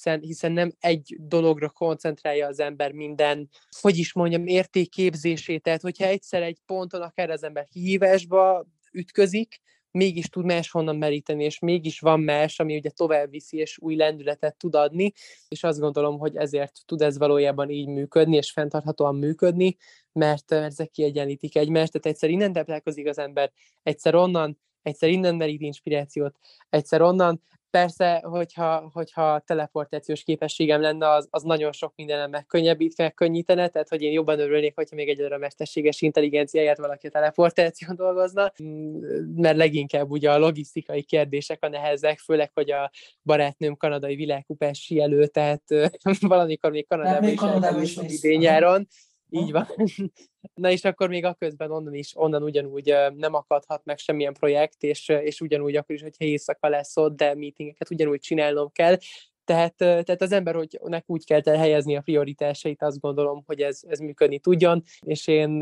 hiszen, 0.01 0.19
hiszen 0.19 0.51
nem 0.51 0.71
egy 0.79 1.15
dologra 1.19 1.69
koncentrálja 1.69 2.47
az 2.47 2.59
ember 2.59 2.91
minden, 2.91 3.49
hogy 3.81 3.97
is 3.97 4.13
mondjam, 4.13 4.47
értékképzését, 4.47 5.63
tehát 5.63 5.81
hogyha 5.81 6.05
egyszer 6.05 6.41
egy 6.41 6.57
ponton 6.65 7.01
akár 7.01 7.29
az 7.29 7.43
ember 7.43 7.67
hívásba 7.71 8.65
ütközik, 8.91 9.61
mégis 9.91 10.29
tud 10.29 10.45
máshonnan 10.45 10.95
meríteni, 10.95 11.43
és 11.43 11.59
mégis 11.59 11.99
van 11.99 12.19
más, 12.19 12.59
ami 12.59 12.75
ugye 12.75 12.89
tovább 12.89 13.29
viszi, 13.29 13.57
és 13.57 13.77
új 13.81 13.95
lendületet 13.95 14.57
tud 14.57 14.75
adni, 14.75 15.11
és 15.47 15.63
azt 15.63 15.79
gondolom, 15.79 16.17
hogy 16.17 16.35
ezért 16.35 16.79
tud 16.85 17.01
ez 17.01 17.17
valójában 17.17 17.69
így 17.69 17.87
működni, 17.87 18.35
és 18.35 18.51
fenntarthatóan 18.51 19.15
működni, 19.15 19.77
mert 20.11 20.51
ezek 20.51 20.89
kiegyenlítik 20.89 21.55
egymást, 21.55 21.91
tehát 21.91 22.07
egyszer 22.07 22.29
innen 22.29 22.53
táplálkozik 22.53 23.07
az 23.07 23.17
ember, 23.17 23.51
egyszer 23.83 24.15
onnan, 24.15 24.59
egyszer 24.81 25.09
innen 25.09 25.35
merít 25.35 25.61
inspirációt, 25.61 26.35
egyszer 26.69 27.01
onnan. 27.01 27.41
Persze, 27.71 28.21
hogyha, 28.23 28.89
hogyha 28.93 29.39
teleportációs 29.39 30.23
képességem 30.23 30.81
lenne, 30.81 31.09
az, 31.09 31.27
az 31.29 31.43
nagyon 31.43 31.71
sok 31.71 31.93
mindenem 31.95 32.29
megkönnyebbít, 32.29 32.97
megkönnyítene, 32.97 33.67
tehát 33.67 33.89
hogy 33.89 34.01
én 34.01 34.11
jobban 34.11 34.39
örülnék, 34.39 34.75
hogyha 34.75 34.95
még 34.95 35.09
egyre 35.09 35.35
a 35.35 35.37
mesterséges 35.37 36.01
intelligenciáját 36.01 36.77
valaki 36.77 37.07
a 37.07 37.09
teleportáción 37.09 37.95
dolgozna, 37.95 38.51
mm, 38.63 38.99
mert 39.35 39.57
leginkább 39.57 40.09
ugye 40.09 40.31
a 40.31 40.37
logisztikai 40.37 41.03
kérdések 41.03 41.63
a 41.63 41.67
nehezek, 41.67 42.19
főleg, 42.19 42.51
hogy 42.53 42.71
a 42.71 42.91
barátnőm 43.23 43.77
kanadai 43.77 44.15
világkupás 44.15 44.81
sielő, 44.81 45.27
tehát 45.27 45.63
valamikor 46.19 46.71
még 46.71 46.87
Kanadában 46.87 47.29
is, 47.29 47.35
Kanadában 47.35 47.81
is 47.81 47.97
idén 47.97 48.39
nyáron, 48.39 48.87
így 49.31 49.51
van. 49.51 49.67
Na 50.53 50.71
és 50.71 50.83
akkor 50.83 51.09
még 51.09 51.25
a 51.25 51.33
közben 51.33 51.71
onnan 51.71 51.93
is, 51.93 52.11
onnan 52.15 52.43
ugyanúgy 52.43 52.95
nem 53.15 53.33
akadhat 53.33 53.85
meg 53.85 53.97
semmilyen 53.97 54.33
projekt, 54.33 54.83
és, 54.83 55.09
és 55.09 55.41
ugyanúgy 55.41 55.75
akkor 55.75 55.95
is, 55.95 56.01
hogyha 56.01 56.25
éjszaka 56.25 56.67
lesz 56.69 56.97
ott, 56.97 57.15
de 57.15 57.35
meetingeket 57.35 57.89
ugyanúgy 57.91 58.19
csinálnom 58.19 58.71
kell. 58.71 58.97
Tehát, 59.43 59.75
tehát 59.75 60.21
az 60.21 60.31
ember, 60.31 60.55
hogy 60.55 60.79
nek 60.83 61.03
úgy 61.07 61.25
kell 61.25 61.41
helyezni 61.43 61.95
a 61.95 62.01
prioritásait, 62.01 62.81
azt 62.81 62.99
gondolom, 62.99 63.43
hogy 63.45 63.61
ez, 63.61 63.79
ez 63.87 63.99
működni 63.99 64.39
tudjon, 64.39 64.83
és 65.05 65.27
én 65.27 65.61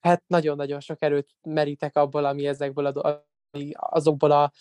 hát 0.00 0.22
nagyon-nagyon 0.26 0.80
sok 0.80 1.02
erőt 1.02 1.28
merítek 1.42 1.96
abból, 1.96 2.24
ami 2.24 2.46
ezekből 2.46 2.86
a, 2.86 3.26
azokból 3.72 4.30
a 4.30 4.52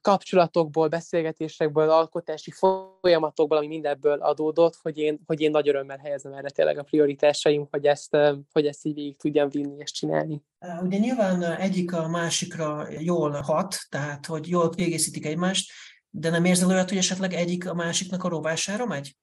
kapcsolatokból, 0.00 0.88
beszélgetésekből, 0.88 1.90
alkotási 1.90 2.50
folyamatokból, 2.50 3.56
ami 3.56 3.66
mindebből 3.66 4.20
adódott, 4.20 4.78
hogy 4.82 4.98
én, 4.98 5.20
hogy 5.26 5.40
én 5.40 5.50
nagy 5.50 5.68
örömmel 5.68 5.96
helyezem 5.96 6.32
erre 6.32 6.50
tényleg 6.50 6.78
a 6.78 6.82
prioritásaim, 6.82 7.66
hogy 7.70 7.86
ezt, 7.86 8.16
hogy 8.52 8.66
ezt 8.66 8.86
így 8.86 8.94
végig 8.94 9.16
tudjam 9.16 9.48
vinni 9.48 9.76
és 9.78 9.90
csinálni. 9.92 10.42
Ugye 10.82 10.98
nyilván 10.98 11.42
egyik 11.42 11.92
a 11.92 12.08
másikra 12.08 12.86
jól 12.98 13.30
hat, 13.30 13.76
tehát 13.88 14.26
hogy 14.26 14.48
jól 14.48 14.70
kiegészítik 14.70 15.26
egymást, 15.26 15.72
de 16.10 16.30
nem 16.30 16.44
érzel 16.44 16.68
olyat, 16.68 16.88
hogy 16.88 16.98
esetleg 16.98 17.32
egyik 17.32 17.68
a 17.68 17.74
másiknak 17.74 18.24
a 18.24 18.28
rovására 18.28 18.86
megy? 18.86 19.16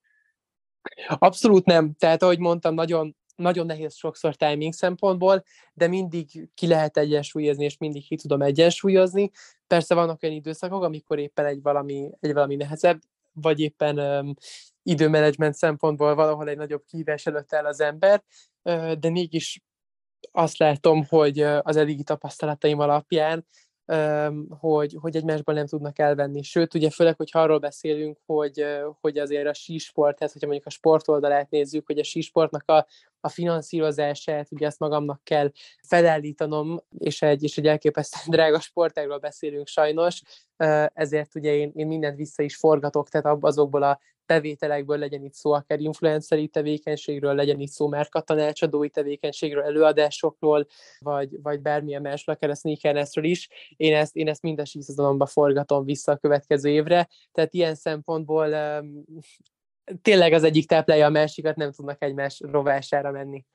Abszolút 1.07 1.65
nem. 1.65 1.93
Tehát, 1.93 2.23
ahogy 2.23 2.39
mondtam, 2.39 2.73
nagyon, 2.73 3.15
nagyon 3.35 3.65
nehéz 3.65 3.95
sokszor 3.95 4.35
timing 4.35 4.73
szempontból, 4.73 5.43
de 5.73 5.87
mindig 5.87 6.49
ki 6.53 6.67
lehet 6.67 6.97
egyensúlyozni, 6.97 7.63
és 7.63 7.77
mindig 7.77 8.05
ki 8.05 8.15
tudom 8.15 8.41
egyensúlyozni. 8.41 9.31
Persze 9.67 9.95
vannak 9.95 10.23
olyan 10.23 10.35
időszakok, 10.35 10.83
amikor 10.83 11.19
éppen 11.19 11.45
egy 11.45 11.61
valami, 11.61 12.11
egy 12.19 12.33
valami 12.33 12.55
nehezebb, 12.55 12.99
vagy 13.31 13.59
éppen 13.59 13.99
um, 13.99 14.33
időmenedzsment 14.83 15.55
szempontból 15.55 16.15
valahol 16.15 16.49
egy 16.49 16.57
nagyobb 16.57 16.83
kívás 16.85 17.25
előtt 17.25 17.53
el 17.53 17.65
az 17.65 17.81
ember, 17.81 18.23
uh, 18.63 18.91
de 18.91 19.09
mégis 19.09 19.61
azt 20.31 20.57
látom, 20.57 21.05
hogy 21.05 21.39
az 21.41 21.75
eddigi 21.75 22.03
tapasztalataim 22.03 22.79
alapján 22.79 23.45
hogy, 24.59 24.97
hogy 24.99 25.15
egymásból 25.15 25.53
nem 25.53 25.67
tudnak 25.67 25.99
elvenni. 25.99 26.43
Sőt, 26.43 26.73
ugye 26.73 26.89
főleg, 26.89 27.15
hogy 27.15 27.29
arról 27.31 27.59
beszélünk, 27.59 28.17
hogy, 28.25 28.65
hogy 29.01 29.17
azért 29.17 29.47
a 29.47 29.53
sísporthez, 29.53 30.31
hogyha 30.31 30.47
mondjuk 30.47 30.67
a 30.67 30.75
sportoldalát 30.75 31.49
nézzük, 31.49 31.85
hogy 31.85 31.99
a 31.99 32.03
sísportnak 32.03 32.69
a, 32.69 32.87
a 33.23 33.29
finanszírozását, 33.29 34.51
ugye 34.51 34.65
ezt 34.65 34.79
magamnak 34.79 35.23
kell 35.23 35.51
felállítanom, 35.87 36.81
és 36.97 37.21
egy, 37.21 37.43
és 37.43 37.57
egy 37.57 37.67
elképesztően 37.67 38.25
drága 38.35 38.59
sportágról 38.59 39.17
beszélünk 39.17 39.67
sajnos, 39.67 40.21
ezért 40.93 41.35
ugye 41.35 41.55
én, 41.55 41.71
én 41.75 41.87
mindent 41.87 42.17
vissza 42.17 42.43
is 42.43 42.55
forgatok, 42.55 43.09
tehát 43.09 43.37
azokból 43.41 43.83
a 43.83 43.99
bevételekből 44.25 44.97
legyen 44.97 45.23
itt 45.23 45.33
szó, 45.33 45.51
akár 45.51 45.79
influenceri 45.79 46.47
tevékenységről, 46.47 47.35
legyen 47.35 47.59
itt 47.59 47.71
szó 47.71 47.89
tanácsadói 48.25 48.89
tevékenységről, 48.89 49.63
előadásokról, 49.63 50.67
vagy, 50.99 51.41
vagy 51.41 51.61
bármilyen 51.61 52.01
másról, 52.01 52.35
akár 52.35 52.49
a 52.49 52.55
sneakernessről 52.55 53.23
is. 53.23 53.49
Én 53.77 53.95
ezt, 53.95 54.15
én 54.15 54.27
ezt 54.27 54.41
minden 54.41 54.65
síszezalomba 54.65 55.25
forgatom 55.25 55.85
vissza 55.85 56.11
a 56.11 56.17
következő 56.17 56.69
évre, 56.69 57.09
tehát 57.31 57.53
ilyen 57.53 57.75
szempontból 57.75 58.55
tényleg 60.01 60.33
az 60.33 60.43
egyik 60.43 60.67
táplálja 60.67 61.05
a 61.05 61.09
másikat, 61.09 61.55
nem 61.55 61.71
tudnak 61.71 62.01
egymás 62.01 62.39
rovására 62.39 63.11
menni. 63.11 63.45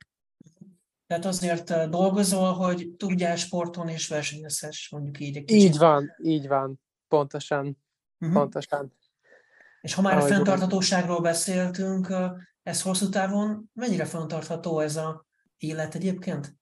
Tehát 1.07 1.25
azért 1.25 1.89
dolgozol, 1.89 2.53
hogy 2.53 2.89
tudjál 2.97 3.35
sporton 3.35 3.87
és 3.87 4.07
versenyezhess, 4.07 4.89
mondjuk 4.89 5.19
így 5.19 5.37
egy 5.37 5.43
kicsit. 5.43 5.63
Így 5.63 5.77
van, 5.77 6.15
így 6.23 6.47
van, 6.47 6.81
pontosan, 7.07 7.77
uh-huh. 8.19 8.37
pontosan. 8.37 8.97
És 9.81 9.93
ha 9.93 10.01
már 10.01 10.17
a 10.17 10.21
fenntarthatóságról 10.21 11.21
beszéltünk, 11.21 12.13
ez 12.63 12.81
hosszú 12.81 13.09
távon 13.09 13.69
mennyire 13.73 14.05
fenntartható 14.05 14.79
ez 14.79 14.95
a 14.95 15.25
élet 15.57 15.95
egyébként? 15.95 16.58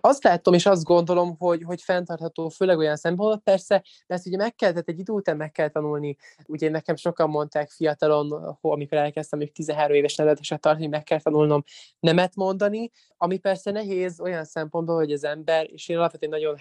Azt 0.00 0.24
látom, 0.24 0.54
és 0.54 0.66
azt 0.66 0.84
gondolom, 0.84 1.36
hogy, 1.38 1.62
hogy 1.62 1.82
fenntartható, 1.82 2.48
főleg 2.48 2.78
olyan 2.78 2.96
szempontból, 2.96 3.40
persze, 3.44 3.82
de 4.06 4.14
ezt 4.14 4.26
ugye 4.26 4.36
meg 4.36 4.54
kell, 4.54 4.72
egy 4.84 4.98
idő 4.98 5.12
után 5.12 5.36
meg 5.36 5.52
kell 5.52 5.68
tanulni. 5.68 6.16
Ugye 6.46 6.70
nekem 6.70 6.96
sokan 6.96 7.30
mondták 7.30 7.70
fiatalon, 7.70 8.58
amikor 8.60 8.98
elkezdtem 8.98 9.38
még 9.38 9.52
13 9.52 9.96
éves 9.96 10.16
neveléset 10.16 10.60
tartani, 10.60 10.86
meg 10.86 11.02
kell 11.02 11.20
tanulnom 11.20 11.62
nemet 12.00 12.34
mondani, 12.34 12.90
ami 13.16 13.38
persze 13.38 13.70
nehéz 13.70 14.20
olyan 14.20 14.44
szempontból, 14.44 14.96
hogy 14.96 15.12
az 15.12 15.24
ember, 15.24 15.66
és 15.70 15.88
én 15.88 15.96
alapvetően 15.96 16.32
nagyon 16.32 16.56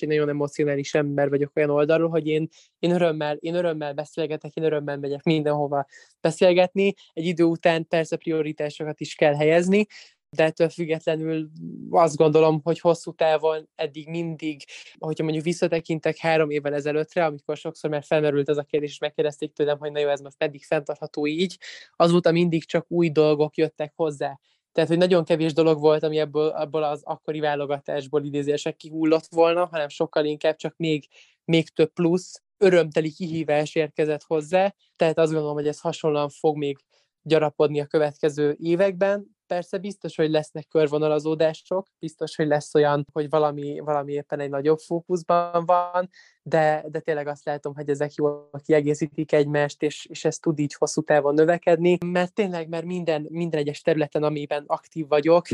én 0.00 0.08
nagyon 0.08 0.28
emocionális 0.28 0.94
ember 0.94 1.28
vagyok 1.28 1.50
olyan 1.54 1.70
oldalról, 1.70 2.08
hogy 2.08 2.26
én, 2.26 2.48
én, 2.78 2.90
örömmel, 2.90 3.36
én 3.36 3.54
örömmel 3.54 3.92
beszélgetek, 3.94 4.54
én 4.54 4.64
örömmel 4.64 4.98
megyek 4.98 5.22
mindenhova 5.22 5.86
beszélgetni. 6.20 6.94
Egy 7.12 7.26
idő 7.26 7.44
után 7.44 7.86
persze 7.86 8.16
prioritásokat 8.16 9.00
is 9.00 9.14
kell 9.14 9.34
helyezni, 9.34 9.86
de 10.34 10.44
ettől 10.44 10.68
függetlenül 10.68 11.50
azt 11.90 12.16
gondolom, 12.16 12.60
hogy 12.62 12.80
hosszú 12.80 13.12
távon 13.12 13.68
eddig 13.74 14.08
mindig, 14.08 14.64
hogyha 14.98 15.24
mondjuk 15.24 15.44
visszatekintek 15.44 16.16
három 16.16 16.50
évvel 16.50 16.74
ezelőttre, 16.74 17.24
amikor 17.24 17.56
sokszor 17.56 17.90
már 17.90 18.04
felmerült 18.04 18.48
ez 18.48 18.56
a 18.56 18.62
kérdés, 18.62 18.90
és 18.90 18.98
megkérdezték 18.98 19.52
tőlem, 19.52 19.78
hogy 19.78 19.92
na 19.92 19.98
jó, 19.98 20.08
ez 20.08 20.20
most 20.20 20.38
meddig 20.38 20.64
fenntartható 20.64 21.26
így, 21.26 21.58
azóta 21.96 22.32
mindig 22.32 22.64
csak 22.64 22.86
új 22.88 23.10
dolgok 23.10 23.56
jöttek 23.56 23.92
hozzá. 23.96 24.38
Tehát, 24.72 24.88
hogy 24.88 24.98
nagyon 24.98 25.24
kevés 25.24 25.52
dolog 25.52 25.80
volt, 25.80 26.02
ami 26.02 26.18
ebből, 26.18 26.52
ebből 26.52 26.82
az 26.82 27.02
akkori 27.04 27.40
válogatásból 27.40 28.24
idézések 28.24 28.76
kihullott 28.76 29.26
volna, 29.30 29.66
hanem 29.66 29.88
sokkal 29.88 30.24
inkább 30.24 30.56
csak 30.56 30.74
még, 30.76 31.08
még 31.44 31.68
több 31.68 31.92
plusz, 31.92 32.42
örömteli 32.58 33.12
kihívás 33.12 33.74
érkezett 33.74 34.22
hozzá, 34.22 34.74
tehát 34.96 35.18
azt 35.18 35.32
gondolom, 35.32 35.56
hogy 35.56 35.66
ez 35.66 35.80
hasonlóan 35.80 36.28
fog 36.28 36.56
még 36.56 36.78
gyarapodni 37.22 37.80
a 37.80 37.86
következő 37.86 38.56
években, 38.58 39.33
Persze 39.46 39.78
biztos, 39.78 40.16
hogy 40.16 40.30
lesznek 40.30 40.68
körvonalazódások, 40.68 41.86
biztos, 41.98 42.36
hogy 42.36 42.46
lesz 42.46 42.74
olyan, 42.74 43.06
hogy 43.12 43.28
valami, 43.28 43.78
valami 43.78 44.12
éppen 44.12 44.40
egy 44.40 44.50
nagyobb 44.50 44.78
fókuszban 44.78 45.64
van, 45.66 46.08
de, 46.42 46.84
de 46.88 47.00
tényleg 47.00 47.26
azt 47.26 47.44
látom, 47.44 47.74
hogy 47.74 47.88
ezek 47.88 48.14
jól 48.14 48.50
kiegészítik 48.64 49.32
egymást, 49.32 49.82
és, 49.82 50.06
és 50.06 50.24
ez 50.24 50.36
tud 50.36 50.58
így 50.58 50.74
hosszú 50.74 51.02
távon 51.02 51.34
növekedni, 51.34 51.98
mert 52.06 52.34
tényleg, 52.34 52.68
mert 52.68 52.84
minden, 52.84 53.26
minden 53.30 53.60
egyes 53.60 53.80
területen, 53.80 54.22
amiben 54.22 54.64
aktív 54.66 55.08
vagyok, 55.08 55.46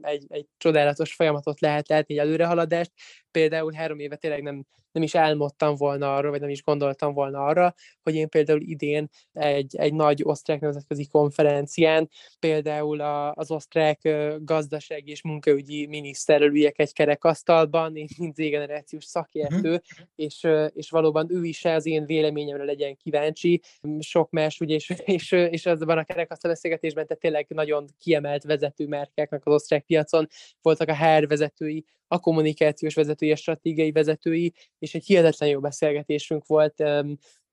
egy, 0.00 0.24
egy 0.28 0.46
csodálatos 0.56 1.14
folyamatot 1.14 1.60
lehet 1.60 1.88
látni, 1.88 2.14
egy 2.14 2.20
előrehaladást. 2.20 2.92
Például 3.30 3.72
három 3.72 3.98
éve 3.98 4.16
tényleg 4.16 4.42
nem, 4.42 4.66
nem 4.94 5.02
is 5.02 5.14
álmodtam 5.14 5.74
volna 5.74 6.14
arra, 6.14 6.30
vagy 6.30 6.40
nem 6.40 6.48
is 6.48 6.62
gondoltam 6.62 7.12
volna 7.12 7.44
arra, 7.44 7.74
hogy 8.02 8.14
én 8.14 8.28
például 8.28 8.60
idén 8.60 9.08
egy, 9.32 9.76
egy 9.76 9.94
nagy 9.94 10.20
osztrák 10.24 10.60
nemzetközi 10.60 11.06
konferencián 11.06 12.08
például 12.38 13.00
a, 13.00 13.32
az 13.32 13.50
osztrák 13.50 14.08
gazdasági 14.40 15.10
és 15.10 15.22
munkaügyi 15.22 15.86
miniszterrel 15.86 16.48
üljek 16.48 16.78
egy 16.78 16.92
kerekasztalban, 16.92 17.96
én 17.96 18.06
mint 18.18 18.34
Z-generációs 18.34 19.04
szakértő, 19.04 19.58
uh-huh 19.58 20.04
és, 20.16 20.46
és 20.74 20.90
valóban 20.90 21.26
ő 21.30 21.44
is 21.44 21.64
az 21.64 21.86
én 21.86 22.06
véleményemre 22.06 22.64
legyen 22.64 22.96
kíváncsi. 22.96 23.60
Sok 23.98 24.30
más, 24.30 24.60
ugye, 24.60 24.74
és, 24.74 24.92
és, 25.04 25.32
és 25.32 25.66
azban 25.66 25.98
a 25.98 26.04
kerekasztal 26.04 26.50
beszélgetésben, 26.50 27.06
tehát 27.06 27.22
tényleg 27.22 27.46
nagyon 27.48 27.86
kiemelt 27.98 28.42
vezető 28.42 28.86
márkáknak 28.86 29.46
az 29.46 29.54
osztrák 29.54 29.84
piacon 29.84 30.28
voltak 30.62 30.88
a 30.88 30.96
HR 30.96 31.26
vezetői, 31.26 31.84
a 32.06 32.18
kommunikációs 32.18 32.94
vezetői, 32.94 33.30
a 33.30 33.36
stratégiai 33.36 33.92
vezetői, 33.92 34.52
és 34.84 34.94
egy 34.94 35.04
hihetetlen 35.04 35.48
jó 35.48 35.60
beszélgetésünk 35.60 36.46
volt, 36.46 36.74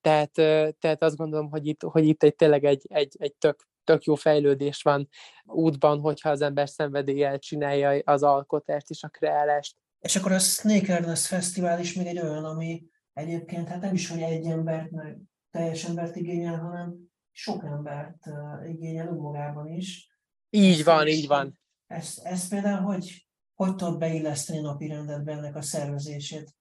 tehát, 0.01 0.31
tehát 0.79 1.03
azt 1.03 1.15
gondolom, 1.15 1.49
hogy 1.49 1.67
itt, 1.67 1.81
hogy 1.81 2.07
itt 2.07 2.23
egy, 2.23 2.35
tényleg 2.35 2.63
egy, 2.63 2.85
egy, 2.89 3.15
egy 3.19 3.33
tök, 3.33 3.67
tök 3.83 4.03
jó 4.03 4.15
fejlődés 4.15 4.81
van 4.81 5.07
útban, 5.43 5.99
hogyha 5.99 6.29
az 6.29 6.41
ember 6.41 6.69
szenvedéllyel 6.69 7.39
csinálja 7.39 8.01
az 8.03 8.23
alkotást 8.23 8.89
és 8.89 9.03
a 9.03 9.07
kreálást. 9.07 9.75
És 9.99 10.15
akkor 10.15 10.31
a 10.31 10.39
Snake 10.39 10.93
Ernest 10.93 11.25
Fesztivál 11.25 11.79
is 11.79 11.93
még 11.93 12.07
egy 12.07 12.19
olyan, 12.19 12.45
ami 12.45 12.83
egyébként 13.13 13.67
hát 13.67 13.81
nem 13.81 13.93
is, 13.93 14.09
hogy 14.09 14.21
egy 14.21 14.45
embert, 14.45 14.91
meg 14.91 15.17
teljes 15.51 15.83
embert 15.83 16.15
igényel, 16.15 16.59
hanem 16.59 16.95
sok 17.31 17.63
embert 17.63 18.29
igényel 18.65 19.07
önmagában 19.07 19.67
is. 19.67 20.09
Így 20.49 20.83
van, 20.83 21.07
így 21.07 21.27
van. 21.27 21.59
Ezt, 21.87 22.25
ezt 22.25 22.49
például 22.49 22.81
hogy, 22.81 23.27
hogy 23.53 23.75
tudod 23.75 23.97
beilleszteni 23.97 24.59
a 24.59 24.61
napi 24.61 24.87
rendetbe 24.87 25.31
ennek 25.31 25.55
a 25.55 25.61
szervezését? 25.61 26.55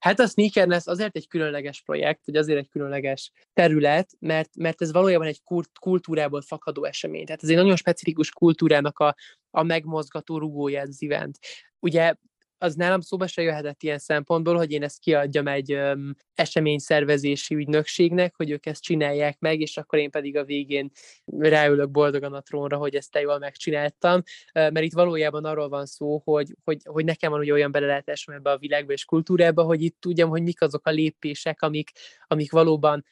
Hát 0.00 0.20
a 0.20 0.26
Sneakerness 0.26 0.86
azért 0.86 1.16
egy 1.16 1.28
különleges 1.28 1.82
projekt, 1.82 2.26
vagy 2.26 2.36
azért 2.36 2.58
egy 2.58 2.68
különleges 2.68 3.32
terület, 3.52 4.10
mert, 4.18 4.56
mert 4.56 4.82
ez 4.82 4.92
valójában 4.92 5.26
egy 5.26 5.42
kultúrából 5.80 6.40
fakadó 6.40 6.84
esemény. 6.84 7.24
Tehát 7.24 7.42
ez 7.42 7.48
egy 7.48 7.56
nagyon 7.56 7.76
specifikus 7.76 8.30
kultúrának 8.30 8.98
a, 8.98 9.14
a 9.50 9.62
megmozgató 9.62 10.38
rugója 10.38 10.80
ez 10.80 10.88
az 10.88 11.02
event. 11.02 11.38
Ugye 11.78 12.14
az 12.62 12.74
nálam 12.74 13.00
szóba 13.00 13.26
se 13.26 13.42
jöhetett 13.42 13.82
ilyen 13.82 13.98
szempontból, 13.98 14.56
hogy 14.56 14.72
én 14.72 14.82
ezt 14.82 14.98
kiadjam 14.98 15.46
egy 15.46 15.74
um, 15.74 16.14
eseményszervezési 16.34 17.54
ügynökségnek, 17.54 18.34
hogy 18.36 18.50
ők 18.50 18.66
ezt 18.66 18.82
csinálják 18.82 19.38
meg, 19.38 19.60
és 19.60 19.76
akkor 19.76 19.98
én 19.98 20.10
pedig 20.10 20.36
a 20.36 20.44
végén 20.44 20.90
ráülök 21.24 21.90
boldogan 21.90 22.32
a 22.32 22.40
trónra, 22.40 22.76
hogy 22.76 22.94
ezt 22.94 23.10
te 23.10 23.20
jól 23.20 23.38
megcsináltam, 23.38 24.22
mert 24.52 24.80
itt 24.80 24.92
valójában 24.92 25.44
arról 25.44 25.68
van 25.68 25.86
szó, 25.86 26.22
hogy, 26.24 26.56
hogy, 26.64 26.78
hogy 26.84 27.04
nekem 27.04 27.30
van 27.30 27.40
ugye 27.40 27.52
olyan 27.52 27.72
belelátásom 27.72 28.34
ebbe 28.34 28.50
a 28.50 28.58
világba 28.58 28.92
és 28.92 29.04
kultúrába, 29.04 29.62
hogy 29.62 29.82
itt 29.82 29.96
tudjam, 30.00 30.28
hogy 30.28 30.42
mik 30.42 30.62
azok 30.62 30.86
a 30.86 30.90
lépések, 30.90 31.62
amik, 31.62 31.90
amik 32.26 32.52
valóban 32.52 33.04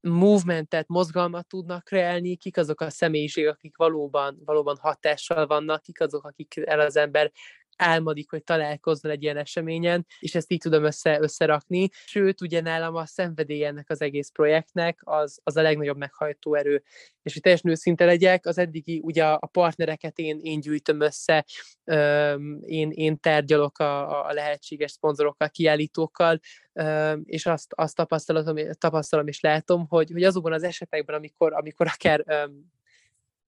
movementet, 0.00 0.88
mozgalmat 0.88 1.46
tudnak 1.46 1.84
kreálni, 1.84 2.36
kik 2.36 2.56
azok 2.56 2.80
a 2.80 2.90
személyiségek, 2.90 3.52
akik 3.52 3.76
valóban, 3.76 4.40
valóban 4.44 4.76
hatással 4.80 5.46
vannak, 5.46 5.82
kik 5.82 6.00
azok, 6.00 6.24
akik 6.24 6.56
el 6.64 6.80
az 6.80 6.96
ember 6.96 7.32
álmodik, 7.80 8.30
hogy 8.30 8.44
találkozzon 8.44 9.10
egy 9.10 9.22
ilyen 9.22 9.36
eseményen, 9.36 10.06
és 10.18 10.34
ezt 10.34 10.52
így 10.52 10.58
tudom 10.58 10.84
össze, 10.84 11.20
összerakni. 11.20 11.88
Sőt, 11.92 12.40
ugye 12.40 12.60
nálam 12.60 12.94
a 12.94 13.06
szenvedély 13.06 13.64
ennek 13.64 13.90
az 13.90 14.00
egész 14.00 14.28
projektnek 14.28 15.00
az, 15.04 15.40
az 15.42 15.56
a 15.56 15.62
legnagyobb 15.62 15.96
meghajtó 15.96 16.54
erő. 16.54 16.82
És 17.22 17.32
hogy 17.32 17.42
teljesen 17.42 17.70
őszinte 17.70 18.04
legyek, 18.04 18.46
az 18.46 18.58
eddigi, 18.58 19.00
ugye 19.04 19.24
a 19.24 19.46
partnereket 19.52 20.18
én, 20.18 20.38
én 20.42 20.60
gyűjtöm 20.60 21.00
össze, 21.00 21.44
én, 22.64 22.90
én 22.90 23.18
tárgyalok 23.20 23.78
a, 23.78 24.26
a 24.26 24.32
lehetséges 24.32 24.90
szponzorokkal, 24.90 25.48
kiállítókkal, 25.48 26.40
és 27.24 27.46
azt, 27.46 27.72
azt 27.74 27.94
tapasztalom, 27.94 28.56
tapasztalom 28.78 29.26
és 29.26 29.40
látom, 29.40 29.86
hogy, 29.88 30.10
hogy 30.10 30.24
azokban 30.24 30.52
az 30.52 30.62
esetekben, 30.62 31.16
amikor, 31.16 31.52
amikor 31.52 31.86
akár 31.86 32.50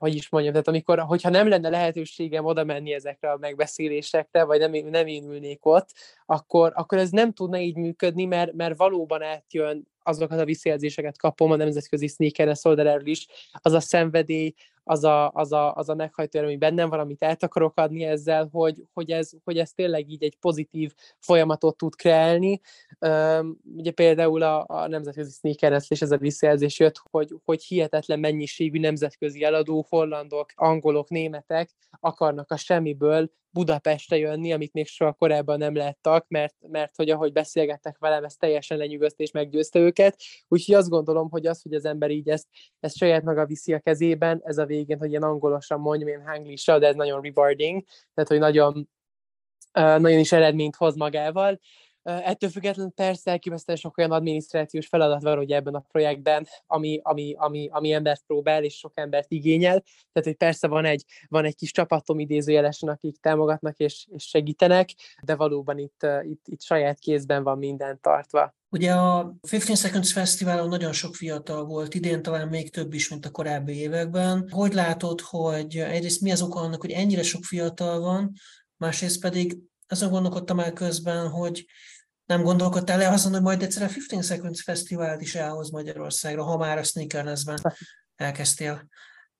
hogy 0.03 0.15
is 0.15 0.29
mondjam, 0.29 0.53
tehát 0.53 0.69
amikor, 0.69 0.99
hogyha 0.99 1.31
nem 1.31 1.49
lenne 1.49 1.69
lehetőségem 1.69 2.45
oda 2.45 2.65
menni 2.65 2.93
ezekre 2.93 3.31
a 3.31 3.37
megbeszélésekre, 3.41 4.45
vagy 4.45 4.59
nem, 4.59 4.73
nem 4.91 5.07
én 5.07 5.25
ülnék 5.25 5.67
ott, 5.67 5.89
akkor, 6.27 6.73
akkor 6.75 6.99
ez 6.99 7.11
nem 7.11 7.33
tudna 7.33 7.59
így 7.59 7.77
működni, 7.77 8.25
mert, 8.25 8.53
mert 8.53 8.77
valóban 8.77 9.23
átjön 9.23 9.89
azokat 10.03 10.39
a 10.39 10.45
visszajelzéseket 10.45 11.19
kapom 11.19 11.51
a 11.51 11.57
nemzetközi 11.57 12.07
sneaker 12.07 12.57
oldaláról 12.63 13.07
is, 13.07 13.27
az 13.53 13.73
a 13.73 13.81
szenvedély, 13.81 14.55
az 14.85 15.05
a, 15.05 15.31
az 15.31 15.53
a, 15.53 15.75
az 15.75 15.89
a 15.89 15.95
meghajtó 15.95 16.39
ami 16.39 16.57
bennem 16.57 16.89
van, 16.89 17.01
amit 17.01 17.23
el 17.23 17.37
akarok 17.41 17.77
adni 17.77 18.05
ezzel, 18.05 18.49
hogy, 18.53 18.83
hogy, 18.93 19.11
ez, 19.11 19.31
hogy 19.45 19.59
ez 19.59 19.73
tényleg 19.73 20.11
így 20.11 20.23
egy 20.23 20.37
pozitív 20.37 20.93
folyamatot 21.19 21.77
tud 21.77 21.95
kreálni. 21.95 22.61
Um, 23.01 23.59
ugye 23.77 23.91
például 23.91 24.43
a, 24.43 24.65
a 24.69 24.89
nemzetközi 24.89 25.31
sneaker 25.31 25.83
és 25.89 26.03
ez 26.03 26.11
a 26.11 26.17
visszajelzés 26.17 26.79
jött, 26.79 27.03
hogy, 27.11 27.35
hogy 27.45 27.63
hihetetlen 27.63 28.19
mennyiségű 28.19 28.79
nemzetközi 28.79 29.45
eladó, 29.45 29.87
hollandok, 29.89 30.53
angolok, 30.55 31.09
németek 31.09 31.71
akarnak 32.01 32.51
a 32.51 32.57
semmiből 32.57 33.31
Budapestre 33.53 34.17
jönni, 34.17 34.53
amit 34.53 34.73
még 34.73 34.87
soha 34.87 35.13
korábban 35.13 35.59
nem 35.59 35.75
láttak, 35.75 36.29
mert, 36.29 36.55
mert 36.61 36.97
hogy 36.97 37.11
ahogy 37.11 37.33
beszélgettek 37.33 37.99
velem, 37.99 38.25
ez 38.25 38.37
teljesen 38.37 38.79
lenyűgözte 38.79 39.23
és 39.23 39.31
meggyőzte 39.31 39.79
őket. 39.79 40.17
Úgyhogy 40.49 40.75
azt 40.75 40.89
gondolom, 40.89 41.31
hogy 41.31 41.47
az, 41.47 41.63
hogy 41.63 41.75
az 41.75 41.85
ember 41.85 42.11
így 42.11 42.29
ezt, 42.29 42.49
ezt 42.81 42.97
saját 42.97 43.23
maga 43.23 43.47
viszi 43.47 43.73
a 43.73 43.81
kezében, 43.81 44.41
ez 44.45 44.59
a 44.59 44.67
végén, 44.67 44.99
hogy 44.99 45.11
ilyen 45.11 45.23
angolosan 45.23 45.81
mondjam, 45.81 46.09
ilyen 46.09 46.27
hanglisa, 46.27 46.79
de 46.79 46.87
ez 46.87 46.95
nagyon 46.95 47.21
rewarding, 47.21 47.85
tehát 48.15 48.31
hogy 48.31 48.39
nagyon, 48.39 48.89
nagyon 49.73 50.19
is 50.19 50.33
eredményt 50.33 50.77
hoz 50.77 50.95
magával. 50.95 51.61
Ettől 52.03 52.51
függetlenül 52.51 52.93
persze 52.93 53.31
elképesztően 53.31 53.79
sok 53.79 53.99
olyan 53.99 54.11
adminisztrációs 54.11 54.87
feladat 54.87 55.23
van 55.23 55.39
ugye 55.39 55.57
ebben 55.57 55.75
a 55.75 55.85
projektben, 55.89 56.47
ami, 56.67 57.01
ami, 57.03 57.35
ami, 57.39 57.69
ami 57.73 57.93
embert 57.93 58.23
próbál 58.27 58.65
és 58.65 58.75
sok 58.75 58.93
embert 58.95 59.31
igényel. 59.31 59.83
Tehát, 60.13 60.29
hogy 60.29 60.37
persze 60.37 60.67
van 60.67 60.85
egy, 60.85 61.05
van 61.29 61.45
egy 61.45 61.57
kis 61.57 61.71
csapatom 61.71 62.19
idézőjelesen, 62.19 62.89
akik 62.89 63.17
támogatnak 63.21 63.79
és, 63.79 64.07
és 64.11 64.25
segítenek, 64.25 64.91
de 65.23 65.37
valóban 65.37 65.79
itt, 65.79 66.07
itt, 66.23 66.45
itt 66.49 66.63
saját 66.63 66.99
kézben 66.99 67.43
van 67.43 67.59
minden 67.59 68.01
tartva. 68.01 68.55
Ugye 68.71 68.93
a 68.93 69.35
15 69.41 69.79
Seconds 69.79 70.13
Fesztiválon 70.13 70.69
nagyon 70.69 70.93
sok 70.93 71.15
fiatal 71.15 71.65
volt, 71.65 71.95
idén 71.95 72.23
talán 72.23 72.49
még 72.49 72.71
több 72.71 72.93
is, 72.93 73.09
mint 73.09 73.27
a 73.27 73.31
korábbi 73.31 73.79
években. 73.79 74.49
Hogy 74.51 74.73
látod, 74.73 75.21
hogy 75.21 75.77
egyrészt 75.77 76.21
mi 76.21 76.33
az 76.33 76.43
oka 76.43 76.61
annak, 76.61 76.81
hogy 76.81 76.91
ennyire 76.91 77.23
sok 77.23 77.45
fiatal 77.45 78.01
van, 78.01 78.33
másrészt 78.77 79.21
pedig 79.21 79.59
azon 79.93 80.11
gondolkodtam 80.11 80.61
el 80.61 80.73
közben, 80.73 81.29
hogy 81.29 81.67
nem 82.25 82.43
gondolkodtál 82.43 82.99
le 82.99 83.09
azon, 83.09 83.33
hogy 83.33 83.43
majd 83.43 83.63
egyszer 83.63 83.83
a 83.83 83.89
15 83.89 84.25
Seconds 84.25 84.63
Fesztivált 84.63 85.21
is 85.21 85.35
elhoz 85.35 85.71
Magyarországra, 85.71 86.45
ha 86.45 86.57
már 86.57 86.79
a 86.79 86.83
sneakerlessben 86.83 87.59
elkezdtél? 88.17 88.89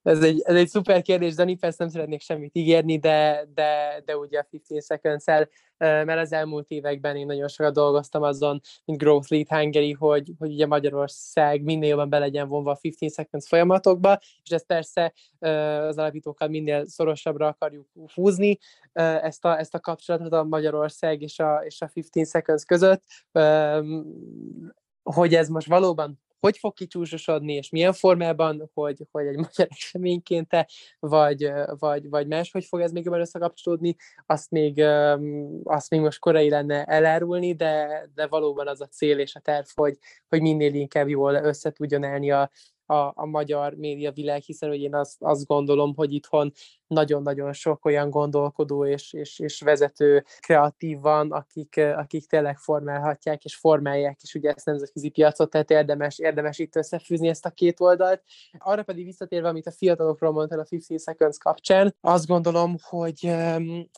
Ez 0.03 0.23
egy, 0.23 0.41
ez 0.45 0.57
egy 0.57 0.69
szuper 0.69 1.03
kérdés, 1.03 1.35
Dani, 1.35 1.57
persze 1.57 1.77
nem 1.79 1.89
szeretnék 1.89 2.21
semmit 2.21 2.57
ígérni, 2.57 2.99
de, 2.99 3.49
de, 3.55 4.03
de 4.05 4.17
ugye 4.17 4.39
a 4.39 4.47
15 4.51 4.85
seconds 4.85 5.25
mert 5.83 6.21
az 6.21 6.33
elmúlt 6.33 6.71
években 6.71 7.17
én 7.17 7.27
nagyon 7.27 7.49
sokat 7.49 7.73
dolgoztam 7.73 8.23
azon, 8.23 8.61
mint 8.85 8.99
Growth 8.99 9.31
Lead 9.31 9.49
Hungary, 9.49 9.93
hogy, 9.93 10.33
hogy 10.39 10.53
ugye 10.53 10.67
Magyarország 10.67 11.63
minél 11.63 11.89
jobban 11.89 12.09
be 12.09 12.19
legyen 12.19 12.49
vonva 12.49 12.71
a 12.71 12.79
15 12.81 13.15
seconds 13.15 13.49
folyamatokba, 13.49 14.19
és 14.43 14.51
ezt 14.51 14.67
persze 14.67 15.13
az 15.89 15.99
alapítókkal 15.99 16.49
minél 16.49 16.87
szorosabbra 16.87 17.47
akarjuk 17.47 17.87
húzni, 18.15 18.59
ezt 18.93 19.45
a, 19.45 19.59
ezt 19.59 19.75
a 19.75 19.81
kapcsolatot 19.81 20.33
a 20.33 20.45
Magyarország 20.45 21.23
és 21.23 21.39
a, 21.39 21.63
és 21.65 21.81
a 21.81 21.91
15 22.11 22.29
seconds 22.31 22.65
között, 22.65 23.03
hogy 25.03 25.35
ez 25.35 25.49
most 25.49 25.67
valóban 25.67 26.22
hogy 26.43 26.59
fog 26.59 26.75
kicsúsosodni, 26.75 27.53
és 27.53 27.71
milyen 27.71 27.93
formában, 27.93 28.71
hogy, 28.75 29.07
hogy 29.11 29.27
egy 29.27 29.37
magyar 29.47 29.67
eseményként 29.71 30.67
vagy, 30.99 31.51
vagy, 31.79 32.09
vagy 32.09 32.27
máshogy 32.27 32.65
fog 32.65 32.81
ez 32.81 32.93
még 32.93 33.05
jobban 33.05 33.21
összekapcsolódni, 33.21 33.97
azt 34.27 34.51
még, 34.51 34.81
azt 35.65 35.91
még 35.91 36.01
most 36.01 36.19
korai 36.19 36.49
lenne 36.49 36.85
elárulni, 36.85 37.55
de, 37.55 38.05
de 38.15 38.27
valóban 38.27 38.69
az 38.69 38.81
a 38.81 38.87
cél 38.87 39.19
és 39.19 39.35
a 39.35 39.41
terv, 39.41 39.67
hogy, 39.75 39.99
hogy 40.29 40.41
minél 40.41 40.75
inkább 40.75 41.09
jól 41.09 41.35
össze 41.35 41.71
tudjon 41.71 42.05
állni 42.05 42.31
a, 42.31 42.51
a, 42.87 43.13
a 43.15 43.27
magyar 43.27 43.75
médiavilág, 43.75 44.43
hiszen 44.43 44.69
hogy 44.69 44.81
én 44.81 44.95
azt, 44.95 45.17
azt 45.23 45.47
gondolom, 45.47 45.95
hogy 45.97 46.13
itthon 46.13 46.53
nagyon-nagyon 46.93 47.53
sok 47.53 47.85
olyan 47.85 48.11
gondolkodó 48.11 48.87
és, 48.87 49.13
és, 49.13 49.39
és 49.39 49.61
vezető 49.61 50.25
kreatív 50.41 51.01
van, 51.01 51.33
akik, 51.33 51.77
akik 51.77 52.27
tényleg 52.27 52.59
formálhatják 52.59 53.45
és 53.45 53.57
formálják 53.57 54.19
is 54.23 54.35
ugye 54.35 54.51
ezt 54.51 54.67
nemzetközi 54.67 55.09
piacot, 55.09 55.51
tehát 55.51 55.71
érdemes, 55.71 56.19
érdemes 56.19 56.59
itt 56.59 56.77
összefűzni 56.77 57.29
ezt 57.29 57.47
a 57.47 57.51
két 57.51 57.81
oldalt. 57.81 58.23
Arra 58.59 58.83
pedig 58.83 59.05
visszatérve, 59.05 59.49
amit 59.49 59.67
a 59.67 59.73
fiatalokról 59.73 60.33
mondtál 60.33 60.59
a 60.59 60.65
15 60.65 61.03
Seconds 61.03 61.39
kapcsán, 61.39 61.95
azt 62.01 62.27
gondolom, 62.27 62.77
hogy, 62.83 63.35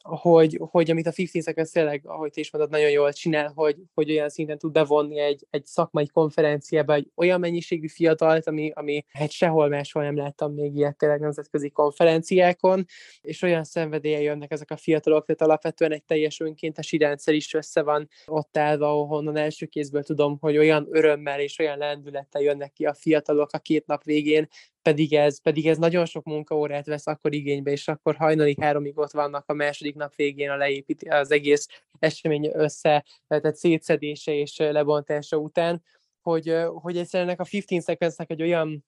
hogy, 0.03 0.61
hogy 0.71 0.91
amit 0.91 1.07
a 1.07 1.13
15 1.13 1.45
Seconds 1.45 1.71
tényleg, 1.71 2.03
ahogy 2.07 2.31
te 2.31 2.41
is 2.41 2.51
mondod, 2.53 2.71
nagyon 2.71 2.91
jól 2.91 3.13
csinál, 3.13 3.53
hogy, 3.55 3.77
hogy 3.95 4.11
olyan 4.11 4.29
szinten 4.29 4.59
tud 4.59 4.73
bevonni 4.73 5.19
egy, 5.19 5.47
egy 5.51 5.67
szakmai 5.67 6.07
konferenciába 6.07 6.95
egy 6.95 7.11
olyan 7.15 7.41
mennyiségű 7.41 7.89
fiatalt, 7.89 8.47
ami, 8.47 8.71
ami 8.75 9.05
hát 9.09 9.31
sehol 9.31 9.69
máshol 9.69 10.03
nem 10.03 10.17
láttam 10.17 10.53
még 10.55 10.77
ilyet 10.77 10.97
tényleg 10.97 11.21
nemzetközi 11.21 11.71
konferenciákon, 11.71 12.84
és 13.21 13.43
olyan 13.43 13.65
szenvedélye 13.65 14.21
jönnek 14.21 14.53
ezek 14.53 14.71
a 14.71 14.77
fiatalok, 14.77 15.27
tehát 15.27 15.43
alapvetően 15.43 15.93
egy 15.93 16.05
teljes 16.05 16.41
önkéntesi 16.41 16.97
rendszer 16.97 17.35
is 17.35 17.55
össze 17.55 17.83
van 17.83 18.09
ott 18.27 18.57
állva, 18.57 18.89
ahonnan 18.89 19.37
első 19.37 19.67
kézből 19.67 20.03
tudom, 20.03 20.39
hogy 20.41 20.59
olyan 20.59 20.87
örömmel 20.91 21.41
és 21.41 21.59
olyan 21.59 21.79
lendülettel 21.79 22.43
jönnek 22.43 22.73
ki 22.73 22.85
a 22.85 22.95
fiatalok 22.95 23.53
a 23.53 23.59
két 23.59 23.87
nap 23.87 24.05
végén, 24.05 24.49
pedig 24.83 25.13
ez, 25.15 25.41
pedig 25.43 25.67
ez 25.67 25.79
nagyon 25.79 26.05
sok 26.05 26.25
munkaórát 26.25 26.87
vesz 26.87 27.07
akkor 27.07 27.35
igénybe, 27.35 27.71
és 27.71 27.89
akkor 27.89 28.17
hajnali 28.17 28.57
háromig 28.61 28.99
ott 28.99 29.11
vannak 29.11 29.45
a 29.49 29.53
második 29.53 29.95
nap 29.95 30.15
végén 30.15 30.51
a 30.51 30.57
leépít, 30.57 31.09
az 31.09 31.31
egész 31.31 31.67
esemény 31.99 32.51
össze, 32.53 33.05
tehát 33.27 33.57
szétszedése 33.57 34.33
és 34.33 34.57
lebontása 34.57 35.37
után, 35.37 35.83
hogy, 36.21 36.55
hogy 36.67 36.97
egyszerűen 36.97 37.29
ennek 37.29 37.41
a 37.41 37.45
15 37.45 37.85
seconds 37.85 38.15
egy 38.19 38.43
olyan 38.43 38.85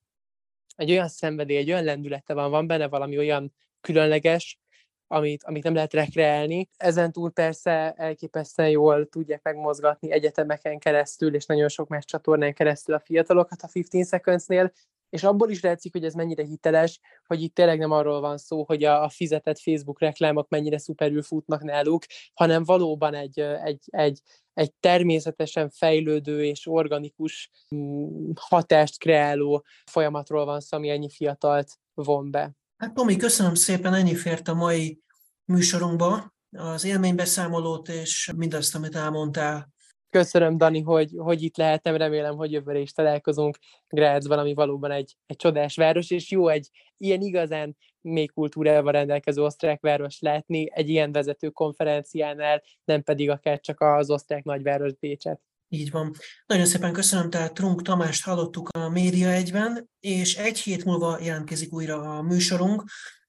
egy 0.76 0.90
olyan 0.90 1.08
szenvedély, 1.08 1.56
egy 1.56 1.70
olyan 1.70 1.84
lendülete 1.84 2.34
van, 2.34 2.50
van 2.50 2.66
benne 2.66 2.88
valami 2.88 3.18
olyan 3.18 3.54
különleges, 3.86 4.58
amit, 5.06 5.44
amit 5.44 5.62
nem 5.62 5.74
lehet 5.74 5.92
rekreálni. 5.92 6.68
Ezen 6.76 7.12
túl 7.12 7.30
persze 7.30 7.92
elképesztően 7.92 8.68
jól 8.68 9.06
tudják 9.06 9.42
megmozgatni 9.42 10.10
egyetemeken 10.10 10.78
keresztül, 10.78 11.34
és 11.34 11.46
nagyon 11.46 11.68
sok 11.68 11.88
más 11.88 12.04
csatornán 12.04 12.54
keresztül 12.54 12.94
a 12.94 13.00
fiatalokat 13.00 13.62
a 13.62 13.68
15 13.68 14.08
Seconds-nél, 14.08 14.72
és 15.08 15.22
abból 15.24 15.50
is 15.50 15.60
látszik, 15.60 15.92
hogy 15.92 16.04
ez 16.04 16.14
mennyire 16.14 16.44
hiteles, 16.44 17.00
hogy 17.26 17.42
itt 17.42 17.54
tényleg 17.54 17.78
nem 17.78 17.90
arról 17.90 18.20
van 18.20 18.38
szó, 18.38 18.64
hogy 18.64 18.84
a, 18.84 19.02
a 19.02 19.08
fizetett 19.08 19.58
Facebook 19.58 20.00
reklámok 20.00 20.48
mennyire 20.48 20.78
szuperül 20.78 21.22
futnak 21.22 21.62
náluk, 21.62 22.04
hanem 22.34 22.64
valóban 22.64 23.14
egy, 23.14 23.40
egy, 23.40 23.84
egy, 23.86 24.20
egy 24.54 24.72
természetesen 24.80 25.70
fejlődő 25.70 26.44
és 26.44 26.66
organikus 26.66 27.50
mm, 27.74 28.30
hatást 28.34 28.98
kreáló 28.98 29.64
folyamatról 29.84 30.44
van 30.44 30.60
szó, 30.60 30.76
ami 30.76 30.88
ennyi 30.88 31.10
fiatalt 31.10 31.72
von 31.94 32.30
be. 32.30 32.52
Hát 32.76 32.94
Tomi, 32.94 33.16
köszönöm 33.16 33.54
szépen, 33.54 33.94
ennyi 33.94 34.14
fért 34.14 34.48
a 34.48 34.54
mai 34.54 35.00
műsorunkba, 35.44 36.34
az 36.50 36.84
élménybeszámolót 36.84 37.88
és 37.88 38.32
mindazt, 38.36 38.74
amit 38.74 38.96
elmondtál. 38.96 39.74
Köszönöm, 40.10 40.56
Dani, 40.56 40.80
hogy, 40.80 41.12
hogy 41.16 41.42
itt 41.42 41.56
lehetem, 41.56 41.96
remélem, 41.96 42.36
hogy 42.36 42.52
jövőre 42.52 42.78
is 42.78 42.92
találkozunk 42.92 43.58
Grazban, 43.88 44.38
ami 44.38 44.54
valóban 44.54 44.90
egy, 44.90 45.16
egy 45.26 45.36
csodás 45.36 45.76
város, 45.76 46.10
és 46.10 46.30
jó 46.30 46.48
egy 46.48 46.70
ilyen 46.96 47.20
igazán 47.20 47.76
még 48.00 48.32
kultúrával 48.32 48.92
rendelkező 48.92 49.42
osztrák 49.42 49.80
város 49.80 50.20
látni, 50.20 50.68
egy 50.72 50.88
ilyen 50.88 51.12
vezető 51.12 51.48
konferenciánál, 51.48 52.62
nem 52.84 53.02
pedig 53.02 53.30
akár 53.30 53.60
csak 53.60 53.80
az 53.80 54.10
osztrák 54.10 54.44
nagyváros 54.44 54.92
Bécset. 54.94 55.40
Így 55.68 55.90
van. 55.90 56.14
Nagyon 56.46 56.66
szépen 56.66 56.92
köszönöm, 56.92 57.30
tehát 57.30 57.54
Trunk 57.54 57.82
Tamást 57.82 58.24
hallottuk 58.24 58.68
a 58.68 58.88
Média 58.88 59.28
egyben, 59.28 59.90
és 60.00 60.36
egy 60.36 60.58
hét 60.58 60.84
múlva 60.84 61.18
jelentkezik 61.20 61.72
újra 61.72 62.16
a 62.16 62.22
műsorunk, 62.22 62.84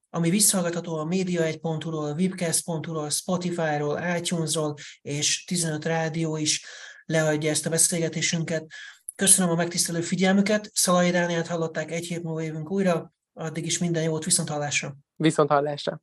ami 0.09 0.29
visszahallgatható 0.29 0.97
a 0.97 1.05
média1.hu-ról, 1.05 2.11
webcast.hu-ról, 2.11 3.09
Spotify-ról, 3.09 4.01
iTunes-ról, 4.17 4.73
és 5.01 5.43
15 5.43 5.85
rádió 5.85 6.37
is 6.37 6.65
leadja 7.05 7.49
ezt 7.49 7.65
a 7.65 7.69
beszélgetésünket. 7.69 8.65
Köszönöm 9.15 9.51
a 9.51 9.55
megtisztelő 9.55 10.01
figyelmüket, 10.01 10.69
Szalai 10.73 11.11
Dániát 11.11 11.47
hallották, 11.47 11.91
egy 11.91 12.05
hét 12.05 12.23
múlva 12.23 12.41
jövünk 12.41 12.71
újra, 12.71 13.13
addig 13.33 13.65
is 13.65 13.77
minden 13.77 14.03
jót, 14.03 14.23
viszont 14.23 14.49
hallásra! 14.49 14.95
Viszont 15.15 15.49
hallásra! 15.49 16.01